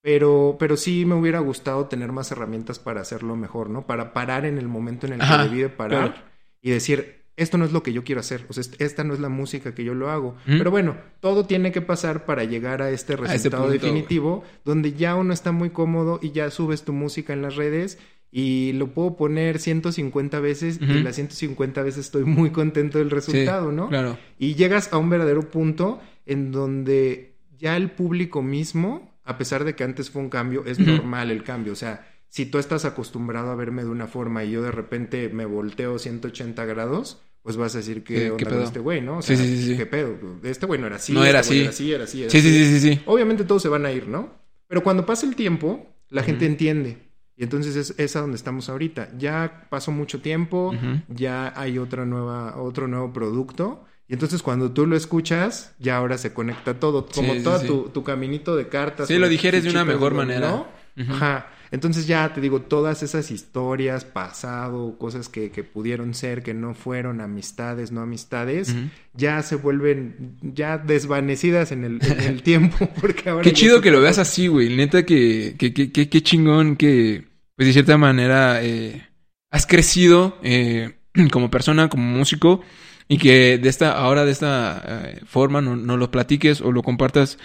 Pero, 0.01 0.55
pero 0.57 0.77
sí 0.77 1.03
me 1.05 1.15
hubiera 1.15 1.39
gustado 1.39 1.87
tener 1.87 2.13
más 2.13 2.31
herramientas 2.31 2.79
para 2.79 3.01
hacerlo 3.01 3.35
mejor, 3.35 3.69
¿no? 3.69 3.85
Para 3.85 4.13
parar 4.13 4.45
en 4.45 4.57
el 4.57 4.69
momento 4.69 5.05
en 5.05 5.13
el 5.13 5.19
que 5.19 5.37
debí 5.43 5.59
de 5.61 5.67
parar 5.69 6.13
claro. 6.13 6.27
y 6.61 6.69
decir, 6.71 7.18
esto 7.41 7.57
no 7.57 7.65
es 7.65 7.71
lo 7.71 7.81
que 7.83 7.93
yo 7.93 8.03
quiero 8.03 8.21
hacer, 8.21 8.45
o 8.49 8.53
sea, 8.53 8.61
est- 8.61 8.81
esta 8.81 9.03
no 9.03 9.13
es 9.13 9.19
la 9.19 9.29
música 9.29 9.73
que 9.73 9.83
yo 9.83 9.93
lo 9.93 10.09
hago. 10.09 10.35
Pero 10.45 10.69
bueno, 10.71 10.95
todo 11.19 11.45
tiene 11.45 11.71
que 11.71 11.81
pasar 11.81 12.25
para 12.25 12.43
llegar 12.43 12.81
a 12.81 12.91
este 12.91 13.13
ese 13.13 13.21
resultado 13.23 13.63
definitivo, 13.87 14.43
donde 14.65 14.93
ya 14.93 15.15
uno 15.15 15.33
está 15.33 15.51
muy 15.51 15.69
cómodo 15.71 16.19
y 16.21 16.31
ya 16.31 16.49
subes 16.51 16.83
tu 16.83 16.93
música 16.93 17.33
en 17.33 17.41
las 17.41 17.55
redes 17.55 17.97
y 18.31 18.73
lo 18.73 18.93
puedo 18.93 19.15
poner 19.17 19.57
150 19.57 20.39
veces 20.39 20.79
y 20.81 20.85
las 21.01 21.15
150 21.15 21.81
veces 21.81 22.05
estoy 22.05 22.25
muy 22.25 22.51
contento 22.51 22.99
del 22.99 23.09
resultado, 23.09 23.71
Sí, 23.71 23.75
¿no? 23.75 23.89
Claro. 23.89 24.17
Y 24.37 24.53
llegas 24.55 24.93
a 24.93 24.97
un 24.97 25.09
verdadero 25.09 25.49
punto 25.49 25.99
en 26.27 26.51
donde 26.51 27.33
ya 27.57 27.75
el 27.75 27.89
público 27.89 28.41
mismo, 28.43 29.17
a 29.25 29.37
pesar 29.37 29.63
de 29.63 29.75
que 29.75 29.83
antes 29.83 30.09
fue 30.11 30.21
un 30.21 30.29
cambio, 30.29 30.63
es 30.65 30.77
normal 30.79 31.31
el 31.31 31.43
cambio. 31.43 31.73
O 31.73 31.75
sea, 31.75 32.07
si 32.27 32.45
tú 32.45 32.59
estás 32.59 32.85
acostumbrado 32.85 33.49
a 33.49 33.55
verme 33.55 33.83
de 33.83 33.89
una 33.89 34.05
forma 34.05 34.43
y 34.43 34.51
yo 34.51 34.61
de 34.61 34.71
repente 34.71 35.29
me 35.29 35.45
volteo 35.45 35.97
180 35.97 36.63
grados, 36.65 37.23
pues 37.41 37.57
vas 37.57 37.73
a 37.75 37.79
decir 37.79 38.03
¿Qué- 38.03 38.15
que 38.15 38.31
onda 38.31 38.49
pedo? 38.49 38.63
este 38.63 38.79
güey, 38.79 39.01
¿no? 39.01 39.17
O 39.17 39.21
Sí, 39.21 39.35
sea, 39.35 39.45
sí, 39.45 39.57
sí, 39.57 39.67
sí. 39.71 39.77
¿qué 39.77 39.85
pedo? 39.85 40.15
Este 40.43 40.65
güey 40.65 40.79
no 40.79 40.87
era 40.87 40.97
así. 40.97 41.13
No 41.13 41.23
era 41.23 41.39
este 41.39 41.53
así. 41.53 41.61
era 41.61 41.69
así, 41.69 41.93
era 41.93 42.03
así. 42.03 42.21
era 42.23 42.29
Sí, 42.31 42.41
sí, 42.41 42.47
así. 42.49 42.65
sí, 42.65 42.79
sí, 42.79 42.95
sí. 42.95 43.01
Obviamente 43.05 43.43
todos 43.43 43.61
se 43.61 43.69
van 43.69 43.85
a 43.85 43.91
ir, 43.91 44.07
¿no? 44.07 44.33
Pero 44.67 44.83
cuando 44.83 45.05
pasa 45.05 45.25
el 45.25 45.35
tiempo, 45.35 45.87
la 46.09 46.23
gente 46.23 46.45
Ujú. 46.45 46.51
entiende. 46.51 46.97
Y 47.35 47.43
entonces 47.43 47.75
es, 47.77 47.93
es 47.97 48.15
a 48.15 48.21
donde 48.21 48.35
estamos 48.35 48.67
ahorita. 48.69 49.09
Ya 49.17 49.67
pasó 49.69 49.91
mucho 49.91 50.19
tiempo, 50.21 50.69
Ujú. 50.75 51.01
ya 51.07 51.53
hay 51.55 51.77
otra 51.77 52.05
nueva, 52.05 52.57
otro 52.61 52.87
nuevo 52.87 53.13
producto. 53.13 53.85
Y 54.09 54.13
entonces 54.13 54.41
cuando 54.41 54.71
tú 54.71 54.85
lo 54.85 54.97
escuchas, 54.97 55.73
ya 55.79 55.95
ahora 55.97 56.17
se 56.17 56.33
conecta 56.33 56.79
todo. 56.79 57.05
Como 57.05 57.31
Sí, 57.33 57.37
sí, 57.39 57.43
todo 57.43 57.59
sí. 57.59 57.67
Tu, 57.67 57.89
tu 57.89 58.03
caminito 58.03 58.55
de 58.57 58.67
cartas. 58.67 59.07
Sí, 59.07 59.17
lo 59.17 59.29
dijeres 59.29 59.63
de 59.63 59.69
una 59.69 59.85
mejor 59.85 60.11
¿no? 60.11 60.17
manera. 60.17 60.53
Ujú. 60.97 61.13
Ajá. 61.13 61.47
Entonces 61.71 62.07
ya 62.07 62.33
te 62.33 62.41
digo, 62.41 62.61
todas 62.63 63.03
esas 63.03 63.29
historias, 63.31 64.03
pasado, 64.05 64.97
cosas 64.97 65.29
que, 65.29 65.51
que 65.51 65.63
pudieron 65.63 66.13
ser, 66.13 66.41
que 66.41 66.53
no 66.53 66.73
fueron 66.73 67.21
amistades, 67.21 67.91
no 67.91 68.01
amistades, 68.01 68.75
ya 69.13 69.41
se 69.43 69.55
vuelven 69.55 70.37
ya 70.41 70.77
desvanecidas 70.77 71.71
en 71.71 71.83
el, 71.83 71.99
en 72.03 72.21
el 72.21 72.41
tiempo. 72.43 72.89
Porque 72.99 73.29
ahora 73.29 73.43
Qué 73.43 73.53
chido 73.53 73.77
se- 73.77 73.83
que 73.83 73.91
lo 73.91 74.01
veas 74.01 74.17
así, 74.17 74.47
güey. 74.47 74.75
Neta 74.75 75.05
que, 75.05 75.55
que, 75.57 75.73
que, 75.73 75.91
que- 75.91 76.09
qué 76.09 76.21
chingón 76.23 76.75
que, 76.75 77.25
pues 77.55 77.67
de 77.67 77.73
cierta 77.73 77.97
manera, 77.97 78.63
eh, 78.63 79.07
has 79.51 79.65
crecido 79.67 80.37
eh, 80.43 80.95
como 81.31 81.51
persona, 81.51 81.87
como 81.89 82.03
músico, 82.17 82.61
y 83.07 83.17
que 83.17 83.57
de 83.57 83.69
esta, 83.69 83.91
ahora 83.91 84.23
de 84.25 84.31
esta 84.31 84.83
eh, 84.85 85.21
forma 85.25 85.61
no, 85.61 85.75
no 85.75 85.97
lo 85.97 86.11
platiques 86.11 86.61
o 86.61 86.71
lo 86.71 86.83
compartas, 86.83 87.37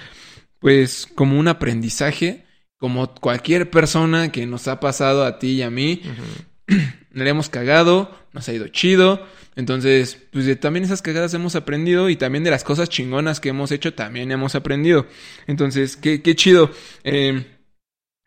pues 0.60 1.06
como 1.14 1.38
un 1.38 1.48
aprendizaje, 1.48 2.44
como 2.78 3.14
cualquier 3.14 3.70
persona 3.70 4.30
que 4.32 4.46
nos 4.46 4.68
ha 4.68 4.80
pasado 4.80 5.24
a 5.24 5.38
ti 5.38 5.52
y 5.52 5.62
a 5.62 5.70
mí, 5.70 6.02
Ujú. 6.04 6.76
le 7.12 7.30
hemos 7.30 7.48
cagado, 7.48 8.10
nos 8.32 8.48
ha 8.48 8.52
ido 8.52 8.68
chido. 8.68 9.26
Entonces, 9.56 10.18
pues 10.32 10.46
de 10.46 10.56
también 10.56 10.84
esas 10.84 11.00
cagadas 11.00 11.32
hemos 11.34 11.54
aprendido 11.54 12.10
y 12.10 12.16
también 12.16 12.42
de 12.42 12.50
las 12.50 12.64
cosas 12.64 12.88
chingonas 12.88 13.38
que 13.38 13.50
hemos 13.50 13.70
hecho 13.70 13.94
también 13.94 14.32
hemos 14.32 14.56
aprendido. 14.56 15.06
Entonces, 15.46 15.96
qué, 15.96 16.22
qué 16.22 16.34
chido. 16.34 16.70
Eh, 17.04 17.46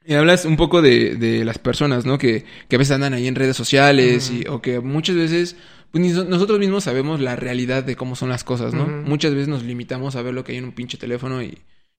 y 0.06 0.14
hablas 0.14 0.46
un 0.46 0.56
poco 0.56 0.82
de, 0.82 1.16
de 1.16 1.44
las 1.44 1.58
personas, 1.58 2.06
¿no? 2.06 2.18
Que, 2.18 2.46
que 2.70 2.78
a 2.78 2.80
veces 2.80 2.96
andan 2.96 3.14
ahí 3.14 3.28
en 3.28 3.36
redes 3.36 3.58
sociales 3.58 4.32
y, 4.32 4.48
o 4.48 4.62
que 4.62 4.80
muchas 4.80 5.18
veces 5.18 5.58
pues, 5.92 6.26
nosotros 6.26 6.60
mismos 6.60 6.86
sabemos 6.86 7.20
la 7.20 7.36
realidad 7.36 7.84
de 7.84 7.98
cómo 7.98 8.16
son 8.16 8.30
las 8.30 8.46
cosas, 8.46 8.74
¿no? 8.74 8.88
Muchas 8.88 9.34
veces 9.34 9.50
nos 9.50 9.64
limitamos 9.64 10.16
a 10.16 10.22
ver 10.22 10.34
lo 10.34 10.46
que 10.46 10.54
hay 10.54 10.60
en 10.60 10.64
un 10.64 10.72
pinche 10.72 10.98
teléfono 10.98 11.44
y, 11.44 11.58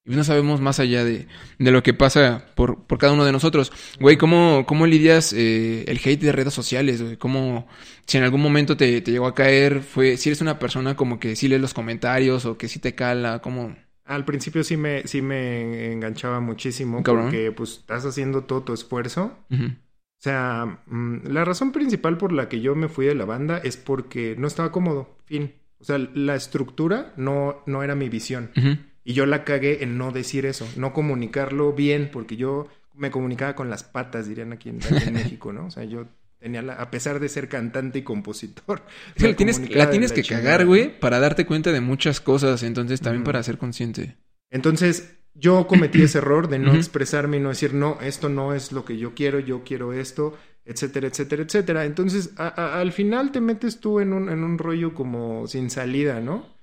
y 0.08 0.16
no 0.16 0.24
sabemos 0.24 0.60
más 0.60 0.80
allá 0.80 1.04
de, 1.04 1.26
de 1.58 1.70
lo 1.70 1.82
que 1.82 1.94
pasa 1.94 2.46
por, 2.54 2.84
por 2.84 2.98
cada 2.98 3.12
uno 3.12 3.24
de 3.24 3.32
nosotros. 3.32 3.70
Güey, 4.00 4.16
¿cómo, 4.16 4.64
cómo 4.66 4.86
lidias 4.86 5.32
eh, 5.34 5.84
el 5.86 6.00
hate 6.02 6.20
de 6.22 6.32
redes 6.32 6.54
sociales, 6.54 7.02
güey? 7.02 7.16
¿Cómo, 7.18 7.68
si 8.06 8.16
en 8.18 8.24
algún 8.24 8.40
momento 8.40 8.76
te, 8.76 9.00
te 9.02 9.10
llegó 9.10 9.26
a 9.26 9.34
caer, 9.34 9.82
fue, 9.82 10.16
si 10.16 10.30
eres 10.30 10.40
una 10.40 10.58
persona 10.58 10.96
como 10.96 11.20
que 11.20 11.36
sí 11.36 11.46
lees 11.46 11.60
los 11.60 11.74
comentarios 11.74 12.46
o 12.46 12.56
que 12.56 12.68
sí 12.68 12.78
te 12.78 12.94
cala, 12.94 13.40
¿cómo? 13.40 13.76
Al 14.06 14.24
principio 14.24 14.64
sí 14.64 14.78
me, 14.78 15.06
sí 15.06 15.20
me 15.20 15.92
enganchaba 15.92 16.40
muchísimo 16.40 17.02
Cabrón. 17.02 17.24
porque 17.24 17.52
pues 17.52 17.72
estás 17.72 18.06
haciendo 18.06 18.44
todo 18.44 18.62
tu 18.62 18.72
esfuerzo. 18.72 19.36
O 19.50 20.20
sea, 20.20 20.80
mm, 20.86 21.28
la 21.28 21.44
razón 21.44 21.72
principal 21.72 22.16
por 22.16 22.32
la 22.32 22.48
que 22.48 22.60
yo 22.60 22.74
me 22.74 22.88
fui 22.88 23.04
de 23.06 23.14
la 23.14 23.26
banda 23.26 23.58
es 23.58 23.76
porque 23.76 24.34
no 24.38 24.46
estaba 24.46 24.72
cómodo. 24.72 25.18
Fin. 25.26 25.52
O 25.78 25.84
sea, 25.84 25.98
la 25.98 26.34
estructura 26.34 27.12
no, 27.16 27.62
no 27.66 27.82
era 27.82 27.94
mi 27.94 28.08
visión. 28.08 28.50
Ujú. 28.56 28.78
Y 29.08 29.14
yo 29.14 29.24
la 29.24 29.42
cagué 29.42 29.82
en 29.82 29.96
no 29.96 30.12
decir 30.12 30.44
eso, 30.44 30.68
no 30.76 30.92
comunicarlo 30.92 31.72
bien, 31.72 32.10
porque 32.12 32.36
yo 32.36 32.68
me 32.94 33.10
comunicaba 33.10 33.54
con 33.54 33.70
las 33.70 33.82
patas, 33.82 34.28
dirían 34.28 34.52
aquí 34.52 34.68
en, 34.68 34.80
aquí 34.82 35.08
en 35.08 35.14
México, 35.22 35.50
¿no? 35.50 35.64
O 35.64 35.70
sea, 35.70 35.84
yo 35.84 36.08
tenía 36.38 36.60
la, 36.60 36.74
a 36.74 36.90
pesar 36.90 37.18
de 37.18 37.30
ser 37.30 37.48
cantante 37.48 38.00
y 38.00 38.02
compositor. 38.02 38.82
Es 39.16 39.22
que 39.36 39.44
me 39.46 39.68
la 39.76 39.88
tienes, 39.88 40.10
la 40.10 40.14
que 40.14 40.22
chingada, 40.22 40.44
cagar, 40.44 40.66
güey, 40.66 41.00
para 41.00 41.20
darte 41.20 41.46
cuenta 41.46 41.72
de 41.72 41.80
muchas 41.80 42.20
cosas. 42.20 42.62
Entonces, 42.62 43.00
también 43.00 43.24
para 43.24 43.42
ser 43.42 43.56
consciente. 43.56 44.16
Entonces, 44.50 45.16
yo 45.32 45.66
cometí 45.66 46.02
ese 46.02 46.18
error 46.18 46.48
de 46.48 46.58
no 46.58 46.74
expresarme 46.74 47.38
y 47.38 47.40
no 47.40 47.48
decir, 47.48 47.72
no, 47.72 47.98
esto 48.02 48.28
no 48.28 48.52
es 48.54 48.72
lo 48.72 48.84
que 48.84 48.98
yo 48.98 49.14
quiero, 49.14 49.38
yo 49.40 49.62
quiero 49.64 49.94
esto, 49.94 50.36
etcétera, 50.66 51.08
etcétera, 51.08 51.44
etcétera. 51.44 51.84
Entonces, 51.86 52.32
a- 52.36 52.48
a- 52.48 52.80
al 52.80 52.92
final 52.92 53.32
te 53.32 53.40
metes 53.40 53.80
tú 53.80 54.00
en 54.00 54.12
un, 54.12 54.28
en 54.28 54.44
un 54.44 54.58
rollo 54.58 54.92
como 54.94 55.46
sin 55.46 55.70
salida, 55.70 56.20
¿no? 56.20 56.57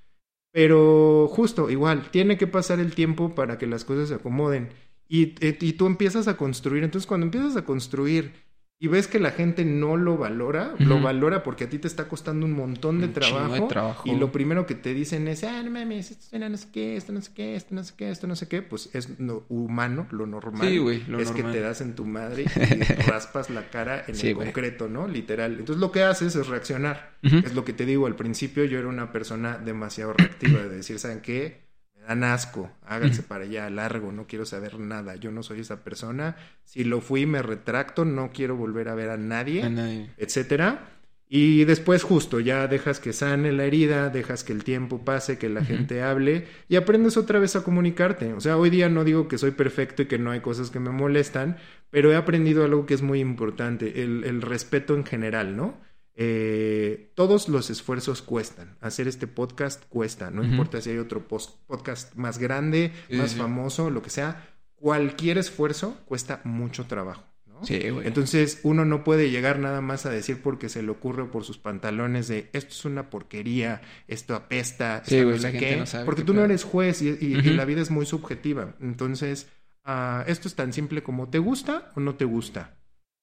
Pero 0.56 1.28
justo, 1.28 1.68
igual, 1.68 2.10
tiene 2.10 2.38
que 2.38 2.46
pasar 2.46 2.80
el 2.80 2.94
tiempo 2.94 3.34
para 3.34 3.58
que 3.58 3.66
las 3.66 3.84
cosas 3.84 4.08
se 4.08 4.14
acomoden. 4.14 4.70
Y, 5.06 5.34
eh, 5.46 5.58
y 5.60 5.74
tú 5.74 5.86
empiezas 5.86 6.28
a 6.28 6.38
construir. 6.38 6.82
Entonces, 6.82 7.06
cuando 7.06 7.26
empiezas 7.26 7.58
a 7.58 7.66
construir 7.66 8.32
y 8.78 8.88
ves 8.88 9.08
que 9.08 9.18
la 9.18 9.30
gente 9.30 9.64
no 9.64 9.96
lo 9.96 10.18
valora, 10.18 10.74
lo 10.78 11.00
valora 11.00 11.42
porque 11.42 11.64
a 11.64 11.68
ti 11.70 11.78
te 11.78 11.88
está 11.88 12.08
costando 12.08 12.44
un 12.44 12.52
montón 12.52 13.00
de 13.00 13.06
Un 13.06 13.14
chingo 13.14 13.48
de 13.48 13.60
trabajo. 13.62 14.02
Y 14.06 14.16
lo 14.16 14.30
primero 14.32 14.66
que 14.66 14.74
te 14.74 14.92
dicen 14.92 15.28
es, 15.28 15.44
ah, 15.44 15.62
no 15.62 15.70
mames, 15.70 16.10
esto 16.10 16.26
suena 16.28 16.50
no 16.50 16.58
sé 16.58 16.68
qué, 16.72 16.94
esto 16.94 17.10
no 17.12 17.22
sé 17.22 17.30
qué, 17.34 17.56
esto 17.56 17.74
no 17.74 17.82
sé 17.82 17.94
qué, 17.96 18.10
esto 18.10 18.26
no 18.26 18.36
sé 18.36 18.48
qué. 18.48 18.60
Pues 18.60 18.90
es 18.94 19.18
lo 19.18 19.46
humano, 19.48 20.06
lo 20.10 20.26
normal. 20.26 20.68
Sí, 20.68 20.76
güey, 20.76 21.02
lo 21.06 21.18
es 21.18 21.28
normal. 21.30 21.52
que 21.52 21.58
te 21.58 21.64
das 21.64 21.80
en 21.80 21.94
tu 21.94 22.04
madre 22.04 22.44
y 22.54 23.02
raspas 23.08 23.48
la 23.48 23.70
cara 23.70 24.04
en 24.06 24.14
Sí, 24.14 24.28
el 24.28 24.34
concreto, 24.36 24.88
¿no? 24.88 25.08
Literal. 25.08 25.52
Entonces 25.58 25.80
lo 25.80 25.90
que 25.90 26.02
haces 26.02 26.36
es 26.36 26.46
reaccionar. 26.46 27.16
Es 27.22 27.54
lo 27.54 27.64
que 27.64 27.72
te 27.72 27.86
digo, 27.86 28.06
al 28.06 28.14
principio 28.14 28.64
yo 28.66 28.78
era 28.78 28.88
una 28.88 29.10
persona 29.10 29.56
demasiado 29.56 30.12
reactiva 30.12 30.60
de 30.62 30.68
decir, 30.68 30.98
¿saben 30.98 31.20
qué? 31.22 31.65
Dan 32.06 32.22
asco, 32.24 32.70
háganse 32.86 33.22
para 33.22 33.44
allá, 33.44 33.68
largo, 33.70 34.12
no 34.12 34.26
quiero 34.26 34.44
saber 34.46 34.78
nada, 34.78 35.16
yo 35.16 35.30
no 35.32 35.42
soy 35.42 35.60
esa 35.60 35.82
persona. 35.82 36.36
Si 36.64 36.84
lo 36.84 37.00
fui, 37.00 37.26
me 37.26 37.42
retracto, 37.42 38.04
no 38.04 38.30
quiero 38.32 38.56
volver 38.56 38.88
a 38.88 38.94
ver 38.94 39.10
a 39.10 39.16
nadie 39.16 39.62
A 39.64 39.68
nadie. 39.70 40.10
etcétera. 40.16 40.90
Y 41.28 41.64
después 41.64 42.04
justo 42.04 42.38
ya 42.38 42.68
dejas 42.68 43.00
que 43.00 43.12
sane 43.12 43.50
la 43.50 43.64
herida, 43.64 44.10
dejas 44.10 44.44
que 44.44 44.52
el 44.52 44.62
tiempo 44.62 45.04
pase, 45.04 45.38
que 45.38 45.48
la 45.48 45.64
gente 45.64 46.00
hable 46.00 46.46
y 46.68 46.76
aprendes 46.76 47.16
otra 47.16 47.40
vez 47.40 47.56
a 47.56 47.64
comunicarte. 47.64 48.32
O 48.34 48.40
sea, 48.40 48.56
hoy 48.56 48.70
día 48.70 48.88
no 48.88 49.02
digo 49.02 49.26
que 49.26 49.36
soy 49.36 49.50
perfecto 49.50 50.02
y 50.02 50.06
que 50.06 50.18
no 50.20 50.30
hay 50.30 50.38
cosas 50.38 50.70
que 50.70 50.78
me 50.78 50.90
molestan, 50.90 51.56
pero 51.90 52.12
he 52.12 52.16
aprendido 52.16 52.64
algo 52.64 52.86
que 52.86 52.94
es 52.94 53.02
muy 53.02 53.18
importante, 53.18 54.04
el, 54.04 54.22
el 54.22 54.40
respeto 54.40 54.94
en 54.94 55.04
general, 55.04 55.56
¿no? 55.56 55.80
Eh, 56.18 57.12
todos 57.14 57.48
los 57.48 57.68
esfuerzos 57.70 58.22
cuestan. 58.22 58.76
Hacer 58.80 59.06
este 59.06 59.26
podcast 59.26 59.84
cuesta. 59.88 60.30
No 60.30 60.42
importa 60.42 60.80
si 60.80 60.90
hay 60.90 60.98
otro 60.98 61.28
podcast 61.28 62.14
más 62.14 62.38
grande, 62.38 62.92
Sí, 63.10 63.16
más 63.16 63.32
sí. 63.32 63.38
famoso, 63.38 63.90
lo 63.90 64.00
que 64.02 64.10
sea. 64.10 64.48
Cualquier 64.76 65.36
esfuerzo 65.38 65.98
cuesta 66.06 66.40
mucho 66.44 66.86
trabajo. 66.86 67.22
¿no? 67.46 67.64
Sí, 67.64 67.90
güey. 67.90 68.06
Entonces 68.06 68.60
uno 68.64 68.84
no 68.86 69.04
puede 69.04 69.30
llegar 69.30 69.58
nada 69.58 69.80
más 69.82 70.04
a 70.06 70.10
decir 70.10 70.40
porque 70.42 70.68
se 70.70 70.82
le 70.82 70.90
ocurre 70.90 71.26
por 71.26 71.44
sus 71.44 71.58
pantalones 71.58 72.28
de 72.28 72.48
esto 72.52 72.70
es 72.72 72.84
una 72.86 73.08
porquería, 73.10 73.80
esto 74.08 74.34
apesta, 74.34 75.02
Sí, 75.06 75.22
güey, 75.22 75.36
la 75.36 75.40
sé 75.42 75.52
gente 75.52 75.66
qué", 75.70 75.76
no 75.78 75.86
sabe 75.86 76.04
porque 76.04 76.22
tú 76.22 76.34
no 76.34 76.44
eres 76.44 76.64
juez 76.64 77.00
y, 77.02 77.08
y- 77.10 77.34
y 77.34 77.38
Ujú. 77.38 77.50
la 77.50 77.64
vida 77.64 77.80
es 77.82 77.90
muy 77.90 78.04
subjetiva. 78.06 78.74
Entonces 78.80 79.48
ah, 79.84 80.24
esto 80.26 80.48
es 80.48 80.54
tan 80.54 80.72
simple 80.72 81.02
como 81.02 81.28
te 81.30 81.38
gusta 81.38 81.92
o 81.94 82.00
no 82.00 82.14
te 82.16 82.24
gusta. 82.26 82.76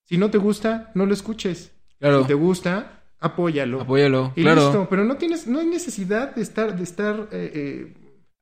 Si 0.05 0.17
no 0.17 0.31
te 0.31 0.37
gusta, 0.37 0.91
no 0.95 1.05
lo 1.05 1.13
escuches. 1.13 1.71
Claro. 2.03 2.21
Si 2.23 2.27
te 2.27 2.33
gusta, 2.33 3.01
apóyalo. 3.21 3.79
Apóyalo. 3.81 4.33
y 4.35 4.41
claro. 4.41 4.61
listo, 4.63 4.87
pero 4.89 5.05
no 5.05 5.15
tienes, 5.15 5.47
no 5.47 5.59
hay 5.59 5.67
necesidad 5.67 6.35
de 6.35 6.41
estar, 6.41 6.75
de 6.75 6.83
estar 6.83 7.29
eh, 7.31 7.51
eh, 7.55 7.93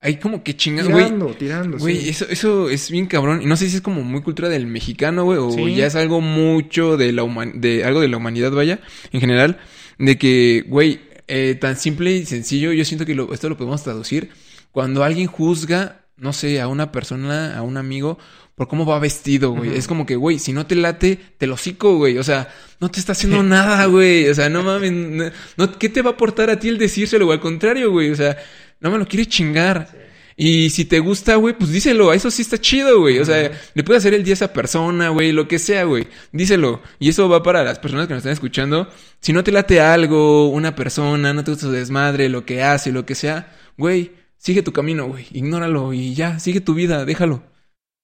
Hay 0.01 0.18
como 0.18 0.43
que 0.43 0.55
chingas, 0.57 0.88
güey. 0.89 1.05
tirando, 1.05 1.28
tirando. 1.36 1.78
Güey, 1.78 1.97
sí. 2.01 2.09
eso, 2.09 2.26
eso 2.28 2.70
es 2.72 2.89
bien 2.89 3.05
cabrón. 3.05 3.43
Y 3.43 3.45
no 3.45 3.55
sé 3.55 3.70
si 3.70 3.76
es 3.76 3.82
como 3.84 4.01
muy 4.01 4.24
cultura 4.24 4.49
del 4.49 4.66
mexicano, 4.66 5.26
güey, 5.26 5.38
o 5.38 5.51
Sí. 5.51 5.76
ya 5.76 5.86
es 5.86 5.93
algo 5.95 6.22
mucho 6.22 6.97
de 6.97 7.12
la 7.12 7.24
human- 7.24 7.62
de 7.62 7.84
algo 7.86 8.01
de 8.01 8.07
la 8.07 8.18
humanidad, 8.18 8.51
vaya, 8.51 8.80
en 9.12 9.20
general, 9.22 9.59
de 9.99 10.18
que, 10.18 10.66
güey, 10.68 11.01
eh, 11.28 11.55
tan 11.62 11.76
simple 11.78 12.14
y 12.14 12.26
sencillo, 12.26 12.72
yo 12.74 12.84
siento 12.84 13.05
que 13.05 13.14
lo- 13.14 13.32
esto 13.32 13.47
lo 13.47 13.57
podemos 13.57 13.84
traducir. 13.84 14.32
Cuando 14.72 15.03
alguien 15.03 15.28
juzga, 15.28 16.05
no 16.18 16.34
sé, 16.34 16.59
a 16.62 16.68
una 16.68 16.91
persona, 16.91 17.55
a 17.55 17.62
un 17.62 17.78
amigo, 17.78 18.18
por 18.62 18.68
cómo 18.68 18.86
va 18.86 18.99
vestido, 18.99 19.53
güey. 19.53 19.76
Es 19.76 19.88
como 19.88 20.05
que, 20.05 20.16
güey, 20.16 20.38
si 20.38 20.53
no 20.53 20.68
te 20.68 20.76
late, 20.76 21.18
te 21.39 21.47
lo 21.47 21.57
cico, 21.57 21.97
güey. 21.97 22.20
O 22.20 22.24
sea, 22.24 22.47
no 22.80 22.91
te 22.91 22.99
está 22.99 23.14
haciendo 23.14 23.41
nada, 23.41 23.88
güey. 23.88 24.30
O 24.30 24.36
sea, 24.36 24.49
no 24.49 24.62
mames. 24.62 24.91
No, 24.91 25.32
no- 25.57 25.80
¿Qué 25.80 25.89
te 25.89 26.03
va 26.03 26.12
a 26.12 26.14
aportar 26.14 26.51
a 26.51 26.59
ti 26.59 26.70
el 26.70 26.78
decírselo? 26.78 27.32
Al 27.32 27.39
contrario, 27.39 27.89
güey. 27.89 28.12
O 28.12 28.16
sea, 28.16 28.38
no 28.80 28.91
me 28.91 28.99
lo 28.99 29.07
quieres 29.07 29.30
chingar. 29.30 29.89
Y 30.38 30.70
si 30.70 30.86
te 30.86 30.99
gusta, 30.99 31.38
güey, 31.38 31.57
pues 31.57 31.72
díselo. 31.72 32.14
Eso 32.14 32.30
sí 32.30 32.43
está 32.43 32.59
chido, 32.59 32.99
güey. 32.99 33.18
O 33.18 33.26
sea, 33.26 33.51
le 33.74 33.84
puedes 33.84 34.03
hacer 34.03 34.14
el 34.14 34.24
día 34.24 34.34
a 34.34 34.36
esa 34.36 34.53
persona, 34.53 35.09
güey, 35.09 35.32
lo 35.32 35.47
que 35.47 35.57
sea, 35.57 35.86
güey. 35.86 36.05
Díselo. 36.32 36.84
Y 36.99 37.09
eso 37.09 37.28
va 37.30 37.41
para 37.41 37.64
las 37.64 37.80
personas 37.80 38.05
que 38.05 38.14
nos 38.14 38.20
están 38.20 38.34
escuchando. 38.34 38.88
Si 39.22 39.34
no 39.34 39.43
te 39.43 39.51
late 39.51 39.82
algo, 39.82 40.49
una 40.49 40.76
persona, 40.76 41.34
no 41.34 41.43
te 41.43 41.49
gusta 41.49 41.66
su 41.66 41.72
desmadre, 41.72 42.30
lo 42.30 42.45
que 42.45 42.62
hace, 42.62 42.91
lo 42.91 43.07
que 43.07 43.16
sea, 43.16 43.55
güey, 43.76 44.12
sigue 44.38 44.62
tu 44.62 44.72
camino, 44.72 45.07
güey. 45.07 45.26
Ignóralo 45.32 45.93
y 45.93 46.14
ya, 46.14 46.38
sigue 46.38 46.62
tu 46.62 46.76
vida, 46.76 47.05
déjalo. 47.05 47.41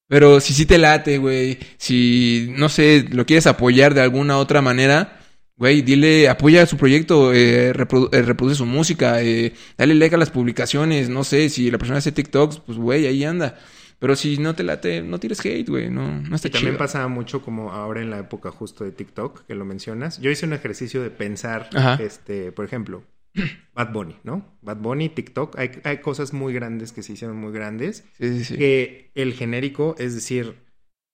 Pero 0.08 0.40
si 0.40 0.54
sí 0.54 0.64
te 0.66 0.78
late, 0.78 1.18
güey, 1.18 1.58
si, 1.76 2.52
no 2.56 2.68
sé, 2.68 3.04
lo 3.10 3.26
quieres 3.26 3.46
apoyar 3.46 3.92
de 3.94 4.00
alguna 4.00 4.38
otra 4.38 4.62
manera, 4.62 5.20
güey, 5.56 5.82
dile, 5.82 6.28
apoya 6.30 6.64
su 6.66 6.76
proyecto, 6.78 7.34
eh, 7.34 7.74
reprodu- 7.74 8.08
eh, 8.12 8.22
reproduce 8.22 8.56
su 8.56 8.64
música, 8.66 9.20
eh, 9.22 9.52
dale 9.76 9.94
like 9.94 10.14
a 10.14 10.18
las 10.18 10.30
publicaciones, 10.30 11.08
no 11.10 11.24
sé, 11.24 11.50
si 11.50 11.70
la 11.70 11.76
persona 11.78 11.98
hace 11.98 12.12
TikToks, 12.12 12.60
pues, 12.60 12.78
güey, 12.78 13.06
ahí 13.06 13.22
anda. 13.24 13.58
Pero 13.98 14.14
si 14.14 14.38
no 14.38 14.54
te 14.54 14.62
late, 14.62 15.02
no 15.02 15.18
tires 15.18 15.40
hate, 15.44 15.68
güey, 15.68 15.90
no, 15.90 16.20
no 16.22 16.36
está 16.36 16.46
Y 16.48 16.52
también 16.52 16.74
chido. 16.74 16.78
pasaba 16.78 17.08
mucho 17.08 17.42
como 17.42 17.72
ahora 17.72 18.00
en 18.00 18.10
la 18.10 18.20
época 18.20 18.50
justo 18.52 18.84
de 18.84 18.92
TikTok, 18.92 19.44
que 19.46 19.54
lo 19.56 19.64
mencionas. 19.64 20.20
Yo 20.20 20.30
hice 20.30 20.46
un 20.46 20.52
ejercicio 20.52 21.02
de 21.02 21.10
pensar, 21.10 21.68
Ajá. 21.74 21.98
este, 22.00 22.52
por 22.52 22.64
ejemplo, 22.64 23.02
Bad 23.74 23.92
Bunny, 23.92 24.16
¿no? 24.24 24.58
Bad 24.62 24.78
Bunny, 24.78 25.08
TikTok, 25.08 25.58
hay, 25.58 25.70
hay 25.84 25.98
cosas 25.98 26.32
muy 26.32 26.52
grandes 26.52 26.92
que 26.92 27.02
se 27.02 27.12
hicieron 27.12 27.36
muy 27.36 27.52
grandes. 27.52 28.04
Sí, 28.18 28.38
sí, 28.38 28.44
sí. 28.44 28.56
Que 28.56 29.10
el 29.14 29.34
genérico, 29.34 29.94
es 29.98 30.14
decir, 30.14 30.56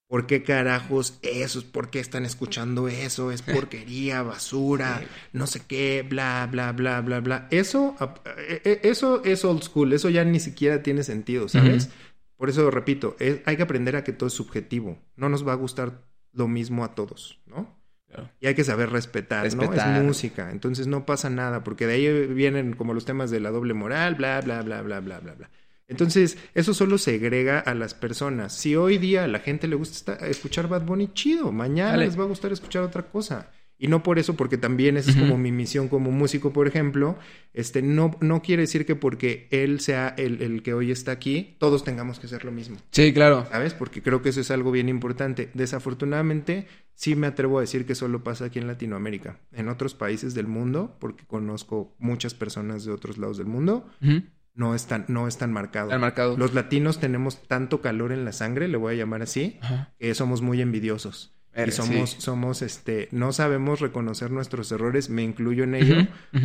¿por 0.08 0.26
qué 0.26 0.42
carajos 0.42 1.18
esos? 1.22 1.64
¿Por 1.64 1.90
qué 1.90 2.00
están 2.00 2.24
escuchando 2.24 2.88
eso? 2.88 3.30
Es 3.32 3.42
porquería, 3.42 4.22
basura, 4.22 5.02
no 5.32 5.46
sé 5.46 5.62
qué, 5.66 6.04
bla, 6.08 6.48
bla, 6.50 6.72
bla, 6.72 7.00
bla, 7.00 7.20
bla. 7.20 7.48
Eso, 7.50 7.96
eh, 8.38 8.60
eh, 8.64 8.80
eso 8.84 9.22
es 9.24 9.44
old 9.44 9.62
school, 9.62 9.92
eso 9.92 10.08
ya 10.10 10.24
ni 10.24 10.40
siquiera 10.40 10.82
tiene 10.82 11.02
sentido, 11.02 11.48
¿sabes? 11.48 11.90
Por 12.36 12.48
eso 12.50 12.70
repito, 12.70 13.16
es- 13.20 13.40
hay 13.46 13.56
que 13.56 13.62
aprender 13.62 13.96
a 13.96 14.04
que 14.04 14.12
todo 14.12 14.26
es 14.26 14.32
subjetivo. 14.34 14.98
No 15.16 15.28
nos 15.28 15.46
va 15.46 15.52
a 15.52 15.56
gustar 15.56 16.02
lo 16.32 16.48
mismo 16.48 16.84
a 16.84 16.94
todos, 16.94 17.40
¿no? 17.46 17.73
Y 18.40 18.46
hay 18.46 18.54
que 18.54 18.64
saber 18.64 18.90
respetar, 18.90 19.42
¿no? 19.54 19.72
Es 19.72 20.02
música, 20.02 20.50
entonces 20.50 20.86
no 20.86 21.06
pasa 21.06 21.30
nada, 21.30 21.64
porque 21.64 21.86
de 21.86 21.94
ahí 21.94 22.26
vienen 22.26 22.74
como 22.74 22.94
los 22.94 23.04
temas 23.04 23.30
de 23.30 23.40
la 23.40 23.50
doble 23.50 23.74
moral, 23.74 24.14
bla, 24.14 24.40
bla, 24.40 24.62
bla, 24.62 24.82
bla, 24.82 25.00
bla, 25.00 25.20
bla, 25.20 25.34
bla. 25.34 25.50
Entonces, 25.86 26.38
eso 26.54 26.72
solo 26.72 26.96
segrega 26.96 27.58
a 27.58 27.74
las 27.74 27.94
personas. 27.94 28.54
Si 28.54 28.74
hoy 28.74 28.96
día 28.98 29.24
a 29.24 29.28
la 29.28 29.40
gente 29.40 29.68
le 29.68 29.76
gusta 29.76 30.14
escuchar 30.14 30.66
Bad 30.66 30.82
Bunny, 30.82 31.12
chido, 31.12 31.52
mañana 31.52 31.92
Dale. 31.92 32.06
les 32.06 32.18
va 32.18 32.24
a 32.24 32.28
gustar 32.28 32.52
escuchar 32.52 32.82
otra 32.82 33.02
cosa. 33.02 33.50
Y 33.84 33.86
no 33.86 34.02
por 34.02 34.18
eso, 34.18 34.34
porque 34.34 34.56
también 34.56 34.96
esa 34.96 35.10
es 35.10 35.16
como 35.18 35.36
mi 35.36 35.52
misión 35.52 35.88
como 35.88 36.10
músico, 36.10 36.54
por 36.54 36.66
ejemplo. 36.66 37.18
Este, 37.52 37.82
no, 37.82 38.16
no 38.22 38.40
quiere 38.40 38.62
decir 38.62 38.86
que 38.86 38.96
porque 38.96 39.46
él 39.50 39.78
sea 39.78 40.08
el, 40.16 40.40
el 40.40 40.62
que 40.62 40.72
hoy 40.72 40.90
está 40.90 41.12
aquí, 41.12 41.54
todos 41.58 41.84
tengamos 41.84 42.18
que 42.18 42.24
hacer 42.24 42.46
lo 42.46 42.50
mismo. 42.50 42.78
Sí, 42.92 43.12
claro. 43.12 43.46
¿Sabes? 43.50 43.74
Porque 43.74 44.00
creo 44.00 44.22
que 44.22 44.30
eso 44.30 44.40
es 44.40 44.50
algo 44.50 44.70
bien 44.70 44.88
importante. 44.88 45.50
Desafortunadamente, 45.52 46.66
sí 46.94 47.14
me 47.14 47.26
atrevo 47.26 47.58
a 47.58 47.60
decir 47.60 47.84
que 47.84 47.94
solo 47.94 48.24
pasa 48.24 48.46
aquí 48.46 48.58
en 48.58 48.68
Latinoamérica. 48.68 49.38
En 49.52 49.68
otros 49.68 49.94
países 49.94 50.32
del 50.32 50.46
mundo, 50.46 50.96
porque 50.98 51.26
conozco 51.26 51.94
muchas 51.98 52.32
personas 52.32 52.86
de 52.86 52.90
otros 52.90 53.18
lados 53.18 53.36
del 53.36 53.48
mundo, 53.48 53.86
no 54.54 54.74
es 54.74 54.86
tan, 54.86 55.04
no 55.08 55.28
es 55.28 55.36
tan 55.36 55.52
marcado. 55.52 55.90
Marcado. 55.98 56.38
Los 56.38 56.54
latinos 56.54 57.00
tenemos 57.00 57.46
tanto 57.46 57.82
calor 57.82 58.12
en 58.12 58.24
la 58.24 58.32
sangre, 58.32 58.66
le 58.66 58.78
voy 58.78 58.94
a 58.94 58.96
llamar 58.96 59.20
así, 59.20 59.58
Ajá. 59.60 59.92
que 59.98 60.14
somos 60.14 60.40
muy 60.40 60.62
envidiosos. 60.62 61.34
Y 61.56 61.70
somos, 61.70 62.10
sí. 62.10 62.16
somos, 62.20 62.62
este, 62.62 63.08
no 63.12 63.32
sabemos 63.32 63.80
reconocer 63.80 64.30
nuestros 64.30 64.72
errores, 64.72 65.08
me 65.08 65.22
incluyo 65.22 65.64
en 65.64 65.74
ello, 65.76 65.96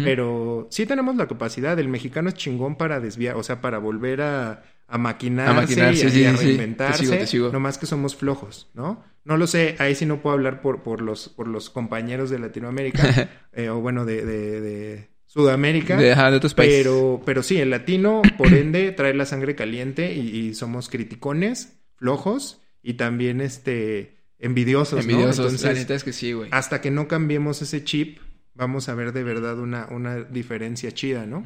pero 0.04 0.68
sí 0.70 0.86
tenemos 0.86 1.16
la 1.16 1.28
capacidad. 1.28 1.78
El 1.80 1.88
mexicano 1.88 2.30
es 2.30 2.36
chingón 2.36 2.76
para 2.76 3.00
desviar, 3.00 3.36
o 3.36 3.44
sea, 3.44 3.60
para 3.60 3.80
volver 3.80 4.22
a, 4.22 4.64
a 4.88 4.98
maquinarse, 4.98 5.52
A 5.52 5.54
maquinarse, 5.54 6.08
y 6.08 6.10
sí, 6.12 6.22
y 6.22 6.26
a 6.26 6.32
sí, 6.32 6.38
sí. 6.38 6.42
Te 6.42 6.46
reinventarse. 6.46 7.06
sigo, 7.06 7.18
te 7.18 7.28
sigo. 7.28 7.52
Nomás 7.52 7.78
que 7.78 7.88
somos 7.88 8.16
flojos, 8.16 8.70
¿no? 8.74 9.04
No 9.26 9.38
lo 9.38 9.48
sé, 9.48 9.76
ahí 9.80 9.96
sí 9.96 10.06
no 10.06 10.22
puedo 10.22 10.36
hablar 10.36 10.62
por, 10.62 10.84
por, 10.84 11.02
los, 11.02 11.30
por 11.30 11.48
los 11.48 11.70
compañeros 11.70 12.30
de 12.30 12.40
Latinoamérica, 12.40 13.30
eh, 13.54 13.70
o 13.70 13.80
bueno, 13.80 14.06
de, 14.06 14.26
de, 14.26 14.62
de 14.62 15.10
Sudamérica. 15.26 15.98
De, 15.98 16.12
ajá, 16.12 16.30
de 16.32 16.38
otros 16.38 16.54
países. 16.54 16.78
Pero, 16.80 17.22
pero 17.26 17.44
sí, 17.44 17.58
el 17.60 17.72
latino, 17.72 18.22
por 18.38 18.54
ende, 18.54 18.92
trae 18.92 19.14
la 19.14 19.26
sangre 19.26 19.56
caliente 19.56 20.14
y, 20.14 20.36
y 20.38 20.54
somos 20.54 20.90
criticones, 20.90 21.80
flojos 21.96 22.62
y 22.82 22.94
también 22.94 23.42
este 23.42 24.19
envidiosos, 24.40 25.06
¿no? 25.06 25.12
Envidiosos. 25.12 25.46
Entonces, 25.46 25.64
la 25.64 25.74
neta 25.74 25.96
es 25.96 26.04
que 26.04 26.14
sí, 26.14 26.34
güey. 26.34 26.50
hasta 26.52 26.82
que 26.82 26.92
no 26.92 27.08
cambiemos 27.08 27.62
ese 27.62 27.84
chip, 27.84 28.20
vamos 28.56 28.90
a 28.90 28.94
ver 28.96 29.14
de 29.14 29.24
verdad 29.24 29.58
una, 29.58 29.88
una 29.90 30.18
diferencia 30.18 30.92
chida, 30.92 31.26
¿no? 31.26 31.44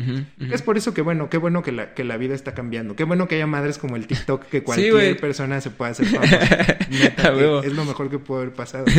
Es 0.52 0.64
por 0.64 0.78
eso 0.78 0.96
que 0.96 1.02
bueno, 1.04 1.30
qué 1.30 1.38
bueno 1.38 1.62
que 1.62 1.72
la, 1.72 1.94
que 1.94 2.04
la 2.04 2.18
vida 2.18 2.34
está 2.34 2.56
cambiando. 2.56 2.96
Qué 2.96 3.04
bueno 3.04 3.28
que 3.28 3.36
haya 3.36 3.46
madres 3.46 3.78
como 3.78 3.96
el 3.98 4.08
TikTok 4.08 4.46
que 4.48 4.64
cualquier 4.66 5.18
persona 5.20 5.62
se 5.62 5.70
pueda 5.70 5.92
hacer 5.92 6.06
famosa. 7.18 7.68
Es 7.68 7.74
lo 7.74 7.86
mejor 7.86 8.10
que 8.10 8.18
puede 8.20 8.44
haber 8.44 8.54
pasado. 8.56 8.86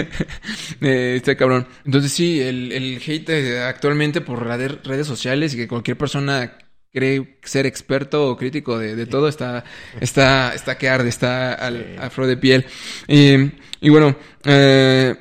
Eh, 0.81 1.15
está 1.17 1.37
cabrón. 1.37 1.67
Entonces 1.85 2.13
sí, 2.13 2.41
el, 2.41 2.73
el 2.73 3.01
hate 3.07 3.29
eh, 3.31 3.61
actualmente 3.63 4.21
por 4.21 4.45
redes 4.45 5.07
sociales 5.07 5.55
y 5.55 5.57
que 5.57 5.69
cualquier 5.69 5.97
persona 5.97 6.59
cree 6.93 7.39
ser 7.43 7.65
experto 7.67 8.29
o 8.29 8.37
crítico 8.37 8.79
de, 8.79 8.95
de 8.95 9.07
todo 9.07 9.29
está, 9.29 9.65
está, 10.01 10.53
está 10.55 10.77
que 10.77 10.89
arde, 10.89 11.09
está 11.09 11.55
al, 11.55 11.77
Sí. 11.77 11.97
a 12.01 12.11
flor 12.11 12.27
de 12.27 12.37
piel. 12.37 12.67
Y, 13.09 13.51
y 13.85 13.91
bueno, 13.91 14.17
eh, 14.47 15.15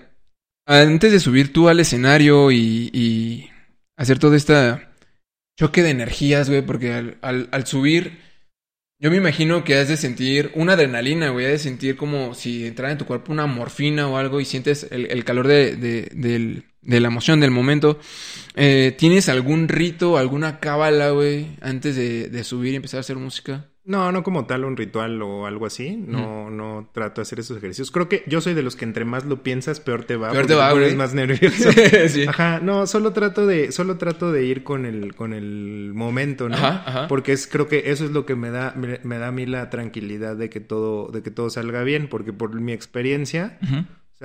antes 0.66 1.12
de 1.12 1.20
subir 1.20 1.52
tú 1.52 1.68
al 1.68 1.82
escenario 1.82 2.50
y, 2.50 3.50
hacer 3.98 4.20
todo 4.20 4.36
este 4.36 4.88
choque 5.60 5.84
de 5.84 5.90
energías, 5.90 6.50
güey, 6.50 6.62
porque 6.62 6.94
al, 6.94 7.18
al, 7.22 7.50
al 7.52 7.68
subir, 7.68 8.20
yo 9.00 9.12
me 9.12 9.18
imagino 9.18 9.66
que 9.66 9.76
has 9.76 9.90
de 9.90 9.98
sentir 9.98 10.52
una 10.56 10.74
adrenalina, 10.74 11.30
güey, 11.30 11.46
has 11.46 11.52
de 11.52 11.60
sentir 11.60 11.98
como 11.98 12.34
si 12.36 12.66
entrara 12.66 12.94
en 12.94 12.98
tu 12.98 13.06
cuerpo 13.06 13.34
una 13.34 13.48
morfina 13.48 14.08
o 14.08 14.16
algo 14.16 14.40
y 14.40 14.46
sientes 14.46 14.88
el, 14.92 15.26
calor 15.26 15.48
de, 15.48 15.76
de, 15.76 17.00
la 17.02 17.08
emoción 17.10 17.42
del 17.42 17.52
momento. 17.52 18.00
Eh, 18.56 18.96
¿Tienes 18.98 19.28
algún 19.28 19.68
rito, 19.68 20.18
alguna 20.18 20.62
cábala, 20.62 21.10
güey, 21.10 21.58
antes 21.60 21.98
de 21.98 22.44
subir 22.46 22.72
y 22.72 22.78
empezar 22.78 23.00
a 23.00 23.02
hacer 23.02 23.18
música? 23.18 23.73
No, 23.86 24.14
no 24.14 24.24
como 24.24 24.46
tal 24.46 24.64
un 24.64 24.78
ritual 24.78 25.22
o 25.22 25.46
algo 25.46 25.66
así. 25.66 25.98
No, 25.98 26.50
no 26.50 26.90
trato 26.94 27.20
de 27.20 27.24
hacer 27.24 27.40
esos 27.40 27.58
ejercicios. 27.58 27.92
Creo 27.92 28.08
que 28.08 28.24
yo 28.28 28.40
soy 28.40 28.54
de 28.54 28.64
los 28.64 28.78
que 28.78 28.86
entre 28.86 29.04
más 29.04 29.26
lo 29.26 29.44
piensas, 29.44 29.82
peor 29.82 30.06
te 30.06 30.16
va. 30.16 30.32
Peor 30.32 30.46
te 30.48 30.56
va, 30.56 30.72
güey. 30.72 30.96
más 30.96 31.14
nervioso. 31.16 31.70
sí. 32.08 32.26
Ajá, 32.26 32.60
no, 32.62 32.88
solo 32.88 33.12
trato 33.12 33.46
de, 33.46 33.72
solo 33.74 33.98
trato 33.98 34.32
de 34.32 34.46
ir 34.46 34.64
con 34.64 34.86
el, 34.86 35.16
con 35.16 35.34
el 35.34 35.92
momento, 35.94 36.48
¿no? 36.48 36.56
Ajá, 36.56 36.84
ajá. 36.86 37.08
Porque 37.10 37.34
es, 37.34 37.46
creo 37.48 37.68
que 37.68 37.92
eso 37.92 38.06
es 38.06 38.12
lo 38.12 38.26
que 38.26 38.36
me 38.36 38.52
da, 38.52 38.74
me, 38.78 39.00
me 39.04 39.18
da 39.18 39.28
a 39.28 39.32
mí 39.32 39.46
la 39.46 39.70
tranquilidad 39.70 40.38
de 40.38 40.50
que 40.50 40.62
todo, 40.62 41.10
de 41.12 41.22
que 41.22 41.32
todo 41.32 41.50
salga 41.50 41.84
bien, 41.84 42.08
porque 42.08 42.32
por 42.32 42.60
mi 42.60 42.72
experiencia, 42.72 43.60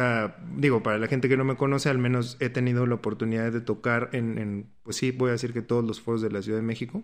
sea, 0.00 0.36
digo, 0.56 0.82
para 0.82 0.98
la 0.98 1.06
gente 1.08 1.28
que 1.28 1.36
no 1.36 1.44
me 1.44 1.56
conoce, 1.56 1.88
al 1.88 1.98
menos 1.98 2.36
he 2.40 2.48
tenido 2.48 2.86
la 2.86 2.96
oportunidad 2.96 3.52
de 3.52 3.60
tocar 3.60 4.10
en, 4.12 4.38
en 4.38 4.70
pues 4.82 4.96
sí, 4.96 5.10
voy 5.10 5.28
a 5.28 5.32
decir 5.32 5.52
que 5.52 5.60
todos 5.60 5.84
los 5.84 6.00
foros 6.00 6.22
de 6.22 6.30
la 6.30 6.40
Ciudad 6.40 6.58
de 6.58 6.64
México. 6.64 7.02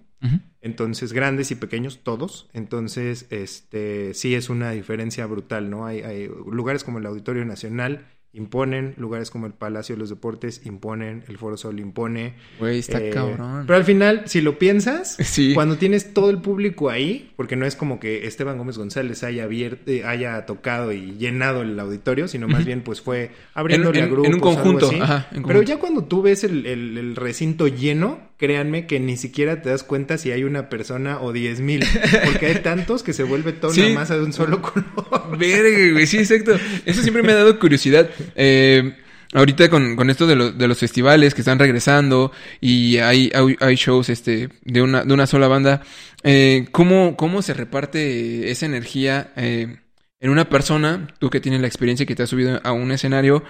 Entonces, 0.62 1.12
grandes 1.12 1.51
y 1.51 1.55
pequeños, 1.55 2.03
todos. 2.03 2.49
Entonces, 2.55 3.26
este, 3.28 4.14
sí 4.14 4.34
es 4.34 4.49
una 4.49 4.70
diferencia 4.70 5.26
brutal, 5.26 5.68
¿no? 5.68 5.84
Hay, 5.84 6.01
hay 6.01 6.30
lugares 6.51 6.82
como 6.82 6.99
el 6.99 7.05
Auditorio 7.05 7.45
Nacional 7.45 8.07
imponen, 8.35 8.95
lugares 8.99 9.30
como 9.30 9.47
el 9.47 9.53
Palacio 9.53 9.95
de 9.95 10.01
los 10.01 10.11
Deportes 10.11 10.66
imponen, 10.66 11.22
el 11.28 11.39
Foro 11.39 11.57
Sol 11.57 11.78
impone. 11.80 12.35
Güey, 12.59 12.80
está 12.80 13.01
Eh, 13.01 13.11
cabrón. 13.11 13.64
Pero 13.66 13.76
al 13.76 13.85
final, 13.85 14.22
si 14.26 14.41
lo 14.41 14.59
piensas, 14.59 15.16
Sí. 15.22 15.55
cuando 15.55 15.76
tienes 15.76 16.12
todo 16.12 16.30
el 16.30 16.39
público 16.41 16.91
ahí, 16.91 17.30
porque 17.37 17.57
no 17.57 17.64
es 17.66 17.76
como 17.76 18.01
que 18.01 18.26
Esteban 18.26 18.59
Gómez 18.59 18.76
González 18.78 19.22
haya 19.24 19.45
abierto, 19.45 19.91
eh, 19.91 20.05
haya 20.05 20.45
tocado 20.47 20.93
y 20.93 21.12
llenado 21.18 21.62
el 21.62 21.78
auditorio, 21.78 22.28
sino 22.28 22.49
más 22.49 22.64
bien 22.64 22.82
pues 22.82 23.01
fue 23.01 23.30
abriéndole 23.55 23.99
En- 23.99 24.05
a 24.05 24.07
en- 24.09 24.12
grupos. 24.12 24.28
en 24.28 24.35
un 24.35 24.41
conjunto, 24.41 24.87
así. 24.89 25.01
ajá, 25.01 25.16
en 25.30 25.43
Pero 25.43 25.43
conjunto. 25.45 25.62
ya 25.68 25.78
cuando 25.78 26.05
tú 26.05 26.22
ves 26.22 26.45
el, 26.45 26.66
el- 26.66 26.99
el 26.99 27.16
recinto 27.16 27.68
lleno, 27.68 28.18
créanme 28.45 28.86
que 28.86 29.01
ni 29.01 29.16
siquiera 29.16 29.62
te 29.62 29.70
das 29.70 29.82
cuenta 29.84 30.18
si 30.18 30.30
hay 30.30 30.45
una 30.45 30.68
persona 30.68 31.20
o 31.20 31.32
diez 31.32 31.61
mil, 31.61 31.82
porque 32.24 32.47
hay 32.47 32.57
tantos 32.57 33.03
que 33.03 33.12
se 33.12 33.22
vuelve 33.22 33.53
toda 33.53 33.72
Sí. 33.72 33.80
una 33.82 33.95
masa 34.01 34.16
de 34.16 34.24
un 34.24 34.32
solo 34.32 34.61
color. 34.61 35.38
Verga, 35.38 35.92
güey, 35.92 36.07
sí, 36.07 36.18
exacto. 36.18 36.57
Eso 36.84 37.03
siempre 37.03 37.22
me 37.22 37.32
ha 37.32 37.36
dado 37.36 37.59
curiosidad. 37.59 38.11
Eh, 38.36 38.92
ahorita 39.32 39.68
con, 39.70 39.97
con 39.97 40.11
esto 40.11 40.26
de, 40.26 40.36
lo- 40.36 40.53
de 40.53 40.68
los 40.68 40.78
festivales 40.78 41.34
que 41.34 41.40
están 41.40 41.59
regresando 41.59 42.30
y 42.61 42.99
hay, 42.99 43.30
hay, 43.34 43.57
hay 43.61 43.74
shows 43.76 44.09
este, 44.11 44.49
de, 44.62 44.82
una, 44.82 45.05
de 45.05 45.12
una 45.14 45.26
sola 45.26 45.49
banda, 45.49 45.82
eh, 46.22 46.66
¿cómo, 46.70 47.16
¿cómo 47.16 47.42
se 47.42 47.55
reparte 47.55 48.51
esa 48.51 48.66
energía 48.66 49.32
eh, 49.36 49.76
en 50.25 50.31
una 50.31 50.49
persona, 50.49 51.07
tú 51.18 51.29
que 51.29 51.39
tienes 51.39 51.61
la 51.61 51.66
experiencia 51.66 52.07
que 52.07 52.14
te 52.14 52.22
has 52.22 52.31
subido 52.31 52.59
a 52.64 52.72
un 52.72 52.91
escenario? 52.93 53.45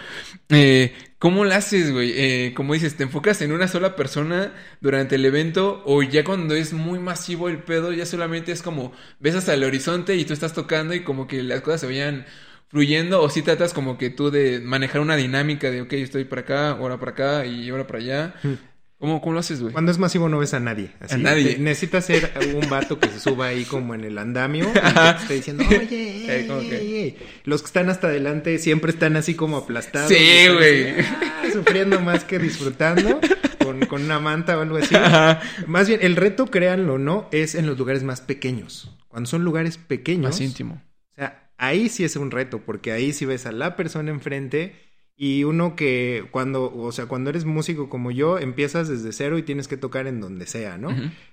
Eh, 0.49 0.93
¿Cómo 1.21 1.45
la 1.45 1.59
haces, 1.59 1.93
güey? 1.93 2.13
Eh, 2.17 2.53
como 2.57 2.75
dices, 2.75 2.97
¿te 2.97 3.05
enfocas 3.05 3.41
en 3.43 3.53
una 3.53 3.69
sola 3.69 3.95
persona 3.95 4.53
durante 4.81 5.15
el 5.15 5.25
evento 5.25 5.85
o 5.87 6.03
ya 6.03 6.25
cuando 6.25 6.57
es 6.57 6.73
muy 6.73 6.99
masivo 6.99 7.49
el 7.49 7.59
pedo, 7.59 7.93
ya 7.93 8.05
solamente 8.07 8.51
es 8.51 8.61
como 8.61 8.93
ves 9.21 9.37
hasta 9.37 9.55
el 9.55 9.63
horizonte 9.63 10.17
y 10.17 10.25
tú 10.25 10.33
estás 10.33 10.53
tocando 10.53 10.95
y 10.95 11.05
como 11.05 11.29
que 11.29 11.45
las 11.45 11.61
cosas 11.61 11.83
se 11.83 11.87
vayan 11.87 12.27
fluyendo 12.67 13.23
o 13.23 13.31
si 13.31 13.43
tratas 13.43 13.73
como 13.73 13.97
que 13.97 14.11
tú 14.11 14.33
de 14.33 14.59
manejar 14.59 15.01
una 15.01 15.15
dinámica 15.15 15.71
de, 15.71 15.83
ok, 15.83 15.93
estoy 15.93 16.25
para 16.25 16.41
acá, 16.41 16.71
ahora 16.71 16.99
para 16.99 17.13
acá 17.13 17.47
y 17.47 17.71
ahora 17.71 17.87
para 17.87 18.01
allá? 18.01 18.35
¿Cómo 18.43 18.59
¿Cómo, 19.05 19.21
¿Cómo 19.21 19.35
lo 19.35 19.41
haces, 19.41 19.61
güey? 19.61 19.73
Cuando 19.73 19.93
es 19.93 19.99
masivo 19.99 20.31
no 20.31 20.39
ves 20.39 20.55
a 20.55 20.61
nadie. 20.61 20.91
Así, 20.99 21.17
A 21.17 21.19
nadie. 21.19 21.55
te- 21.57 21.59
necesitas 21.59 22.07
ser 22.07 22.33
un 22.55 22.71
vato 22.71 22.99
que 22.99 23.09
se 23.09 23.21
suba 23.21 23.49
ahí 23.49 23.65
como 23.67 23.95
en 23.95 24.03
el 24.03 24.17
andamio 24.17 24.65
y 24.71 24.73
que 24.73 24.81
te 24.81 25.11
esté 25.23 25.35
diciendo, 25.35 25.65
oye, 25.69 26.45
¿cómo 26.49 26.61
que? 26.61 26.77
ey, 26.79 26.95
ey". 27.03 27.17
los 27.45 27.61
que 27.61 27.67
están 27.67 27.91
hasta 27.91 28.07
adelante 28.07 28.59
siempre 28.59 28.93
están 28.93 29.17
así 29.17 29.35
como 29.35 29.59
aplastados. 29.59 30.09
Sí, 30.09 30.47
güey. 30.51 30.93
"Ah", 31.01 31.43
sufriendo 31.53 32.01
más 32.01 32.25
que 32.25 32.39
disfrutando 32.39 33.21
con, 33.63 33.81
con 33.87 34.03
una 34.05 34.21
manta 34.21 34.57
o 34.57 34.63
algo 34.63 34.79
así. 34.79 34.95
Ajá. 34.95 35.41
Más 35.67 35.87
bien, 35.87 36.01
el 36.03 36.17
reto, 36.17 36.47
créanlo 36.47 36.95
o 36.95 36.99
no, 36.99 37.29
es 37.31 37.55
en 37.55 37.67
los 37.67 37.79
lugares 37.79 38.03
más 38.05 38.23
pequeños. 38.23 38.91
Cuando 39.09 39.29
son 39.29 39.45
lugares 39.45 39.77
pequeños. 39.77 40.31
Más 40.33 40.41
íntimo. 40.41 40.83
O 41.13 41.15
sea, 41.17 41.51
ahí 41.59 41.91
sí 41.91 42.05
es 42.05 42.17
un 42.17 42.31
reto, 42.31 42.63
porque 42.65 42.91
ahí 42.93 43.13
sí 43.13 43.27
ves 43.27 43.45
a 43.45 43.53
la 43.53 43.77
persona 43.77 44.11
enfrente 44.11 44.75
y 45.17 45.45
uno 45.45 45.77
que 45.77 46.27
cuando, 46.33 46.73
o 46.75 46.91
sea, 46.93 47.07
cuando 47.07 47.31
eres 47.31 47.45
músico 47.45 47.89
como 47.89 48.11
yo, 48.11 48.39
empiezas 48.39 48.89
desde 48.89 49.13
cero 49.13 49.39
y 49.39 49.43
tienes 49.43 49.69
que 49.69 49.77
tocar 49.77 50.07
en 50.09 50.21
donde 50.21 50.47
sea, 50.47 50.77
¿no? 50.79 50.89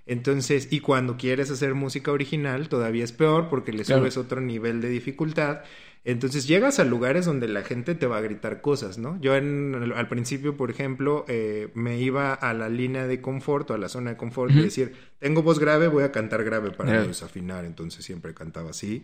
Entonces, 0.05 0.67
y 0.71 0.79
cuando 0.81 1.17
quieres 1.17 1.49
hacer 1.51 1.73
música 1.73 2.11
original, 2.11 2.69
todavía 2.69 3.03
es 3.03 3.11
peor 3.11 3.49
porque 3.49 3.71
le 3.73 3.83
Claro. 3.83 4.01
subes 4.01 4.17
otro 4.17 4.41
nivel 4.41 4.81
de 4.81 4.89
dificultad. 4.89 5.61
Entonces 6.03 6.47
llegas 6.47 6.79
a 6.79 6.83
lugares 6.83 7.25
donde 7.25 7.47
la 7.47 7.61
gente 7.61 7.93
te 7.93 8.07
va 8.07 8.17
a 8.17 8.21
gritar 8.21 8.61
cosas, 8.61 8.97
¿no? 8.97 9.19
Yo 9.21 9.35
en, 9.35 9.93
al 9.95 10.07
principio, 10.09 10.57
por 10.57 10.71
ejemplo, 10.71 11.25
eh, 11.27 11.69
me 11.75 11.99
iba 11.99 12.33
a 12.33 12.53
la 12.55 12.69
línea 12.69 13.05
de 13.05 13.21
confort 13.21 13.69
o 13.69 13.73
a 13.75 13.77
la 13.77 13.87
zona 13.87 14.11
de 14.11 14.17
confort 14.17 14.51
de 14.51 14.63
decir, 14.63 14.93
tengo 15.19 15.43
voz 15.43 15.59
grave, 15.59 15.87
voy 15.87 16.03
a 16.03 16.11
cantar 16.11 16.43
grave 16.43 16.71
para 16.71 16.91
no 17.01 17.07
desafinar. 17.07 17.65
Entonces 17.65 18.03
siempre 18.03 18.33
cantaba 18.33 18.71
así. 18.71 19.03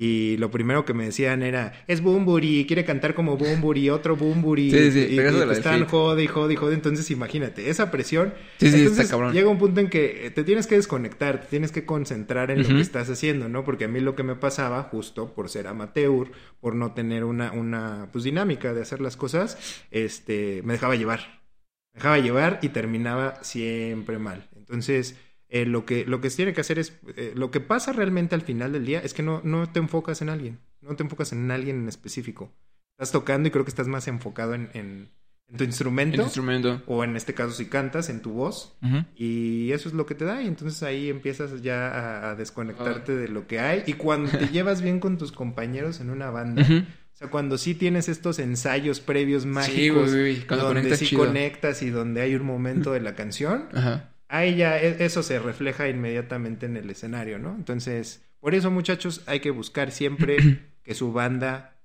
Y 0.00 0.36
lo 0.36 0.48
primero 0.52 0.84
que 0.84 0.94
me 0.94 1.06
decían 1.06 1.42
era, 1.42 1.72
es 1.88 2.02
Bumburi, 2.02 2.66
quiere 2.68 2.84
cantar 2.84 3.14
como 3.14 3.36
Bumburi, 3.36 3.90
otro 3.90 4.14
Bumburi. 4.14 4.70
Sí, 4.70 4.92
sí, 4.92 5.08
y, 5.10 5.16
pero 5.16 5.30
eso 5.30 5.44
y 5.44 5.50
están 5.50 5.86
jode 5.86 6.22
y 6.22 6.28
jode 6.28 6.52
y 6.52 6.56
jode. 6.56 6.74
Entonces 6.74 7.10
imagínate, 7.10 7.68
esa 7.68 7.90
presión. 7.90 8.32
Sí, 8.58 8.70
sí, 8.70 8.78
Entonces, 8.78 9.06
está 9.06 9.10
cabrón. 9.10 9.32
Llega 9.32 9.48
un 9.48 9.58
punto 9.58 9.80
en 9.80 9.90
que 9.90 10.30
te 10.32 10.44
tienes 10.44 10.68
que 10.68 10.76
desconectar, 10.76 11.40
te 11.40 11.48
tienes 11.48 11.72
que 11.72 11.84
concentrar 11.84 12.52
en 12.52 12.62
lo 12.62 12.68
que 12.68 12.80
estás 12.80 13.10
haciendo, 13.10 13.48
¿no? 13.48 13.64
Porque 13.64 13.86
a 13.86 13.88
mí 13.88 13.98
lo 13.98 14.14
que 14.14 14.22
me 14.22 14.36
pasaba, 14.36 14.84
justo 14.84 15.34
por 15.34 15.48
ser 15.48 15.66
amateur, 15.66 16.30
por 16.60 16.76
no 16.76 16.92
tener 16.92 17.24
una, 17.24 17.50
una 17.50 18.08
pues, 18.12 18.22
dinámica 18.22 18.72
de 18.72 18.82
hacer 18.82 19.00
las 19.00 19.16
cosas, 19.16 19.58
este, 19.90 20.62
me 20.62 20.74
dejaba 20.74 20.94
llevar. 20.94 21.42
Me 21.92 21.98
dejaba 21.98 22.18
llevar 22.18 22.60
y 22.62 22.68
terminaba 22.68 23.42
siempre 23.42 24.20
mal. 24.20 24.48
Entonces, 24.54 25.16
eh, 25.48 25.64
lo, 25.66 25.84
que, 25.86 26.04
lo 26.04 26.20
que 26.20 26.30
se 26.30 26.36
tiene 26.36 26.52
que 26.52 26.60
hacer 26.60 26.78
es, 26.78 26.92
eh, 27.16 27.32
lo 27.34 27.50
que 27.50 27.60
pasa 27.60 27.92
realmente 27.92 28.34
al 28.34 28.42
final 28.42 28.72
del 28.72 28.84
día 28.84 29.00
es 29.00 29.14
que 29.14 29.22
no, 29.22 29.40
no 29.44 29.70
te 29.70 29.78
enfocas 29.78 30.20
en 30.22 30.28
alguien, 30.28 30.58
no 30.82 30.94
te 30.96 31.02
enfocas 31.02 31.32
en 31.32 31.50
alguien 31.50 31.76
en 31.82 31.88
específico. 31.88 32.52
Estás 32.92 33.12
tocando 33.12 33.48
y 33.48 33.50
creo 33.50 33.64
que 33.64 33.70
estás 33.70 33.88
más 33.88 34.08
enfocado 34.08 34.54
en, 34.54 34.70
en- 34.74 35.08
en 35.50 35.56
tu 35.56 35.64
instrumento, 35.64 36.20
instrumento. 36.20 36.82
o 36.86 37.04
en 37.04 37.16
este 37.16 37.32
caso 37.32 37.52
si 37.54 37.64
cantas, 37.66 38.10
en 38.10 38.20
tu 38.20 38.32
voz. 38.32 38.76
Y 39.16 39.72
eso 39.72 39.88
es 39.88 39.94
lo 39.94 40.04
que 40.04 40.14
te 40.14 40.26
da, 40.26 40.42
y 40.42 40.46
entonces 40.46 40.82
ahí 40.82 41.08
empiezas 41.08 41.62
ya 41.62 41.88
a, 41.88 42.30
a 42.30 42.34
desconectarte 42.34 43.16
de 43.16 43.28
lo 43.28 43.46
que 43.46 43.58
hay. 43.58 43.82
Y 43.86 43.94
cuando 43.94 44.30
te 44.30 44.48
llevas 44.52 44.82
bien 44.82 45.00
con 45.00 45.16
tus 45.16 45.32
compañeros 45.32 46.00
en 46.00 46.10
una 46.10 46.28
banda, 46.28 46.62
o 46.62 47.16
sea, 47.16 47.30
cuando 47.30 47.56
sí 47.56 47.74
tienes 47.74 48.10
estos 48.10 48.38
ensayos 48.40 49.00
previos 49.00 49.44
Sí, 49.44 49.48
mágicos, 49.48 50.10
güey, 50.10 50.34
güey, 50.34 50.46
cuando 50.46 50.66
donde 50.74 50.94
sí 50.98 51.06
chido. 51.06 51.24
conectas 51.24 51.80
y 51.82 51.88
donde 51.88 52.20
hay 52.20 52.34
un 52.34 52.44
momento 52.44 52.92
de 52.92 53.00
la 53.00 53.14
canción, 53.14 53.68
Ajá. 53.72 54.10
Ahí 54.28 54.56
ya 54.56 54.80
e- 54.80 55.04
eso 55.04 55.22
se 55.22 55.38
refleja 55.38 55.88
inmediatamente 55.88 56.66
en 56.66 56.76
el 56.76 56.88
escenario, 56.90 57.38
¿no? 57.38 57.54
Entonces, 57.54 58.22
por 58.40 58.54
eso 58.54 58.70
muchachos, 58.70 59.22
hay 59.26 59.40
que 59.40 59.50
buscar 59.50 59.90
siempre 59.90 60.36
que 60.82 60.94
su 60.94 61.12
banda 61.12 61.80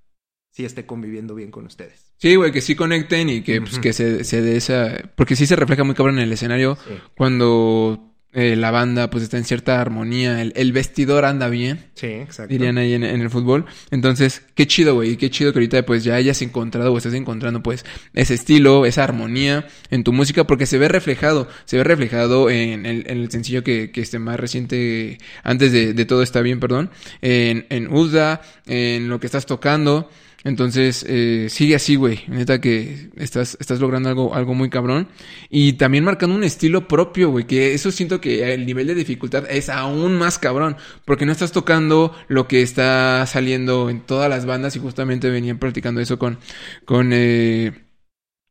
sí 0.51 0.65
esté 0.65 0.85
conviviendo 0.85 1.35
bien 1.35 1.51
con 1.51 1.65
ustedes. 1.65 2.13
Sí, 2.17 2.35
güey, 2.35 2.51
que 2.51 2.61
sí 2.61 2.75
conecten 2.75 3.27
y 3.29 3.41
que, 3.41 3.59
pues, 3.59 3.79
que 3.79 3.91
se, 3.91 4.23
se 4.23 4.41
dé 4.41 4.55
esa... 4.55 5.11
Porque 5.15 5.35
sí 5.35 5.45
se 5.45 5.55
refleja 5.55 5.83
muy 5.83 5.95
cabrón 5.95 6.19
en 6.19 6.23
el 6.25 6.31
escenario 6.31 6.77
Sí, 6.77 6.93
cuando 7.17 8.12
eh, 8.33 8.55
la 8.55 8.71
banda 8.71 9.09
pues 9.09 9.23
está 9.23 9.37
en 9.37 9.45
cierta 9.45 9.79
armonía, 9.79 10.41
el, 10.41 10.53
el 10.55 10.71
vestidor 10.71 11.25
anda 11.25 11.49
bien, 11.49 11.85
sí 11.95 12.07
exacto. 12.07 12.51
dirían 12.51 12.77
ahí 12.77 12.93
en, 12.93 13.03
en 13.03 13.21
el 13.21 13.29
fútbol. 13.29 13.65
Entonces, 13.91 14.41
qué 14.55 14.67
chido, 14.67 14.95
güey, 14.95 15.17
qué 15.17 15.29
chido 15.29 15.53
que 15.53 15.59
ahorita 15.59 15.85
pues 15.85 16.03
ya 16.03 16.15
hayas 16.15 16.41
encontrado 16.41 16.91
o 16.91 16.97
estés 16.97 17.13
encontrando 17.13 17.61
pues 17.63 17.85
ese 18.13 18.33
estilo, 18.33 18.85
esa 18.85 19.03
armonía 19.03 19.67
en 19.89 20.03
tu 20.03 20.13
música, 20.13 20.45
porque 20.45 20.65
se 20.65 20.77
ve 20.77 20.87
reflejado, 20.87 21.47
se 21.65 21.77
ve 21.77 21.83
reflejado 21.83 22.49
en 22.49 22.85
el, 22.85 23.05
en 23.07 23.19
el 23.19 23.31
sencillo 23.31 23.63
que, 23.63 23.91
que 23.91 24.01
este 24.01 24.19
más 24.19 24.39
reciente, 24.39 25.17
antes 25.43 25.71
de, 25.71 25.93
de 25.93 26.05
todo 26.05 26.23
está 26.23 26.41
bien, 26.41 26.59
perdón, 26.59 26.89
en, 27.21 27.65
en 27.69 27.93
Uzda, 27.93 28.41
en 28.65 29.09
lo 29.09 29.19
que 29.19 29.27
estás 29.27 29.45
tocando. 29.45 30.09
Entonces, 30.43 31.05
eh, 31.07 31.47
sigue 31.49 31.75
así, 31.75 31.95
güey. 31.95 32.21
Neta 32.27 32.59
que 32.59 33.09
estás, 33.15 33.57
estás 33.59 33.79
logrando 33.79 34.09
algo, 34.09 34.35
algo 34.35 34.53
muy 34.53 34.69
cabrón. 34.69 35.07
Y 35.49 35.73
también 35.73 36.03
marcando 36.03 36.35
un 36.35 36.43
estilo 36.43 36.87
propio, 36.87 37.29
güey. 37.29 37.45
Que 37.45 37.73
eso 37.73 37.91
siento 37.91 38.19
que 38.19 38.53
el 38.53 38.65
nivel 38.65 38.87
de 38.87 38.95
dificultad 38.95 39.49
es 39.49 39.69
aún 39.69 40.17
más 40.17 40.39
cabrón. 40.39 40.75
Porque 41.05 41.25
no 41.25 41.31
estás 41.31 41.51
tocando 41.53 42.13
lo 42.27 42.47
que 42.47 42.61
está 42.61 43.25
saliendo 43.25 43.89
en 43.89 44.01
todas 44.01 44.29
las 44.29 44.45
bandas. 44.45 44.75
Y 44.75 44.79
justamente 44.79 45.29
venían 45.29 45.59
practicando 45.59 46.01
eso 46.01 46.19
con, 46.19 46.39
con 46.85 47.11
eh, 47.13 47.82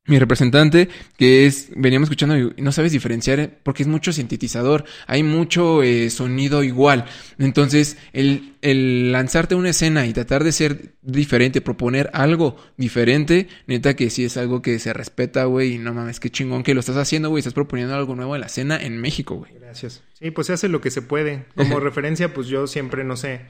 mi 0.06 0.18
representante. 0.18 0.88
Que 1.16 1.46
es, 1.46 1.70
veníamos 1.76 2.06
escuchando 2.06 2.36
y 2.36 2.62
no 2.62 2.72
sabes 2.72 2.92
diferenciar 2.92 3.40
eh, 3.40 3.50
porque 3.62 3.82
es 3.82 3.88
mucho 3.88 4.12
sintetizador. 4.12 4.84
Hay 5.06 5.22
mucho 5.22 5.82
eh, 5.82 6.10
sonido 6.10 6.62
igual. 6.62 7.04
Entonces, 7.38 7.96
el, 8.12 8.54
el 8.62 9.12
lanzarte 9.12 9.54
a 9.54 9.58
una 9.58 9.70
escena 9.70 10.06
y 10.06 10.12
tratar 10.12 10.44
de 10.44 10.52
ser 10.52 10.94
diferente, 11.02 11.60
proponer 11.60 12.10
algo 12.12 12.56
diferente, 12.76 13.48
neta 13.66 13.94
que 13.94 14.10
sí 14.10 14.24
es 14.24 14.36
algo 14.36 14.62
que 14.62 14.78
se 14.78 14.92
respeta, 14.92 15.44
güey, 15.44 15.74
y 15.74 15.78
no 15.78 15.92
mames, 15.92 16.20
qué 16.20 16.30
chingón 16.30 16.62
que 16.62 16.74
lo 16.74 16.80
estás 16.80 16.96
haciendo, 16.96 17.28
güey, 17.28 17.40
estás 17.40 17.54
proponiendo 17.54 17.94
algo 17.94 18.14
nuevo 18.14 18.34
en 18.34 18.40
la 18.40 18.46
escena 18.46 18.80
en 18.80 18.98
México, 18.98 19.36
güey. 19.36 19.52
Gracias. 19.54 20.02
Sí, 20.14 20.30
pues 20.30 20.46
se 20.46 20.52
hace 20.52 20.68
lo 20.68 20.80
que 20.80 20.90
se 20.90 21.02
puede. 21.02 21.46
Como 21.56 21.80
referencia, 21.80 22.32
pues 22.32 22.46
yo 22.46 22.66
siempre, 22.66 23.04
no 23.04 23.16
sé, 23.16 23.42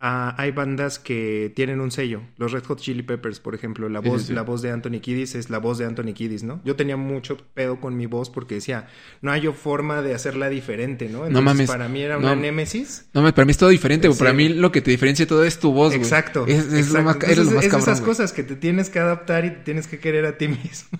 ah, 0.00 0.34
hay 0.38 0.50
bandas 0.50 0.98
que 0.98 1.52
tienen 1.56 1.80
un 1.80 1.90
sello. 1.90 2.22
Los 2.36 2.52
Red 2.52 2.64
Hot 2.64 2.80
Chili 2.80 3.02
Peppers, 3.02 3.40
por 3.40 3.54
ejemplo, 3.54 3.88
la 3.88 4.00
voz, 4.00 4.22
sí, 4.22 4.28
sí. 4.28 4.32
la 4.34 4.42
voz 4.42 4.62
de 4.62 4.70
Anthony 4.70 5.00
Kiddis 5.00 5.34
es 5.34 5.50
la 5.50 5.58
voz 5.58 5.78
de 5.78 5.86
Anthony 5.86 6.12
Kiddis, 6.12 6.42
¿no? 6.42 6.60
Yo 6.64 6.76
tenía 6.76 6.96
mucho 6.96 7.36
pedo 7.54 7.80
con 7.80 7.96
mi 7.96 8.06
voz 8.06 8.30
porque 8.30 8.56
decía, 8.56 8.88
no 9.22 9.32
hay 9.32 9.46
forma 9.52 10.02
de 10.02 10.14
hacerla 10.14 10.48
diferente, 10.48 11.08
¿no? 11.08 11.26
Entonces, 11.26 11.44
mames. 11.44 11.70
para 11.70 11.88
mí 11.88 12.02
era 12.02 12.18
una 12.18 12.34
No. 12.34 12.40
némesis. 12.40 13.06
No, 13.12 13.22
para 13.32 13.44
mí 13.44 13.50
es 13.50 13.58
todo 13.58 13.70
diferente. 13.70 14.10
Sí. 14.12 14.18
Para 14.18 14.32
mí 14.32 14.48
lo 14.48 14.72
que 14.72 14.80
te 14.80 14.90
diferencia 14.90 15.26
todo 15.26 15.44
es 15.44 15.58
tu 15.58 15.72
voz. 15.72 15.94
Exacto. 15.94 16.44
Es, 16.46 16.72
es 16.72 16.90
lo 16.90 17.02
más, 17.02 17.16
eres 17.16 17.30
Entonces, 17.30 17.46
lo 17.46 17.56
más 17.56 17.64
es 17.64 17.70
cabrón, 17.70 17.92
esas 17.94 18.00
cosas 18.00 18.32
que 18.32 18.42
te 18.42 18.56
tienes 18.56 18.90
que 18.90 18.98
adaptar 18.98 19.44
y 19.44 19.50
te 19.50 19.56
tienes 19.58 19.86
que 19.86 19.98
querer 19.98 20.26
a 20.26 20.36
ti 20.36 20.48
mismo. 20.62 20.98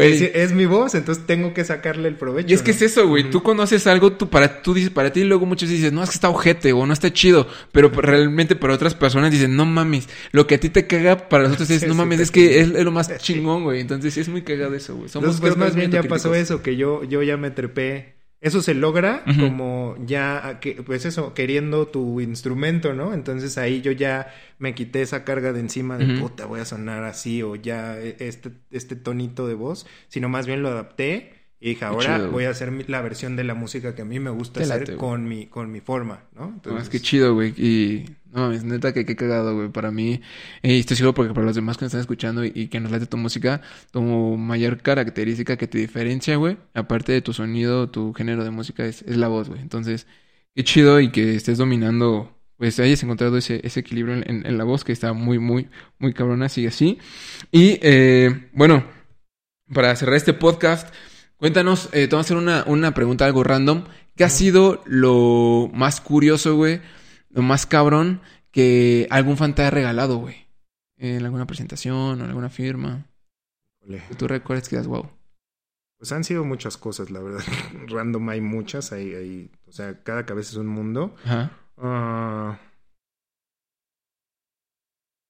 Es, 0.00 0.52
mi 0.52 0.66
voz, 0.66 0.94
entonces 0.94 1.26
tengo 1.26 1.54
que 1.54 1.64
sacarle 1.64 2.08
el 2.08 2.16
provecho. 2.16 2.50
Y 2.50 2.54
es 2.54 2.62
que 2.62 2.72
es 2.72 2.82
eso, 2.82 3.06
güey. 3.08 3.30
Tú 3.30 3.42
conoces 3.42 3.86
algo, 3.86 4.12
tú 4.12 4.28
para, 4.28 4.62
tú 4.62 4.74
dices, 4.74 4.90
para 4.90 5.12
ti, 5.12 5.20
y 5.20 5.24
luego 5.24 5.46
muchos 5.46 5.68
dices, 5.68 5.92
no, 5.92 6.02
es 6.02 6.10
que 6.10 6.14
está 6.14 6.28
ojete 6.28 6.72
o 6.72 6.86
no 6.86 6.92
está 6.92 7.12
chido. 7.12 7.46
Pero 7.72 7.90
realmente 7.90 8.21
para 8.60 8.74
otras 8.74 8.94
personas 8.94 9.30
dicen, 9.30 9.56
no 9.56 9.64
mames. 9.64 10.08
Lo 10.32 10.46
que 10.46 10.56
a 10.56 10.60
ti 10.60 10.68
te 10.70 10.86
caga, 10.86 11.28
para 11.28 11.44
nosotros 11.44 11.70
es, 11.70 11.80
Sí, 11.82 11.86
no 11.86 11.94
sí, 11.94 11.98
mames, 11.98 12.20
es 12.20 12.30
que 12.30 12.60
es, 12.60 12.68
es 12.70 12.84
lo 12.84 12.90
más 12.92 13.16
chingón, 13.18 13.64
güey. 13.64 13.80
Entonces 13.80 14.16
es 14.16 14.28
muy 14.28 14.42
cagado 14.42 14.74
eso, 14.74 14.96
güey. 14.96 15.08
Somos 15.08 15.36
Entonces, 15.36 15.40
pues 15.40 15.56
más 15.56 15.74
bien 15.74 15.90
ya 15.90 16.02
pasó 16.04 16.34
eso, 16.34 16.62
que 16.62 16.76
yo, 16.76 17.04
yo 17.04 17.22
ya 17.22 17.36
me 17.36 17.50
trepé. 17.50 18.20
Eso 18.40 18.60
se 18.60 18.74
logra 18.74 19.24
como 19.38 19.94
ya, 20.04 20.44
a 20.48 20.58
que, 20.58 20.82
pues 20.82 21.04
eso, 21.04 21.32
queriendo 21.32 21.86
tu 21.86 22.20
instrumento, 22.20 22.92
¿no? 22.92 23.14
Entonces 23.14 23.56
ahí 23.56 23.82
yo 23.82 23.92
ya 23.92 24.34
me 24.58 24.74
quité 24.74 25.00
esa 25.02 25.22
carga 25.24 25.52
de 25.52 25.60
encima 25.60 25.96
de 25.96 26.08
puta, 26.08 26.46
voy 26.46 26.58
a 26.58 26.64
sonar 26.64 27.04
así 27.04 27.40
o 27.44 27.54
ya 27.54 27.96
e- 28.00 28.16
este, 28.18 28.50
este 28.72 28.96
tonito 28.96 29.46
de 29.46 29.54
voz, 29.54 29.86
sino 30.08 30.28
más 30.28 30.48
bien 30.48 30.60
lo 30.62 30.70
adapté 30.70 31.34
y 31.62 31.70
dije, 31.70 31.84
ahora 31.84 32.16
chido, 32.18 32.30
voy 32.32 32.44
a 32.44 32.50
hacer 32.50 32.72
la 32.90 33.00
versión 33.00 33.36
de 33.36 33.44
la 33.44 33.54
música 33.54 33.94
que 33.94 34.02
a 34.02 34.04
mí 34.04 34.18
me 34.18 34.30
gusta 34.30 34.60
hacer 34.60 34.80
late, 34.80 34.96
con 34.96 35.28
mi, 35.28 35.46
con 35.46 35.70
mi 35.70 35.80
forma, 35.80 36.24
¿no? 36.34 36.46
No, 36.48 36.52
Entonces, 36.54 36.82
es 36.82 36.88
que 36.90 37.00
chido, 37.00 37.34
güey. 37.34 37.50
Y 37.56 38.04
no 38.32 38.40
mames, 38.42 38.64
neta 38.64 38.92
que 38.92 39.06
qué 39.06 39.14
cagado, 39.14 39.54
güey. 39.54 39.68
Para 39.68 39.90
mí, 39.92 40.20
y 40.62 40.80
estoy 40.80 40.96
seguro 40.96 41.14
porque 41.14 41.32
para 41.32 41.46
los 41.46 41.54
demás 41.54 41.76
que 41.78 41.84
nos 41.84 41.90
están 41.90 42.00
escuchando 42.00 42.44
y, 42.44 42.50
y 42.54 42.66
que 42.68 42.80
nos 42.80 42.90
late 42.90 43.06
tu 43.06 43.16
música, 43.16 43.60
tu 43.92 44.02
mayor 44.02 44.78
característica 44.82 45.56
que 45.56 45.68
te 45.68 45.78
diferencia, 45.78 46.34
güey, 46.36 46.56
aparte 46.74 47.12
de 47.12 47.22
tu 47.22 47.32
sonido, 47.32 47.88
tu 47.90 48.12
género 48.12 48.42
de 48.42 48.50
música, 48.50 48.84
es, 48.84 49.02
es 49.02 49.16
la 49.16 49.28
voz, 49.28 49.48
güey. 49.48 49.60
Entonces, 49.60 50.06
qué 50.56 50.64
chido 50.64 50.98
y 51.00 51.10
que 51.12 51.36
estés 51.36 51.58
dominando, 51.58 52.36
pues 52.56 52.80
hayas 52.80 53.02
encontrado 53.04 53.36
ese, 53.38 53.60
ese 53.64 53.80
equilibrio 53.80 54.14
en, 54.16 54.24
en- 54.28 54.46
en 54.46 54.58
la 54.58 54.64
voz 54.64 54.82
que 54.82 54.92
está 54.92 55.12
muy, 55.12 55.38
muy, 55.38 55.68
muy 56.00 56.12
cabrona, 56.12 56.48
sigue 56.48 56.68
así. 56.68 56.98
Y 57.52 57.78
eh, 57.82 58.48
bueno, 58.52 58.84
para 59.72 59.94
cerrar 59.96 60.16
este 60.16 60.34
podcast, 60.34 60.92
cuéntanos, 61.42 61.88
eh, 61.90 62.06
te 62.06 62.14
voy 62.14 62.18
a 62.18 62.20
hacer 62.20 62.36
una, 62.36 62.62
una 62.68 62.94
pregunta 62.94 63.24
algo 63.24 63.42
random. 63.42 63.82
¿Qué 64.14 64.22
ha 64.22 64.28
sido 64.28 64.80
lo 64.86 65.68
más 65.74 66.00
curioso, 66.00 66.54
güey? 66.54 66.80
Lo 67.30 67.42
más 67.42 67.66
cabrón 67.66 68.20
que 68.52 69.08
algún 69.10 69.36
fan 69.36 69.52
te 69.52 69.62
haya 69.62 69.72
regalado, 69.72 70.18
güey. 70.18 70.46
En 70.96 71.24
alguna 71.24 71.48
presentación 71.48 71.96
o 71.96 72.24
en 72.24 72.30
alguna 72.30 72.48
firma. 72.48 73.08
híjole. 73.80 74.04
Que 74.08 74.14
tú 74.14 74.28
recuerdes 74.28 74.68
que 74.68 74.76
das 74.76 74.86
wow. 74.86 75.10
Pues 75.98 76.12
han 76.12 76.22
sido 76.22 76.44
muchas 76.44 76.76
cosas, 76.76 77.10
la 77.10 77.18
verdad. 77.18 77.42
Random 77.88 78.28
hay 78.28 78.40
muchas, 78.40 78.92
hay, 78.92 79.12
hay, 79.12 79.50
o 79.66 79.72
sea, 79.72 80.00
cada 80.04 80.24
cabeza 80.24 80.52
es 80.52 80.56
un 80.58 80.68
mundo. 80.68 81.16
Ajá. 81.24 81.50
Ah, 81.76 82.60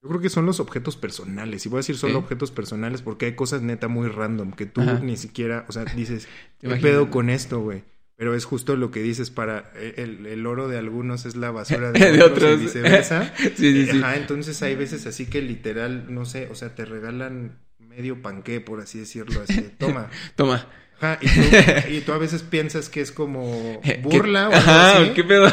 Yo 0.03 0.09
creo 0.09 0.21
que 0.21 0.31
son 0.31 0.47
los 0.47 0.59
objetos 0.59 0.97
personales. 0.97 1.65
Y 1.65 1.69
voy 1.69 1.79
a 1.79 1.81
decir 1.81 1.97
solo 1.97 2.19
objetos 2.19 2.51
personales 2.51 3.03
porque 3.03 3.27
hay 3.27 3.35
cosas 3.37 3.63
neta 3.63 3.87
muy 3.87 4.09
random 4.09 4.51
que 4.53 4.67
tú 4.67 4.81
Ajá. 4.81 4.99
ni 4.99 5.17
siquiera, 5.17 5.65
o 5.69 5.73
sea, 5.73 5.85
dices, 5.85 6.27
¿qué 6.61 6.69
pedo 6.77 7.09
con 7.11 7.31
esto, 7.31 7.61
güey? 7.61 7.85
Pero 8.17 8.35
es 8.35 8.45
justo 8.45 8.77
lo 8.77 8.91
que 8.91 9.01
dices 9.01 9.31
para 9.31 9.71
eh, 9.75 9.95
el, 9.99 10.27
el 10.27 10.47
oro 10.47 10.69
de 10.69 10.79
algunos 10.79 11.25
es 11.25 11.37
la 11.37 11.51
basura 11.51 11.93
de, 11.93 11.99
De 12.13 12.23
otros, 12.23 12.33
otros. 12.33 12.61
y 12.61 12.65
viceversa. 12.65 13.33
Sí, 13.39 13.53
sí, 13.57 13.87
sí. 13.87 13.99
Ajá, 13.99 14.17
entonces 14.17 14.61
hay 14.63 14.75
veces 14.75 15.07
así 15.07 15.27
que 15.27 15.41
literal, 15.41 16.13
no 16.13 16.25
sé, 16.25 16.49
o 16.51 16.55
sea, 16.57 16.75
te 16.75 16.85
regalan 16.85 17.61
medio 17.79 18.23
panqué, 18.23 18.61
por 18.61 18.81
así 18.81 18.99
decirlo, 18.99 19.41
así, 19.43 19.55
de, 19.55 19.69
toma. 19.71 20.11
Toma. 20.35 20.67
Ajá, 21.03 21.19
y 21.21 21.29
tú, 21.31 21.41
y 21.85 22.01
tú 22.03 22.13
a 22.13 22.19
veces 22.19 22.43
piensas 22.45 22.89
que 22.89 23.01
es 23.01 23.11
como 23.13 23.81
¿Qué- 23.83 24.01
burla 24.03 24.51
o 24.51 24.59
algo 24.59 24.59
Ajá, 24.59 24.81
así, 24.81 25.11
¿qué 25.15 25.25
pedo? 25.25 25.49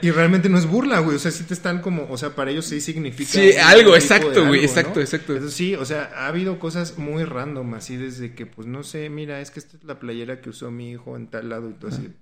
y 0.00 0.10
realmente 0.10 0.48
no 0.48 0.58
es 0.58 0.66
burla, 0.66 1.00
güey, 1.00 1.16
o 1.16 1.18
sea, 1.18 1.30
sí 1.30 1.44
te 1.44 1.54
están 1.54 1.80
como, 1.80 2.06
o 2.10 2.16
sea, 2.16 2.34
para 2.34 2.50
ellos 2.50 2.66
sí 2.66 2.80
significa 2.80 3.30
Sí, 3.30 3.52
algo, 3.56 3.94
exacto, 3.94 4.46
güey, 4.46 4.60
¿no? 4.60 4.64
exacto, 4.64 5.00
exacto. 5.00 5.36
Eso 5.36 5.50
sí, 5.50 5.74
o 5.74 5.84
sea, 5.84 6.10
ha 6.14 6.26
habido 6.28 6.58
cosas 6.58 6.98
muy 6.98 7.24
random, 7.24 7.74
así 7.74 7.96
desde 7.96 8.34
que, 8.34 8.46
pues, 8.46 8.66
no 8.66 8.82
sé, 8.82 9.10
mira, 9.10 9.40
es 9.40 9.50
que 9.50 9.60
esta 9.60 9.76
es 9.76 9.84
la 9.84 9.98
playera 9.98 10.40
que 10.40 10.50
usó 10.50 10.70
mi 10.70 10.90
hijo 10.92 11.16
en 11.16 11.28
tal 11.28 11.48
lado 11.48 11.70
y 11.70 11.74
tú 11.74 11.86
así, 11.88 12.14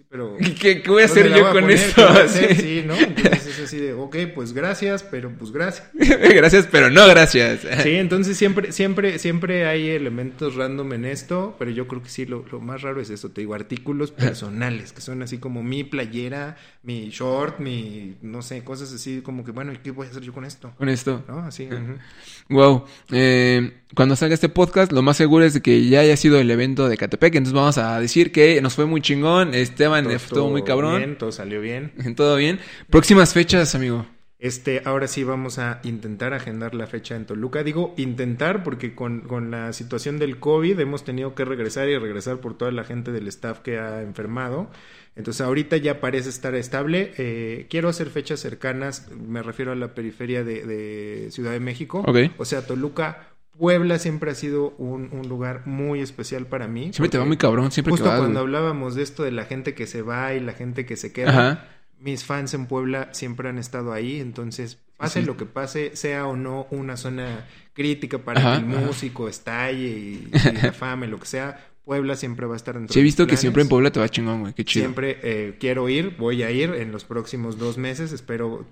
sí, 0.00 0.06
pero... 0.08 0.36
¿Qué, 0.60 0.82
qué 0.82 0.90
voy 0.90 1.02
a 1.02 1.06
¿dónde 1.06 1.22
hacer 1.22 1.34
yo 1.34 1.46
a 1.46 1.52
con 1.52 1.62
poner? 1.62 1.76
esto? 1.76 2.06
¿Qué 2.06 2.12
voy 2.12 2.20
a 2.20 2.24
hacer? 2.24 2.56
Sí. 2.56 2.62
Sí, 2.62 2.84
¿no? 2.86 2.94
Entonces 2.94 3.46
es 3.46 3.60
así 3.60 3.78
de, 3.78 3.92
ok, 3.92 4.16
pues 4.34 4.52
gracias, 4.52 5.02
pero 5.02 5.30
pues 5.30 5.52
gracias. 5.52 5.88
gracias, 5.94 6.68
pero 6.70 6.90
no 6.90 7.06
gracias. 7.08 7.60
Sí, 7.82 7.96
entonces 7.96 8.36
siempre, 8.36 8.72
siempre, 8.72 9.18
siempre 9.18 9.66
hay 9.66 9.90
elementos 9.90 10.54
random 10.56 10.92
en 10.92 11.04
esto, 11.04 11.56
pero 11.58 11.70
yo 11.70 11.86
creo 11.88 12.02
que 12.02 12.08
sí, 12.08 12.26
lo, 12.26 12.44
lo 12.50 12.60
más 12.60 12.82
raro 12.82 13.00
es 13.00 13.10
eso, 13.10 13.30
te 13.30 13.42
digo, 13.42 13.54
artículos 13.54 14.10
personales, 14.10 14.92
que 14.92 15.00
son 15.00 15.22
así 15.22 15.38
como 15.38 15.62
mi 15.62 15.84
playera, 15.84 16.56
mi 16.82 17.10
short, 17.10 17.58
mi, 17.58 18.16
no 18.22 18.42
sé, 18.42 18.64
cosas 18.64 18.92
así 18.92 19.20
como 19.22 19.44
que, 19.44 19.52
bueno, 19.52 19.72
¿y 19.72 19.78
qué 19.78 19.90
voy 19.90 20.06
a 20.06 20.10
hacer 20.10 20.22
yo 20.22 20.32
con 20.32 20.44
esto? 20.44 20.72
Con 20.76 20.88
esto. 20.88 21.24
¿No? 21.28 21.40
Así. 21.40 21.68
Wow. 22.48 22.84
Eh, 23.10 23.79
cuando 23.94 24.16
salga 24.16 24.34
este 24.34 24.48
podcast, 24.48 24.92
lo 24.92 25.02
más 25.02 25.16
seguro 25.16 25.44
es 25.44 25.54
de 25.54 25.62
que 25.62 25.86
ya 25.88 26.00
haya 26.00 26.16
sido 26.16 26.38
el 26.38 26.50
evento 26.50 26.88
de 26.88 26.96
Catepec. 26.96 27.34
Entonces 27.34 27.54
vamos 27.54 27.78
a 27.78 27.98
decir 28.00 28.32
que 28.32 28.60
nos 28.62 28.74
fue 28.74 28.86
muy 28.86 29.00
chingón. 29.00 29.54
Esteban 29.54 30.04
Todo 30.04 30.14
estuvo 30.14 30.50
muy 30.50 30.62
cabrón. 30.62 30.98
Bien, 30.98 31.18
todo 31.18 31.32
salió 31.32 31.60
bien. 31.60 31.92
Todo 32.16 32.36
bien. 32.36 32.60
Próximas 32.88 33.32
fechas, 33.32 33.74
amigo. 33.74 34.06
Este, 34.38 34.80
ahora 34.86 35.06
sí 35.06 35.22
vamos 35.22 35.58
a 35.58 35.80
intentar 35.84 36.32
agendar 36.32 36.74
la 36.74 36.86
fecha 36.86 37.14
en 37.14 37.26
Toluca. 37.26 37.62
Digo 37.62 37.94
intentar 37.98 38.62
porque 38.62 38.94
con, 38.94 39.20
con 39.20 39.50
la 39.50 39.72
situación 39.74 40.18
del 40.18 40.38
COVID 40.38 40.80
hemos 40.80 41.04
tenido 41.04 41.34
que 41.34 41.44
regresar 41.44 41.88
y 41.88 41.98
regresar 41.98 42.38
por 42.38 42.56
toda 42.56 42.72
la 42.72 42.84
gente 42.84 43.12
del 43.12 43.28
staff 43.28 43.60
que 43.60 43.78
ha 43.78 44.00
enfermado. 44.00 44.70
Entonces 45.14 45.42
ahorita 45.42 45.76
ya 45.76 46.00
parece 46.00 46.30
estar 46.30 46.54
estable. 46.54 47.12
Eh, 47.18 47.66
quiero 47.68 47.90
hacer 47.90 48.08
fechas 48.08 48.40
cercanas, 48.40 49.10
me 49.10 49.42
refiero 49.42 49.72
a 49.72 49.74
la 49.74 49.94
periferia 49.94 50.42
de, 50.42 50.64
de 50.64 51.30
Ciudad 51.30 51.52
de 51.52 51.60
México. 51.60 52.02
Ok. 52.06 52.18
O 52.38 52.46
sea, 52.46 52.66
Toluca, 52.66 53.29
Puebla 53.60 53.98
siempre 53.98 54.30
ha 54.30 54.34
sido 54.34 54.70
un, 54.78 55.10
un 55.12 55.28
lugar 55.28 55.66
muy 55.66 56.00
especial 56.00 56.46
para 56.46 56.66
mí. 56.66 56.92
Siempre 56.94 57.10
te 57.10 57.18
va 57.18 57.26
muy 57.26 57.36
cabrón, 57.36 57.70
siempre 57.70 57.90
que 57.92 57.98
Justo 57.98 58.08
vas. 58.08 58.18
cuando 58.18 58.40
güey. 58.40 58.46
hablábamos 58.56 58.94
de 58.94 59.02
esto 59.02 59.22
de 59.22 59.30
la 59.32 59.44
gente 59.44 59.74
que 59.74 59.86
se 59.86 60.00
va 60.02 60.32
y 60.34 60.40
la 60.40 60.54
gente 60.54 60.86
que 60.86 60.96
se 60.96 61.12
queda 61.12 61.28
Ajá. 61.30 61.68
mis 61.98 62.24
fans 62.24 62.54
en 62.54 62.64
Puebla 62.66 63.10
siempre 63.12 63.50
han 63.50 63.58
estado 63.58 63.92
ahí, 63.92 64.18
entonces 64.18 64.78
pase 64.96 65.20
Sí. 65.20 65.26
lo 65.26 65.36
que 65.36 65.44
pase, 65.44 65.94
sea 65.94 66.26
o 66.26 66.36
no 66.36 66.66
una 66.70 66.96
zona 66.96 67.46
crítica 67.74 68.18
para 68.18 68.40
Ajá, 68.40 68.50
que 68.52 68.58
el 68.60 68.66
músico 68.86 69.28
estalle 69.28 69.88
y, 69.88 70.30
y 70.32 70.62
la 70.62 70.72
fama 70.72 71.04
y 71.06 71.10
lo 71.10 71.20
que 71.20 71.26
sea, 71.26 71.66
Puebla 71.84 72.16
siempre 72.16 72.46
va 72.46 72.54
a 72.54 72.56
estar 72.56 72.74
dentro 72.76 72.92
Sí, 72.94 72.98
he 72.98 73.02
de 73.02 73.04
visto 73.04 73.24
mis 73.24 73.30
que 73.32 73.36
siempre 73.36 73.62
en 73.62 73.68
Puebla 73.68 73.90
te 73.92 74.00
va 74.00 74.08
chingón, 74.08 74.40
güey. 74.40 74.54
Qué 74.54 74.64
chido. 74.64 74.84
Siempre 74.84 75.18
eh, 75.22 75.56
quiero 75.60 75.86
ir, 75.90 76.16
voy 76.18 76.42
a 76.44 76.50
ir 76.50 76.70
en 76.74 76.92
los 76.92 77.04
próximos 77.04 77.58
dos 77.58 77.76
meses, 77.78 78.12
espero 78.12 78.64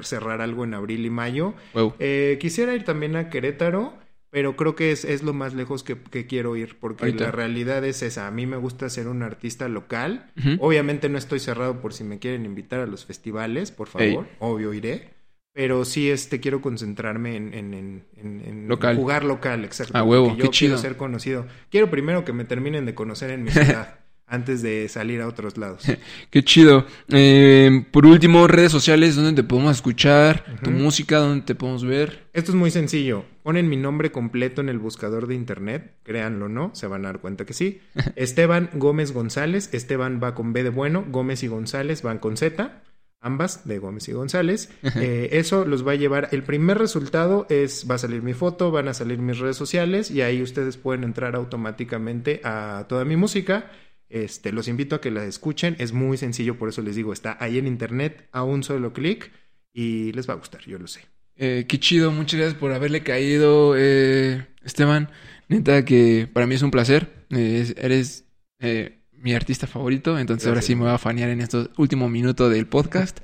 cerrar 0.00 0.40
algo 0.40 0.64
en 0.64 0.74
abril 0.74 1.04
y 1.06 1.10
mayo. 1.10 1.54
Wow. 1.74 1.94
Eh, 1.98 2.38
quisiera 2.40 2.74
ir 2.74 2.84
también 2.84 3.14
a 3.16 3.28
Querétaro, 3.28 3.92
pero 4.32 4.56
creo 4.56 4.74
que 4.74 4.90
es, 4.92 5.04
es 5.04 5.22
lo 5.22 5.34
más 5.34 5.52
lejos 5.54 5.84
que, 5.84 5.96
que 5.96 6.26
quiero 6.26 6.56
ir, 6.56 6.78
porque 6.80 7.04
Ahorita. 7.04 7.26
la 7.26 7.30
realidad 7.32 7.84
es 7.84 8.02
esa. 8.02 8.26
A 8.26 8.30
mí 8.30 8.46
me 8.46 8.56
gusta 8.56 8.88
ser 8.88 9.06
un 9.06 9.22
artista 9.22 9.68
local. 9.68 10.32
Obviamente 10.58 11.08
no 11.10 11.18
estoy 11.18 11.38
cerrado 11.38 11.80
por 11.82 11.92
si 11.92 12.02
me 12.02 12.18
quieren 12.18 12.46
invitar 12.46 12.80
a 12.80 12.86
los 12.86 13.04
festivales, 13.04 13.70
por 13.70 13.88
favor. 13.88 14.26
Obvio 14.40 14.72
iré. 14.74 15.10
Pero 15.54 15.84
sí 15.84 16.10
este, 16.10 16.40
quiero 16.40 16.62
concentrarme 16.62 17.36
en, 17.36 17.52
en, 17.52 17.74
en, 17.74 18.04
en- 18.16 18.40
en 18.46 18.68
Local. 18.68 18.96
jugar 18.96 19.22
local, 19.22 19.66
exacto. 19.66 19.98
A 19.98 20.02
huevo, 20.02 20.28
porque 20.28 20.38
qué 20.38 20.44
yo 20.46 20.50
quiero 20.50 20.76
chido. 20.76 20.78
ser 20.78 20.96
conocido. 20.96 21.46
Quiero 21.70 21.90
primero 21.90 22.24
que 22.24 22.32
me 22.32 22.46
terminen 22.46 22.86
de 22.86 22.94
conocer 22.94 23.28
en 23.30 23.44
mi 23.44 23.50
ciudad 23.52 23.98
antes 24.32 24.62
de 24.62 24.88
salir 24.88 25.20
a 25.20 25.28
otros 25.28 25.58
lados. 25.58 25.84
Qué 26.30 26.42
chido. 26.42 26.86
Eh, 27.08 27.84
por 27.90 28.06
último, 28.06 28.48
redes 28.48 28.72
sociales, 28.72 29.14
¿dónde 29.14 29.34
te 29.34 29.46
podemos 29.46 29.76
escuchar? 29.76 30.42
Tu 30.62 30.70
música, 30.70 31.18
¿dónde 31.18 31.44
te 31.44 31.54
podemos 31.54 31.84
ver? 31.84 32.28
Esto 32.32 32.50
es 32.50 32.56
muy 32.56 32.70
sencillo. 32.70 33.26
Ponen 33.42 33.68
mi 33.68 33.76
nombre 33.76 34.10
completo 34.10 34.62
en 34.62 34.70
el 34.70 34.78
buscador 34.78 35.26
de 35.26 35.34
internet. 35.34 35.96
Créanlo, 36.02 36.48
¿no? 36.48 36.70
Se 36.74 36.86
van 36.86 37.04
a 37.04 37.08
dar 37.08 37.20
cuenta 37.20 37.44
que 37.44 37.52
sí. 37.52 37.82
Esteban 38.16 38.70
Gómez 38.72 39.12
González. 39.12 39.68
Esteban 39.74 40.18
va 40.22 40.34
con 40.34 40.54
B 40.54 40.62
de 40.62 40.70
bueno. 40.70 41.04
Gómez 41.08 41.42
y 41.42 41.48
González 41.48 42.00
van 42.00 42.18
con 42.18 42.38
Z. 42.38 42.80
Ambas 43.20 43.68
de 43.68 43.78
Gómez 43.78 44.08
y 44.08 44.12
González. 44.12 44.70
Eh, 44.96 45.28
eso 45.32 45.66
los 45.66 45.86
va 45.86 45.92
a 45.92 45.96
llevar. 45.96 46.30
El 46.32 46.42
primer 46.42 46.78
resultado 46.78 47.46
es: 47.50 47.86
va 47.90 47.96
a 47.96 47.98
salir 47.98 48.22
mi 48.22 48.32
foto, 48.32 48.70
van 48.70 48.88
a 48.88 48.94
salir 48.94 49.18
mis 49.18 49.38
redes 49.38 49.56
sociales 49.56 50.10
y 50.10 50.22
ahí 50.22 50.40
ustedes 50.40 50.78
pueden 50.78 51.04
entrar 51.04 51.36
automáticamente 51.36 52.40
a 52.44 52.86
toda 52.88 53.04
mi 53.04 53.16
música. 53.16 53.70
Este, 54.12 54.52
los 54.52 54.68
invito 54.68 54.94
a 54.96 55.00
que 55.00 55.10
la 55.10 55.24
escuchen. 55.24 55.74
Es 55.78 55.92
muy 55.92 56.16
sencillo, 56.18 56.58
por 56.58 56.68
eso 56.68 56.82
les 56.82 56.94
digo: 56.96 57.12
está 57.12 57.36
ahí 57.40 57.58
en 57.58 57.66
internet 57.66 58.28
a 58.30 58.42
un 58.44 58.62
solo 58.62 58.92
clic 58.92 59.32
y 59.72 60.12
les 60.12 60.28
va 60.28 60.34
a 60.34 60.36
gustar, 60.36 60.60
yo 60.66 60.78
lo 60.78 60.86
sé. 60.86 61.00
Eh, 61.36 61.64
qué 61.66 61.80
chido, 61.80 62.10
muchas 62.12 62.38
gracias 62.38 62.60
por 62.60 62.72
haberle 62.72 63.02
caído, 63.02 63.74
eh, 63.76 64.46
Esteban. 64.62 65.10
Neta 65.48 65.84
que 65.84 66.28
para 66.32 66.46
mí 66.46 66.54
es 66.54 66.62
un 66.62 66.70
placer. 66.70 67.10
Eh, 67.30 67.60
es- 67.62 67.74
eres 67.82 68.24
eh, 68.60 68.98
mi 69.12 69.32
artista 69.34 69.66
favorito, 69.66 70.18
entonces 70.18 70.46
ahora 70.46 70.60
sí 70.62 70.74
me 70.74 70.82
voy 70.82 70.90
a 70.90 70.98
fanear 70.98 71.30
en 71.30 71.40
estos 71.40 71.70
últimos 71.78 72.10
minutos 72.10 72.52
del 72.52 72.66
podcast. 72.66 73.18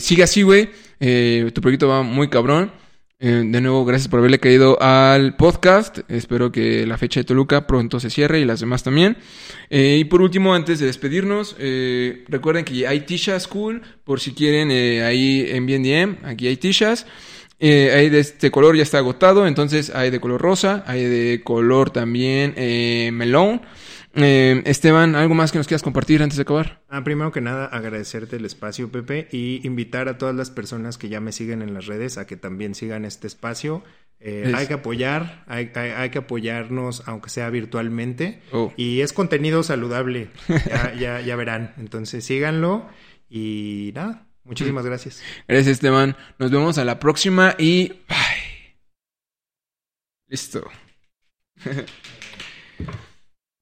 Sigue 0.00 0.22
así, 0.22 0.42
güey. 0.42 0.68
Tu 0.98 1.60
proyecto 1.62 1.88
va 1.88 2.02
muy 2.02 2.28
cabrón. 2.28 2.70
Eh, 3.20 3.42
de 3.46 3.60
nuevo, 3.60 3.84
gracias 3.84 4.08
por 4.08 4.18
haberle 4.18 4.40
caído 4.40 4.76
al 4.82 5.36
podcast. 5.36 5.98
Espero 6.08 6.50
que 6.50 6.84
la 6.84 6.98
fecha 6.98 7.20
de 7.20 7.24
Toluca 7.24 7.66
pronto 7.66 8.00
se 8.00 8.10
cierre 8.10 8.40
y 8.40 8.44
las 8.44 8.60
demás 8.60 8.82
también. 8.82 9.16
Eh, 9.70 9.98
y 10.00 10.04
por 10.04 10.20
último, 10.20 10.52
antes 10.52 10.80
de 10.80 10.86
despedirnos, 10.86 11.54
eh, 11.58 12.24
recuerden 12.28 12.64
que 12.64 12.86
hay 12.88 13.00
t-shirts 13.00 13.46
cool. 13.46 13.82
Por 14.02 14.20
si 14.20 14.32
quieren, 14.32 14.70
ahí 15.02 15.46
envíen 15.48 15.84
DM. 15.84 16.18
Aquí 16.24 16.48
hay. 16.48 16.58
Eh, 17.60 17.92
hay 17.94 18.10
de 18.10 18.18
este 18.18 18.50
color 18.50 18.76
ya 18.76 18.82
está 18.82 18.98
agotado, 18.98 19.46
entonces 19.46 19.94
hay 19.94 20.10
de 20.10 20.20
color 20.20 20.40
rosa, 20.40 20.82
hay 20.86 21.04
de 21.04 21.40
color 21.42 21.90
también 21.90 22.54
melón. 23.16 23.62
Eh, 24.16 24.62
Esteban, 24.66 25.14
¿algo 25.16 25.34
más 25.34 25.50
que 25.52 25.58
nos 25.58 25.66
quieras 25.66 25.82
compartir 25.82 26.22
antes 26.22 26.36
de 26.36 26.42
acabar? 26.42 26.82
Ah, 26.88 27.02
primero 27.02 27.32
que 27.32 27.40
nada, 27.40 27.66
agradecerte 27.66 28.36
el 28.36 28.44
espacio, 28.44 28.90
Pepe, 28.90 29.28
y 29.32 29.66
invitar 29.66 30.08
a 30.08 30.18
todas 30.18 30.34
las 30.34 30.50
personas 30.50 30.98
que 30.98 31.08
ya 31.08 31.20
me 31.20 31.32
siguen 31.32 31.62
en 31.62 31.74
las 31.74 31.86
redes 31.86 32.16
a 32.18 32.26
que 32.26 32.36
también 32.36 32.74
sigan 32.74 33.04
este 33.04 33.26
espacio. 33.26 33.82
Eh, 34.20 34.44
Es- 34.46 34.54
Hay 34.54 34.66
que 34.68 34.74
apoyar, 34.74 35.44
hay, 35.48 35.70
hay- 35.74 35.90
hay 35.90 36.10
que 36.10 36.18
apoyarnos, 36.18 37.02
aunque 37.06 37.28
sea 37.28 37.50
virtualmente. 37.50 38.40
Oh. 38.52 38.72
Y 38.76 39.00
es 39.00 39.12
contenido 39.12 39.62
saludable, 39.62 40.30
ya, 40.48 40.94
ya, 40.98 41.20
ya 41.20 41.36
verán. 41.36 41.74
Entonces 41.76 42.24
síganlo 42.24 42.88
y 43.28 43.90
nada, 43.94 44.28
muchísimas 44.44 44.86
gracias. 44.86 45.22
Gracias, 45.48 45.72
Esteban. 45.74 46.16
Nos 46.38 46.50
vemos 46.52 46.78
a 46.78 46.84
la 46.84 46.98
próxima 47.00 47.56
y 47.58 47.88
bye. 48.08 48.76
Listo. 50.28 50.64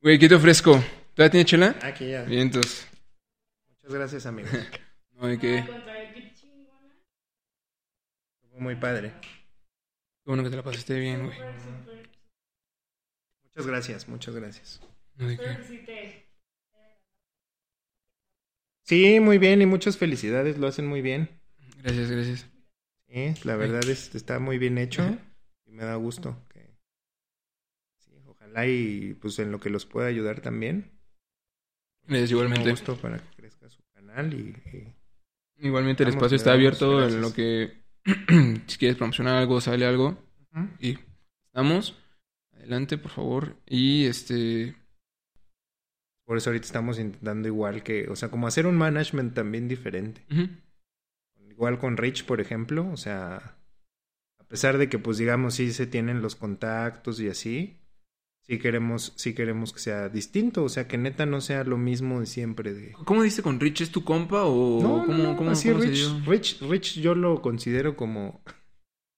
Güey, 0.03 0.19
¿qué 0.19 0.29
te 0.29 0.35
ofrezco? 0.35 0.73
¿Todavía 1.15 1.31
tiene 1.31 1.45
chela? 1.45 1.77
Aquí 1.81 2.11
ya. 2.11 2.25
Vientos. 2.25 2.89
Muchas 3.69 3.95
gracias, 3.95 4.27
amigos. 4.27 4.51
No, 5.15 5.29
¿de 5.29 5.39
qué? 5.39 5.63
Fue 8.51 8.59
muy 8.61 8.75
padre. 8.75 9.13
Qué 9.21 10.25
bueno 10.25 10.43
que 10.43 10.51
te 10.51 10.57
la 10.57 10.65
pasaste 10.65 10.99
bien, 10.99 11.27
güey. 11.27 11.39
Muchas 13.45 13.67
gracias, 13.69 14.09
muchas 14.09 14.35
gracias. 14.35 14.81
No, 15.15 15.29
¿de 15.29 15.37
qué? 15.37 16.27
Sí, 18.83 19.21
muy 19.21 19.39
bien 19.39 19.63
y 19.63 19.67
muchas 19.67 19.97
felicidades, 19.97 20.59
lo 20.59 20.67
hacen 20.67 20.89
muy 20.89 21.03
bien. 21.03 21.29
Gracias, 21.85 22.11
gracias. 22.11 22.47
Sí, 23.07 23.35
la 23.45 23.55
verdad 23.55 23.89
es 23.89 24.13
está 24.17 24.41
muy 24.41 24.59
bien 24.59 24.79
hecho 24.79 25.17
y 25.67 25.71
me 25.71 25.85
da 25.85 25.95
gusto 25.95 26.37
que 26.49 26.52
ojalá 28.53 28.67
y 28.67 29.15
pues 29.21 29.39
en 29.39 29.51
lo 29.51 29.61
que 29.61 29.71
los 29.71 29.87
pueda 29.87 30.09
ayudar 30.09 30.41
también. 30.41 30.91
Da 32.09 32.19
igualmente. 32.19 32.71
gusto 32.71 32.97
para 32.97 33.19
que 33.19 33.37
crezca 33.37 33.69
su 33.69 33.83
canal 33.95 34.33
y, 34.35 34.57
y- 34.77 34.95
Igualmente 35.59 36.03
el 36.03 36.09
Vamos, 36.11 36.17
espacio 36.25 36.37
está 36.37 36.53
abierto 36.55 36.97
gracias. 36.97 37.15
en 37.15 37.21
lo 37.21 37.33
que 37.33 37.83
si 38.67 38.79
quieres 38.79 38.97
promocionar 38.97 39.37
algo, 39.37 39.61
sale 39.61 39.87
algo 39.87 40.19
Ujú. 40.53 40.69
y 40.81 40.99
estamos. 41.47 41.97
Adelante, 42.53 42.99
por 42.99 43.13
favor. 43.13 43.57
Y 43.67 44.07
este 44.07 44.75
por 46.27 46.37
eso 46.39 46.51
ahorita 46.51 46.67
estamos 46.67 46.99
intentando 46.99 47.47
igual 47.49 47.83
que, 47.83 48.09
o 48.09 48.17
sea, 48.17 48.31
como 48.31 48.47
hacer 48.47 48.67
un 48.67 48.77
management 48.77 49.35
también 49.35 49.69
diferente. 49.69 50.25
Igual 51.51 51.79
con 51.79 51.97
Rich, 51.97 52.25
por 52.25 52.41
ejemplo, 52.41 52.89
o 52.91 52.97
sea, 52.97 53.57
pesar 54.49 54.79
de 54.79 54.89
que, 54.89 54.99
pues, 54.99 55.19
digamos, 55.19 55.55
sí 55.55 55.73
se 55.73 55.87
tienen 55.87 56.23
los 56.23 56.37
contactos 56.37 57.21
y 57.21 57.29
así, 57.29 57.82
sí 58.47 58.59
queremos, 58.59 59.13
sí 59.17 59.35
queremos 59.35 59.73
que 59.73 59.81
sea 59.81 60.09
distinto, 60.09 60.65
o 60.65 60.69
sea, 60.69 60.87
que 60.89 60.99
neta 60.99 61.27
no 61.27 61.41
sea 61.41 61.65
lo 61.65 61.79
mismo 61.79 62.21
de 62.21 62.27
siempre. 62.27 62.75
De... 62.75 62.93
¿Cómo 63.05 63.23
dice 63.23 63.43
con 63.43 63.61
Rich? 63.61 63.83
¿Es 63.83 63.91
tu 63.91 64.05
compa 64.05 64.45
o 64.45 64.81
No, 64.83 65.05
cómo, 65.07 65.19
no, 65.23 65.37
cómo- 65.37 65.51
así 65.51 65.69
cómo 65.71 65.83
Rich? 65.83 66.09
Rich, 66.27 66.61
Rich 66.63 67.01
yo 67.01 67.15
lo 67.15 67.41
considero 67.43 67.97
como, 67.97 68.43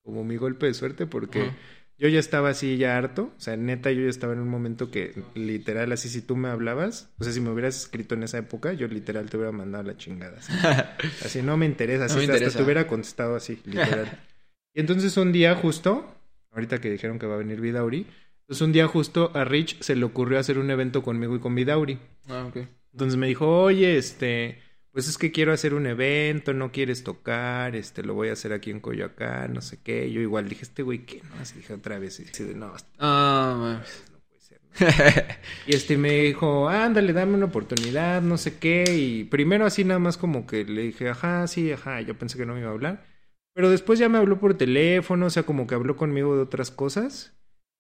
como 0.03 0.25
mi 0.25 0.37
golpe 0.37 0.67
de 0.67 0.75
suerte 0.75 1.07
porque 1.07 1.51
yo 1.97 2.09
ya 2.09 2.19
estaba 2.19 2.51
así 2.51 2.77
ya 2.77 2.97
harto, 2.99 3.33
o 3.37 3.41
sea, 3.41 3.57
neta 3.57 3.91
yo 3.93 4.03
ya 4.03 4.09
estaba 4.11 4.33
en 4.33 4.41
un 4.41 4.49
momento 4.49 4.91
que 4.91 5.15
literal 5.35 5.93
así 5.93 6.09
si 6.09 6.21
tú 6.23 6.37
me 6.37 6.49
hablabas, 6.49 7.09
o 7.19 7.25
sea, 7.25 7.33
si 7.33 7.41
me 7.41 7.51
hubieras 7.51 7.77
escrito 7.79 8.15
en 8.17 8.25
esa 8.25 8.39
época, 8.39 8.73
yo 8.73 8.89
literal 8.89 9.31
te 9.31 9.37
hubiera 9.37 9.53
mandado 9.53 9.85
la 9.85 9.97
chingada. 9.97 10.39
Así, 10.39 10.53
Así, 11.25 11.43
no 11.43 11.57
me 11.57 11.67
interesa, 11.67 12.07
así 12.07 12.15
No 12.15 12.19
me 12.19 12.25
hasta 12.25 12.35
interesa. 12.37 12.59
te 12.59 12.65
hubiera 12.65 12.87
contestado 12.87 13.37
así, 13.37 13.61
literal. 13.65 14.21
y 14.75 14.81
entonces 14.81 15.17
un 15.17 15.31
día 15.33 15.55
justo, 15.55 16.13
ahorita 16.51 16.81
que 16.81 16.91
dijeron 16.91 17.19
que 17.21 17.27
va 17.27 17.35
a 17.37 17.39
venir 17.39 17.61
Vidauri, 17.61 18.07
entonces 18.45 18.63
un 18.63 18.73
día 18.73 18.87
justo 18.87 19.31
a 19.35 19.45
Rich 19.45 19.81
se 19.81 19.97
le 19.97 20.05
ocurrió 20.05 20.39
hacer 20.39 20.59
un 20.59 20.71
evento 20.71 21.03
conmigo 21.03 21.35
y 21.35 21.41
con 21.41 21.55
Vidauri. 21.55 21.99
Ah, 22.29 22.45
ok. 22.47 22.59
Entonces 22.93 23.17
me 23.19 23.27
dijo, 23.27 23.63
oye, 23.63 23.97
este, 23.97 24.61
pues 24.93 25.09
es 25.09 25.19
que 25.19 25.33
quiero 25.33 25.53
hacer 25.53 25.75
un 25.75 25.87
evento, 25.87 26.53
no 26.53 26.71
quieres 26.71 27.03
tocar, 27.05 27.75
este, 27.75 28.03
lo 28.03 28.15
voy 28.15 28.29
a 28.29 28.35
hacer 28.35 28.53
aquí 28.53 28.71
en 28.71 28.81
Coyoacán, 28.81 29.53
no 29.55 29.61
sé 29.63 29.81
qué. 29.83 30.13
Yo 30.13 30.21
igual 30.21 30.49
dije, 30.49 30.63
este 30.63 30.83
güey, 30.83 31.05
¿qué? 31.07 31.23
No, 31.23 31.41
así 31.41 31.57
dije 31.57 31.73
otra 31.75 31.99
vez, 31.99 32.21
y 32.21 32.25
así 32.25 32.45
de, 32.45 32.55
no, 32.55 32.77
esto 32.77 32.89
Ah, 32.99 33.83
no 34.13 34.21
puede 34.29 34.41
ser. 34.41 34.61
¿no?". 34.63 34.71
Y 35.67 35.75
este 35.75 35.97
me 35.97 36.11
dijo, 36.21 36.69
ándale, 36.69 37.13
dame 37.13 37.35
una 37.35 37.47
oportunidad, 37.47 38.23
no 38.23 38.37
sé 38.39 38.59
qué. 38.59 38.85
Y 38.95 39.25
primero 39.25 39.67
así 39.67 39.85
nada 39.85 39.99
más 40.01 40.17
como 40.19 40.47
que 40.47 40.65
le 40.65 40.83
dije, 40.83 41.09
ajá, 41.09 41.47
sí, 41.49 41.73
ajá, 41.73 42.01
yo 42.03 42.17
pensé 42.19 42.37
que 42.39 42.47
no 42.47 42.55
me 42.55 42.61
iba 42.61 42.69
a 42.69 42.73
hablar. 42.73 43.07
Pero 43.55 43.71
después 43.71 43.99
ya 43.99 44.09
me 44.09 44.19
habló 44.19 44.39
por 44.39 44.55
teléfono, 44.57 45.27
o 45.27 45.31
sea, 45.31 45.45
como 45.45 45.67
que 45.67 45.75
habló 45.75 45.97
conmigo 45.97 46.37
de 46.37 46.43
otras 46.43 46.71
cosas. 46.71 47.33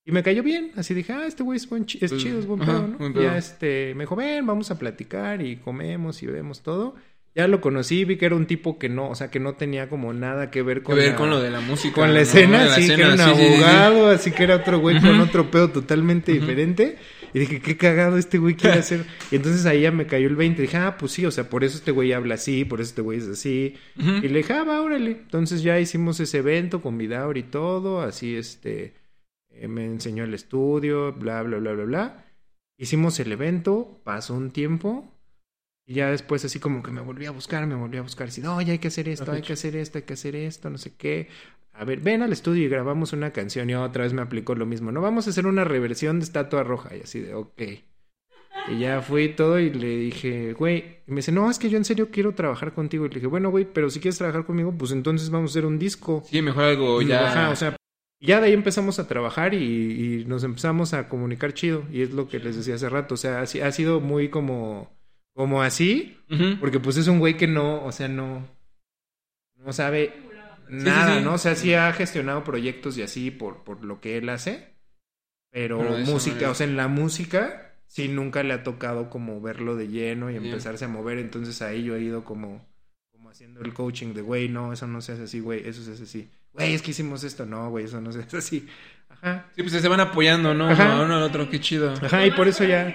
Y 0.06 0.12
me 0.12 0.22
cayó 0.22 0.42
bien, 0.42 0.70
así 0.76 0.92
dije, 0.92 1.12
ah, 1.14 1.26
este 1.26 1.42
güey 1.42 1.56
es, 1.56 1.68
buen 1.68 1.86
chi- 1.86 1.98
es 2.02 2.10
Pues, 2.10 2.22
chido, 2.22 2.38
es 2.38 2.46
buen 2.46 2.60
pedo, 2.60 2.86
¿no? 2.86 3.20
ya 3.22 3.38
este, 3.38 3.94
me 3.94 4.04
dijo, 4.04 4.14
ven, 4.16 4.44
vamos 4.46 4.70
a 4.70 4.78
platicar 4.78 5.40
y 5.40 5.56
comemos 5.56 6.22
y 6.22 6.26
vemos 6.26 6.62
todo. 6.62 6.94
Ya 7.34 7.48
lo 7.48 7.60
conocí, 7.60 8.04
vi 8.04 8.16
que 8.16 8.26
era 8.26 8.36
un 8.36 8.46
tipo 8.46 8.78
que 8.78 8.88
no, 8.88 9.08
o 9.08 9.14
sea, 9.16 9.28
que 9.30 9.40
no 9.40 9.54
tenía 9.54 9.88
como 9.88 10.12
nada 10.12 10.50
que 10.52 10.62
ver 10.62 10.78
Que 10.78 10.84
con 10.84 10.96
ver 10.96 11.08
la- 11.12 11.16
con 11.16 11.30
lo 11.30 11.40
de 11.40 11.50
la 11.50 11.60
música. 11.60 11.94
con 11.94 12.08
la 12.08 12.14
¿no? 12.14 12.20
escena, 12.20 12.64
la 12.66 12.74
sí, 12.76 12.86
que 12.86 12.92
era 12.94 13.12
un 13.12 13.18
sí, 13.18 13.24
sí, 13.24 13.30
sí, 13.34 13.36
sí. 13.40 13.54
abogado, 13.54 14.10
así 14.10 14.30
que 14.30 14.42
era 14.44 14.56
otro 14.56 14.78
güey 14.78 15.00
con 15.00 15.18
otro 15.20 15.50
pedo 15.50 15.70
totalmente 15.70 16.32
diferente. 16.32 16.96
Y 17.32 17.40
dije, 17.40 17.60
qué 17.60 17.76
cagado 17.76 18.16
este 18.18 18.38
güey 18.38 18.54
quiere 18.54 18.78
hacer. 18.78 19.04
Y 19.32 19.36
entonces 19.36 19.66
ahí 19.66 19.80
ya 19.80 19.90
me 19.90 20.06
cayó 20.06 20.28
el 20.28 20.36
20. 20.36 20.62
Dije, 20.62 20.76
ah, 20.76 20.96
pues 20.96 21.10
sí, 21.10 21.26
o 21.26 21.32
sea, 21.32 21.48
por 21.50 21.64
eso 21.64 21.78
este 21.78 21.90
güey 21.90 22.12
habla 22.12 22.34
así, 22.36 22.64
por 22.64 22.80
eso 22.80 22.90
este 22.90 23.02
güey 23.02 23.18
es 23.18 23.26
así. 23.26 23.74
Y 23.96 24.28
le 24.28 24.38
dije, 24.38 24.52
ah, 24.52 24.62
va, 24.62 24.80
órale. 24.82 25.10
Entonces 25.12 25.62
ya 25.64 25.80
hicimos 25.80 26.20
ese 26.20 26.38
evento 26.38 26.80
con 26.82 26.96
Vidaur 26.98 27.36
y 27.36 27.42
todo, 27.42 28.02
así 28.02 28.36
este, 28.36 28.92
eh, 29.54 29.68
me 29.68 29.84
enseñó 29.86 30.24
el 30.24 30.34
estudio, 30.34 31.12
bla, 31.12 31.42
bla, 31.42 31.58
bla, 31.58 31.72
bla, 31.72 31.84
bla. 31.84 32.24
Hicimos 32.76 33.18
el 33.20 33.32
evento, 33.32 34.00
pasó 34.04 34.34
un 34.34 34.50
tiempo. 34.50 35.10
Y 35.86 35.94
ya 35.94 36.10
después 36.10 36.44
así 36.44 36.58
como 36.60 36.82
que 36.82 36.90
me 36.90 37.02
volví 37.02 37.26
a 37.26 37.30
buscar, 37.30 37.66
me 37.66 37.74
volví 37.74 37.98
a 37.98 38.02
buscar. 38.02 38.28
Así, 38.28 38.40
no, 38.40 38.60
ya 38.62 38.72
hay 38.72 38.78
que 38.78 38.88
hacer 38.88 39.08
esto, 39.08 39.30
hay 39.30 39.42
que 39.42 39.52
hacer 39.52 39.76
esto, 39.76 39.98
hay 39.98 40.04
que 40.04 40.14
hacer 40.14 40.34
esto, 40.34 40.70
no 40.70 40.78
sé 40.78 40.94
qué. 40.96 41.28
A 41.72 41.84
ver, 41.84 42.00
ven 42.00 42.22
al 42.22 42.32
estudio 42.32 42.64
y 42.64 42.68
grabamos 42.68 43.12
una 43.12 43.32
canción. 43.32 43.68
Y 43.68 43.74
otra 43.74 44.04
vez 44.04 44.12
me 44.12 44.22
aplicó 44.22 44.54
lo 44.54 44.64
mismo. 44.64 44.92
No, 44.92 45.00
vamos 45.00 45.26
a 45.26 45.30
hacer 45.30 45.46
una 45.46 45.64
reversión 45.64 46.20
de 46.20 46.24
Estatua 46.24 46.62
Roja. 46.62 46.96
Y 46.96 47.00
así 47.00 47.20
de, 47.20 47.34
ok. 47.34 47.62
Y 48.68 48.78
ya 48.78 49.02
fui 49.02 49.28
todo 49.28 49.58
y 49.58 49.70
le 49.70 49.96
dije, 49.96 50.54
güey, 50.54 51.02
y 51.06 51.10
me 51.10 51.16
dice, 51.16 51.32
no, 51.32 51.50
es 51.50 51.58
que 51.58 51.68
yo 51.68 51.76
en 51.76 51.84
serio 51.84 52.08
quiero 52.10 52.34
trabajar 52.34 52.72
contigo. 52.72 53.04
Y 53.04 53.08
le 53.08 53.16
dije, 53.16 53.26
bueno, 53.26 53.50
güey, 53.50 53.66
pero 53.70 53.90
si 53.90 54.00
quieres 54.00 54.16
trabajar 54.16 54.46
conmigo, 54.46 54.72
pues 54.72 54.92
entonces 54.92 55.30
vamos 55.30 55.50
a 55.50 55.52
hacer 55.52 55.66
un 55.66 55.78
disco. 55.78 56.22
Sí, 56.26 56.40
mejor 56.40 56.64
algo 56.64 57.02
ya. 57.02 57.28
ajá, 57.28 57.50
o 57.50 57.56
sea, 57.56 57.76
ya 58.20 58.40
de 58.40 58.46
ahí 58.48 58.52
empezamos 58.52 58.98
a 58.98 59.06
trabajar 59.06 59.54
y, 59.54 60.22
y 60.22 60.24
nos 60.26 60.44
empezamos 60.44 60.94
a 60.94 61.08
comunicar 61.08 61.52
chido. 61.54 61.84
Y 61.92 62.02
es 62.02 62.10
lo 62.12 62.28
que 62.28 62.38
les 62.38 62.56
decía 62.56 62.74
hace 62.76 62.88
rato. 62.88 63.14
O 63.14 63.16
sea, 63.18 63.40
ha, 63.40 63.46
si- 63.46 63.60
ha 63.60 63.70
sido 63.72 64.00
muy 64.00 64.28
como, 64.30 64.90
como 65.34 65.62
así, 65.62 66.16
porque 66.60 66.80
pues 66.80 66.96
es 66.96 67.06
un 67.08 67.18
güey 67.18 67.36
que 67.36 67.46
no, 67.46 67.84
o 67.84 67.92
sea, 67.92 68.08
no, 68.08 68.46
no 69.56 69.72
sabe 69.72 70.12
sí, 70.68 70.74
nada, 70.74 71.18
sí. 71.18 71.24
¿no? 71.24 71.34
O 71.34 71.38
sea, 71.38 71.54
sí 71.54 71.74
ha 71.74 71.92
gestionado 71.92 72.44
proyectos 72.44 72.96
y 72.98 73.02
así 73.02 73.30
por, 73.30 73.62
por 73.64 73.84
lo 73.84 74.00
que 74.00 74.16
él 74.16 74.28
hace. 74.28 74.74
Pero, 75.50 75.78
música, 76.06 76.50
o 76.50 76.54
sea, 76.54 76.66
en 76.66 76.76
la 76.76 76.88
música 76.88 77.76
sí 77.86 78.08
nunca 78.08 78.42
le 78.42 78.54
ha 78.54 78.64
tocado 78.64 79.08
como 79.08 79.40
verlo 79.40 79.76
de 79.76 79.86
lleno 79.88 80.30
y 80.30 80.36
empezarse 80.36 80.84
a 80.84 80.88
mover. 80.88 81.18
Entonces 81.18 81.62
ahí 81.62 81.84
yo 81.84 81.94
he 81.94 82.02
ido 82.02 82.24
como, 82.24 82.66
como 83.12 83.30
haciendo 83.30 83.60
el 83.60 83.72
coaching 83.72 84.14
de, 84.14 84.22
güey, 84.22 84.48
no, 84.48 84.72
eso 84.72 84.86
no 84.88 85.00
se 85.00 85.12
hace 85.12 85.22
así, 85.24 85.40
güey, 85.40 85.66
eso 85.68 85.82
se 85.82 85.92
hace 85.92 86.02
así. 86.04 86.30
Güey, 86.54 86.74
es 86.74 86.82
que 86.82 86.92
hicimos 86.92 87.24
esto, 87.24 87.44
no, 87.44 87.68
güey, 87.70 87.84
eso 87.84 88.00
no 88.00 88.12
se 88.12 88.20
hace 88.20 88.36
así. 88.36 88.66
Ajá. 89.08 89.46
Sí, 89.54 89.62
pues 89.62 89.72
se 89.72 89.88
van 89.88 90.00
apoyando, 90.00 90.54
¿no? 90.54 90.68
Ajá. 90.68 90.98
A 90.98 91.02
uno 91.04 91.16
al 91.16 91.22
otro, 91.22 91.50
qué 91.50 91.60
chido. 91.60 91.92
Ajá, 91.92 92.26
y 92.26 92.30
por 92.30 92.48
eso 92.48 92.64
ya... 92.64 92.94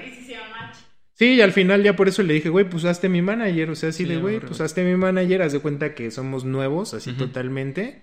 Sí, 1.14 1.34
y 1.34 1.42
al 1.42 1.52
final 1.52 1.84
ya 1.84 1.98
por 1.98 2.08
eso 2.08 2.24
le 2.24 2.34
dije, 2.34 2.48
güey, 2.48 2.70
pues 2.70 2.86
hazte 2.86 3.10
mi 3.10 3.22
manager. 3.22 3.72
O 3.72 3.76
sea, 3.76 3.90
así 3.90 4.04
Sí, 4.06 4.10
de, 4.10 4.18
güey, 4.18 4.40
pues 4.40 4.62
hazte 4.62 4.86
mi 4.86 4.96
manager, 4.96 5.42
haz 5.42 5.52
de 5.52 5.60
cuenta 5.60 5.94
que 5.94 6.12
somos 6.12 6.46
nuevos, 6.46 6.94
así 6.94 7.12
totalmente. 7.12 8.02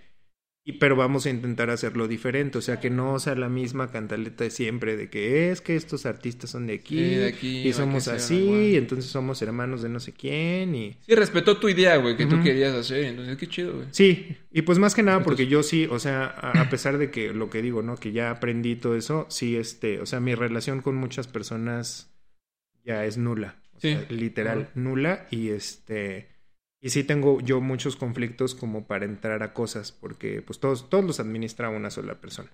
Y 0.69 0.73
pero 0.73 0.97
vamos 0.97 1.25
a 1.27 1.31
intentar 1.31 1.71
hacerlo 1.71 2.09
diferente. 2.09 2.59
O 2.59 2.61
sea, 2.61 2.81
que 2.81 2.91
no 2.91 3.21
sea 3.21 3.37
la 3.37 3.49
misma 3.49 3.93
cantaleta 3.93 4.43
de 4.43 4.51
siempre, 4.51 4.97
de 4.97 5.09
que 5.09 5.53
es 5.53 5.61
que 5.61 5.77
estos 5.77 6.07
artistas 6.07 6.51
son 6.51 6.67
de 6.67 6.75
aquí, 6.75 6.99
Sí, 6.99 7.14
de 7.14 7.27
aquí, 7.29 7.69
y 7.69 7.73
somos 7.73 8.09
así, 8.09 8.73
y 8.73 8.77
entonces 8.77 9.09
somos 9.09 9.41
hermanos 9.43 9.83
de 9.83 9.89
no 9.91 10.01
sé 10.01 10.12
quién, 10.12 10.75
y... 10.75 10.97
Sí, 11.07 11.14
respetó 11.14 11.59
tu 11.59 11.69
idea, 11.69 11.97
güey, 11.99 12.17
que 12.17 12.27
tú 12.27 12.43
querías 12.43 12.75
hacer. 12.75 13.05
Entonces, 13.05 13.37
qué 13.37 13.47
chido, 13.47 13.75
güey. 13.77 13.87
Sí, 13.93 14.37
y 14.51 14.62
pues 14.62 14.81
más 14.81 14.97
que 14.97 15.05
nada 15.05 15.23
porque 15.23 15.45
Entonces- 15.45 15.53
yo 15.53 15.62
sí, 15.62 15.87
o 15.89 16.01
sea, 16.01 16.25
a, 16.27 16.61
a 16.62 16.69
pesar 16.69 16.99
de 16.99 17.12
que 17.12 17.33
lo 17.33 17.49
que 17.49 17.62
digo, 17.62 17.83
¿no? 17.83 17.95
Que 17.97 18.11
ya 18.11 18.33
aprendí 18.33 18.75
todo 18.75 18.97
eso, 18.97 19.27
sí, 19.31 19.55
este, 19.57 20.01
o 20.01 20.07
sea, 20.07 20.19
mi 20.19 20.35
relación 20.35 20.81
con 20.83 20.97
muchas 20.97 21.29
personas 21.29 22.11
ya 22.85 23.05
es 23.05 23.19
nula. 23.19 23.55
O 23.77 23.81
Sí. 23.81 23.93
sea, 23.93 24.05
literal, 24.11 24.71
nula. 24.75 25.27
Y 25.31 25.51
este, 25.51 26.29
y 26.87 26.91
sí 26.91 27.05
tengo 27.05 27.41
yo 27.41 27.61
muchos 27.61 27.97
conflictos 27.97 28.55
como 28.55 28.87
para 28.87 29.05
entrar 29.05 29.43
a 29.43 29.53
cosas, 29.53 29.93
porque 29.93 30.41
pues 30.43 30.61
todos, 30.61 30.89
todos 30.89 31.05
los 31.05 31.18
administra 31.20 31.68
una 31.68 31.91
sola 31.91 32.14
persona. 32.20 32.51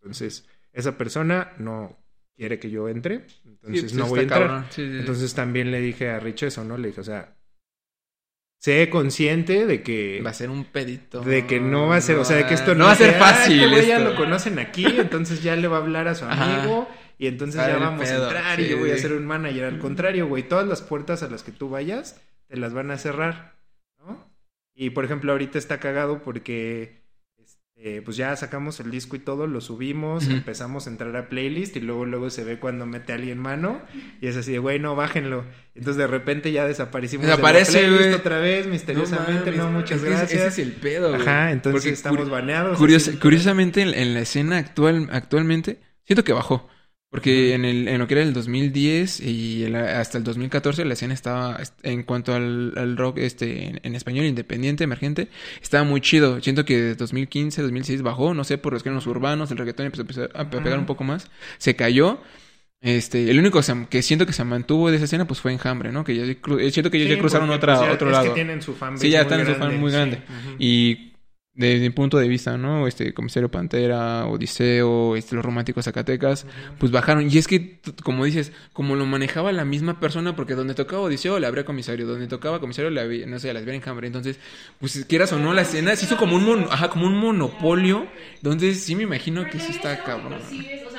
Entonces, 0.00 0.46
esa 0.72 0.96
persona 0.96 1.52
no 1.58 1.98
quiere 2.36 2.58
que 2.58 2.70
yo 2.70 2.88
entre, 2.88 3.26
entonces 3.44 3.94
no 3.94 4.06
voy 4.06 4.20
a 4.20 4.22
entrar. 4.22 4.66
Sí, 4.70 4.86
sí. 4.88 4.98
Entonces 4.98 5.34
también 5.34 5.70
le 5.70 5.80
dije 5.80 6.10
a 6.10 6.20
Rich 6.20 6.44
eso, 6.44 6.64
¿no? 6.64 6.76
Le 6.76 6.88
dije, 6.88 7.00
o 7.00 7.04
sea, 7.04 7.34
sé 8.60 8.88
consciente 8.90 9.66
de 9.66 9.82
que 9.82 10.22
va 10.24 10.30
a 10.30 10.34
ser 10.34 10.50
un 10.50 10.64
pedito. 10.64 11.20
de 11.20 11.46
que 11.46 11.60
no 11.60 11.88
va 11.88 11.96
a 11.96 12.00
ser, 12.00 12.16
o 12.18 12.24
sea, 12.24 12.36
de 12.36 12.46
que 12.46 12.54
esto 12.54 12.74
no 12.74 12.86
va 12.86 12.92
a 12.92 12.96
ser 12.96 13.14
"Ah, 13.16 13.18
fácil. 13.18 13.60
Este 13.62 13.68
güey 13.74 13.86
ya 13.86 13.98
esto". 13.98 14.10
lo 14.10 14.16
conocen 14.16 14.58
aquí, 14.58 14.86
entonces 14.86 15.42
ya 15.42 15.54
le 15.56 15.68
va 15.68 15.76
a 15.78 15.80
hablar 15.80 16.08
a 16.08 16.14
su 16.14 16.24
Ajá. 16.24 16.60
amigo 16.60 16.88
y 17.18 17.26
entonces 17.26 17.60
ya 17.60 17.76
vamos 17.76 18.08
pedo, 18.08 18.22
a 18.24 18.28
entrar 18.28 18.60
y 18.60 18.68
yo 18.68 18.78
voy 18.78 18.90
a 18.90 18.98
ser 18.98 19.12
un 19.12 19.26
manager. 19.26 19.64
Al 19.64 19.78
contrario, 19.78 20.26
güey, 20.26 20.42
todas 20.48 20.66
las 20.66 20.80
puertas 20.82 21.22
a 21.22 21.28
las 21.28 21.42
que 21.42 21.52
tú 21.52 21.68
vayas 21.68 22.20
te 22.48 22.56
las 22.56 22.72
van 22.72 22.90
a 22.90 22.98
cerrar. 22.98 23.53
Y 24.74 24.90
por 24.90 25.04
ejemplo, 25.04 25.32
ahorita 25.32 25.58
está 25.58 25.78
cagado 25.78 26.22
porque 26.22 27.04
este, 27.76 28.02
pues 28.02 28.16
ya 28.16 28.34
sacamos 28.36 28.80
el 28.80 28.90
disco 28.90 29.16
y 29.16 29.18
todo, 29.18 29.46
lo 29.46 29.60
subimos, 29.60 30.28
empezamos 30.28 30.86
a 30.86 30.90
entrar 30.90 31.14
a 31.16 31.28
playlist 31.28 31.76
y 31.76 31.80
luego 31.80 32.06
luego 32.06 32.30
se 32.30 32.42
ve 32.44 32.58
cuando 32.58 32.86
mete 32.86 33.12
a 33.12 33.16
alguien 33.16 33.38
mano 33.38 33.82
y 34.20 34.26
es 34.26 34.36
así 34.36 34.52
de, 34.52 34.58
güey, 34.58 34.78
no, 34.78 34.96
bájenlo. 34.96 35.44
Entonces 35.74 35.96
de 35.96 36.06
repente 36.06 36.50
ya 36.52 36.66
desaparecimos 36.66 37.26
Desaparece, 37.26 37.78
de 37.78 37.82
la 37.82 37.88
playlist 37.88 38.08
güey. 38.10 38.20
otra 38.20 38.38
vez, 38.38 38.66
misteriosamente, 38.66 39.50
no, 39.52 39.64
mames, 39.64 39.82
muchas 39.82 39.98
es 39.98 40.04
gracias. 40.04 40.32
Ese 40.32 40.46
es 40.46 40.58
el 40.58 40.72
pedo, 40.72 41.10
güey. 41.10 41.22
Ajá, 41.22 41.52
entonces 41.52 41.82
Porque 41.82 41.94
estamos 41.94 42.28
baneados. 42.30 42.78
Curiosamente, 42.78 43.82
en, 43.82 43.94
en 43.94 44.14
la 44.14 44.20
escena 44.20 44.58
actual, 44.58 45.08
actualmente, 45.12 45.80
siento 46.04 46.24
que 46.24 46.32
bajó. 46.32 46.68
Porque 47.14 47.54
en, 47.54 47.64
el, 47.64 47.86
en 47.88 47.98
lo 47.98 48.06
que 48.08 48.14
era 48.14 48.22
el 48.24 48.32
2010 48.32 49.20
y 49.20 49.62
el- 49.64 49.76
hasta 49.76 50.18
el 50.18 50.24
2014 50.24 50.84
la 50.84 50.94
escena 50.94 51.14
estaba, 51.14 51.60
en 51.82 52.02
cuanto 52.02 52.34
al, 52.34 52.72
al 52.76 52.96
rock 52.96 53.18
este 53.18 53.66
en, 53.68 53.80
en 53.82 53.94
español 53.94 54.24
independiente, 54.26 54.84
emergente, 54.84 55.28
estaba 55.62 55.84
muy 55.84 56.00
chido. 56.00 56.40
Siento 56.40 56.64
que 56.64 56.80
de 56.80 56.94
2015, 56.96 57.62
2016 57.62 58.02
bajó, 58.02 58.34
no 58.34 58.42
sé, 58.44 58.58
por 58.58 58.72
los 58.72 58.82
géneros 58.82 59.06
urbanos, 59.06 59.50
el 59.50 59.58
reggaetón 59.58 59.86
empezó, 59.86 60.02
empezó 60.02 60.24
a 60.34 60.50
pe- 60.50 60.60
pegar 60.60 60.78
un 60.78 60.86
poco 60.86 61.04
más. 61.04 61.30
Se 61.58 61.76
cayó. 61.76 62.20
Este, 62.82 63.30
el 63.30 63.38
único 63.38 63.60
que 63.88 64.02
siento 64.02 64.26
que 64.26 64.34
se 64.34 64.44
mantuvo 64.44 64.90
de 64.90 64.96
esa 64.96 65.06
escena 65.06 65.26
pues 65.26 65.40
fue 65.40 65.52
Enjambre, 65.52 65.90
¿no? 65.90 66.04
Que 66.04 66.14
ya 66.16 66.24
cru- 66.42 66.60
eh, 66.60 66.70
siento 66.70 66.90
que 66.90 66.98
ellos 66.98 67.08
Sí, 67.08 67.14
ya 67.14 67.20
cruzaron 67.20 67.48
otra, 67.48 67.76
pues, 67.76 67.86
ya- 67.88 67.94
otro 67.94 68.08
es 68.08 68.12
lado. 68.12 68.24
que 68.26 68.34
tienen 68.34 68.60
su 68.60 68.74
fan 68.74 68.98
Sí, 68.98 69.08
ya 69.08 69.22
están 69.22 69.40
en 69.40 69.46
su 69.46 69.54
fan 69.54 69.80
muy 69.80 69.90
grande. 69.90 70.20
Y 70.58 71.13
desde 71.54 71.80
mi 71.80 71.90
punto 71.90 72.18
de 72.18 72.26
vista, 72.28 72.56
¿no? 72.58 72.86
Este, 72.88 73.14
Comisario 73.14 73.48
Pantera, 73.50 74.26
Odiseo, 74.26 75.14
este, 75.16 75.36
los 75.36 75.44
románticos 75.44 75.84
Zacatecas, 75.84 76.46
pues 76.78 76.90
bajaron. 76.90 77.30
Y 77.30 77.38
es 77.38 77.46
que, 77.46 77.78
como 78.02 78.24
dices, 78.24 78.52
como 78.72 78.96
lo 78.96 79.06
manejaba 79.06 79.52
la 79.52 79.64
misma 79.64 80.00
persona, 80.00 80.34
porque 80.34 80.54
donde 80.54 80.74
tocaba 80.74 81.02
Odiseo 81.02 81.38
le 81.38 81.46
abría 81.46 81.64
Comisario, 81.64 82.06
donde 82.06 82.26
tocaba 82.26 82.58
Comisario 82.60 82.90
le 82.90 83.00
había, 83.00 83.26
no 83.26 83.38
sé, 83.38 83.52
le 83.52 83.60
abría 83.60 83.74
Enjambre. 83.76 84.06
Entonces, 84.08 84.40
pues 84.78 85.04
quieras 85.08 85.32
o 85.32 85.38
no, 85.38 85.52
la 85.54 85.62
escena 85.62 85.94
se 85.96 86.06
hizo 86.06 86.16
como 86.16 86.36
un, 86.36 86.44
mon- 86.44 86.66
ajá, 86.70 86.88
como 86.88 87.06
un 87.06 87.16
monopolio. 87.16 88.10
Entonces, 88.36 88.82
sí 88.82 88.96
me 88.96 89.04
imagino 89.04 89.48
que 89.48 89.60
sí 89.60 89.70
está 89.72 90.02
cabrón. 90.02 90.40
Percibes, 90.48 90.82
o 90.84 90.90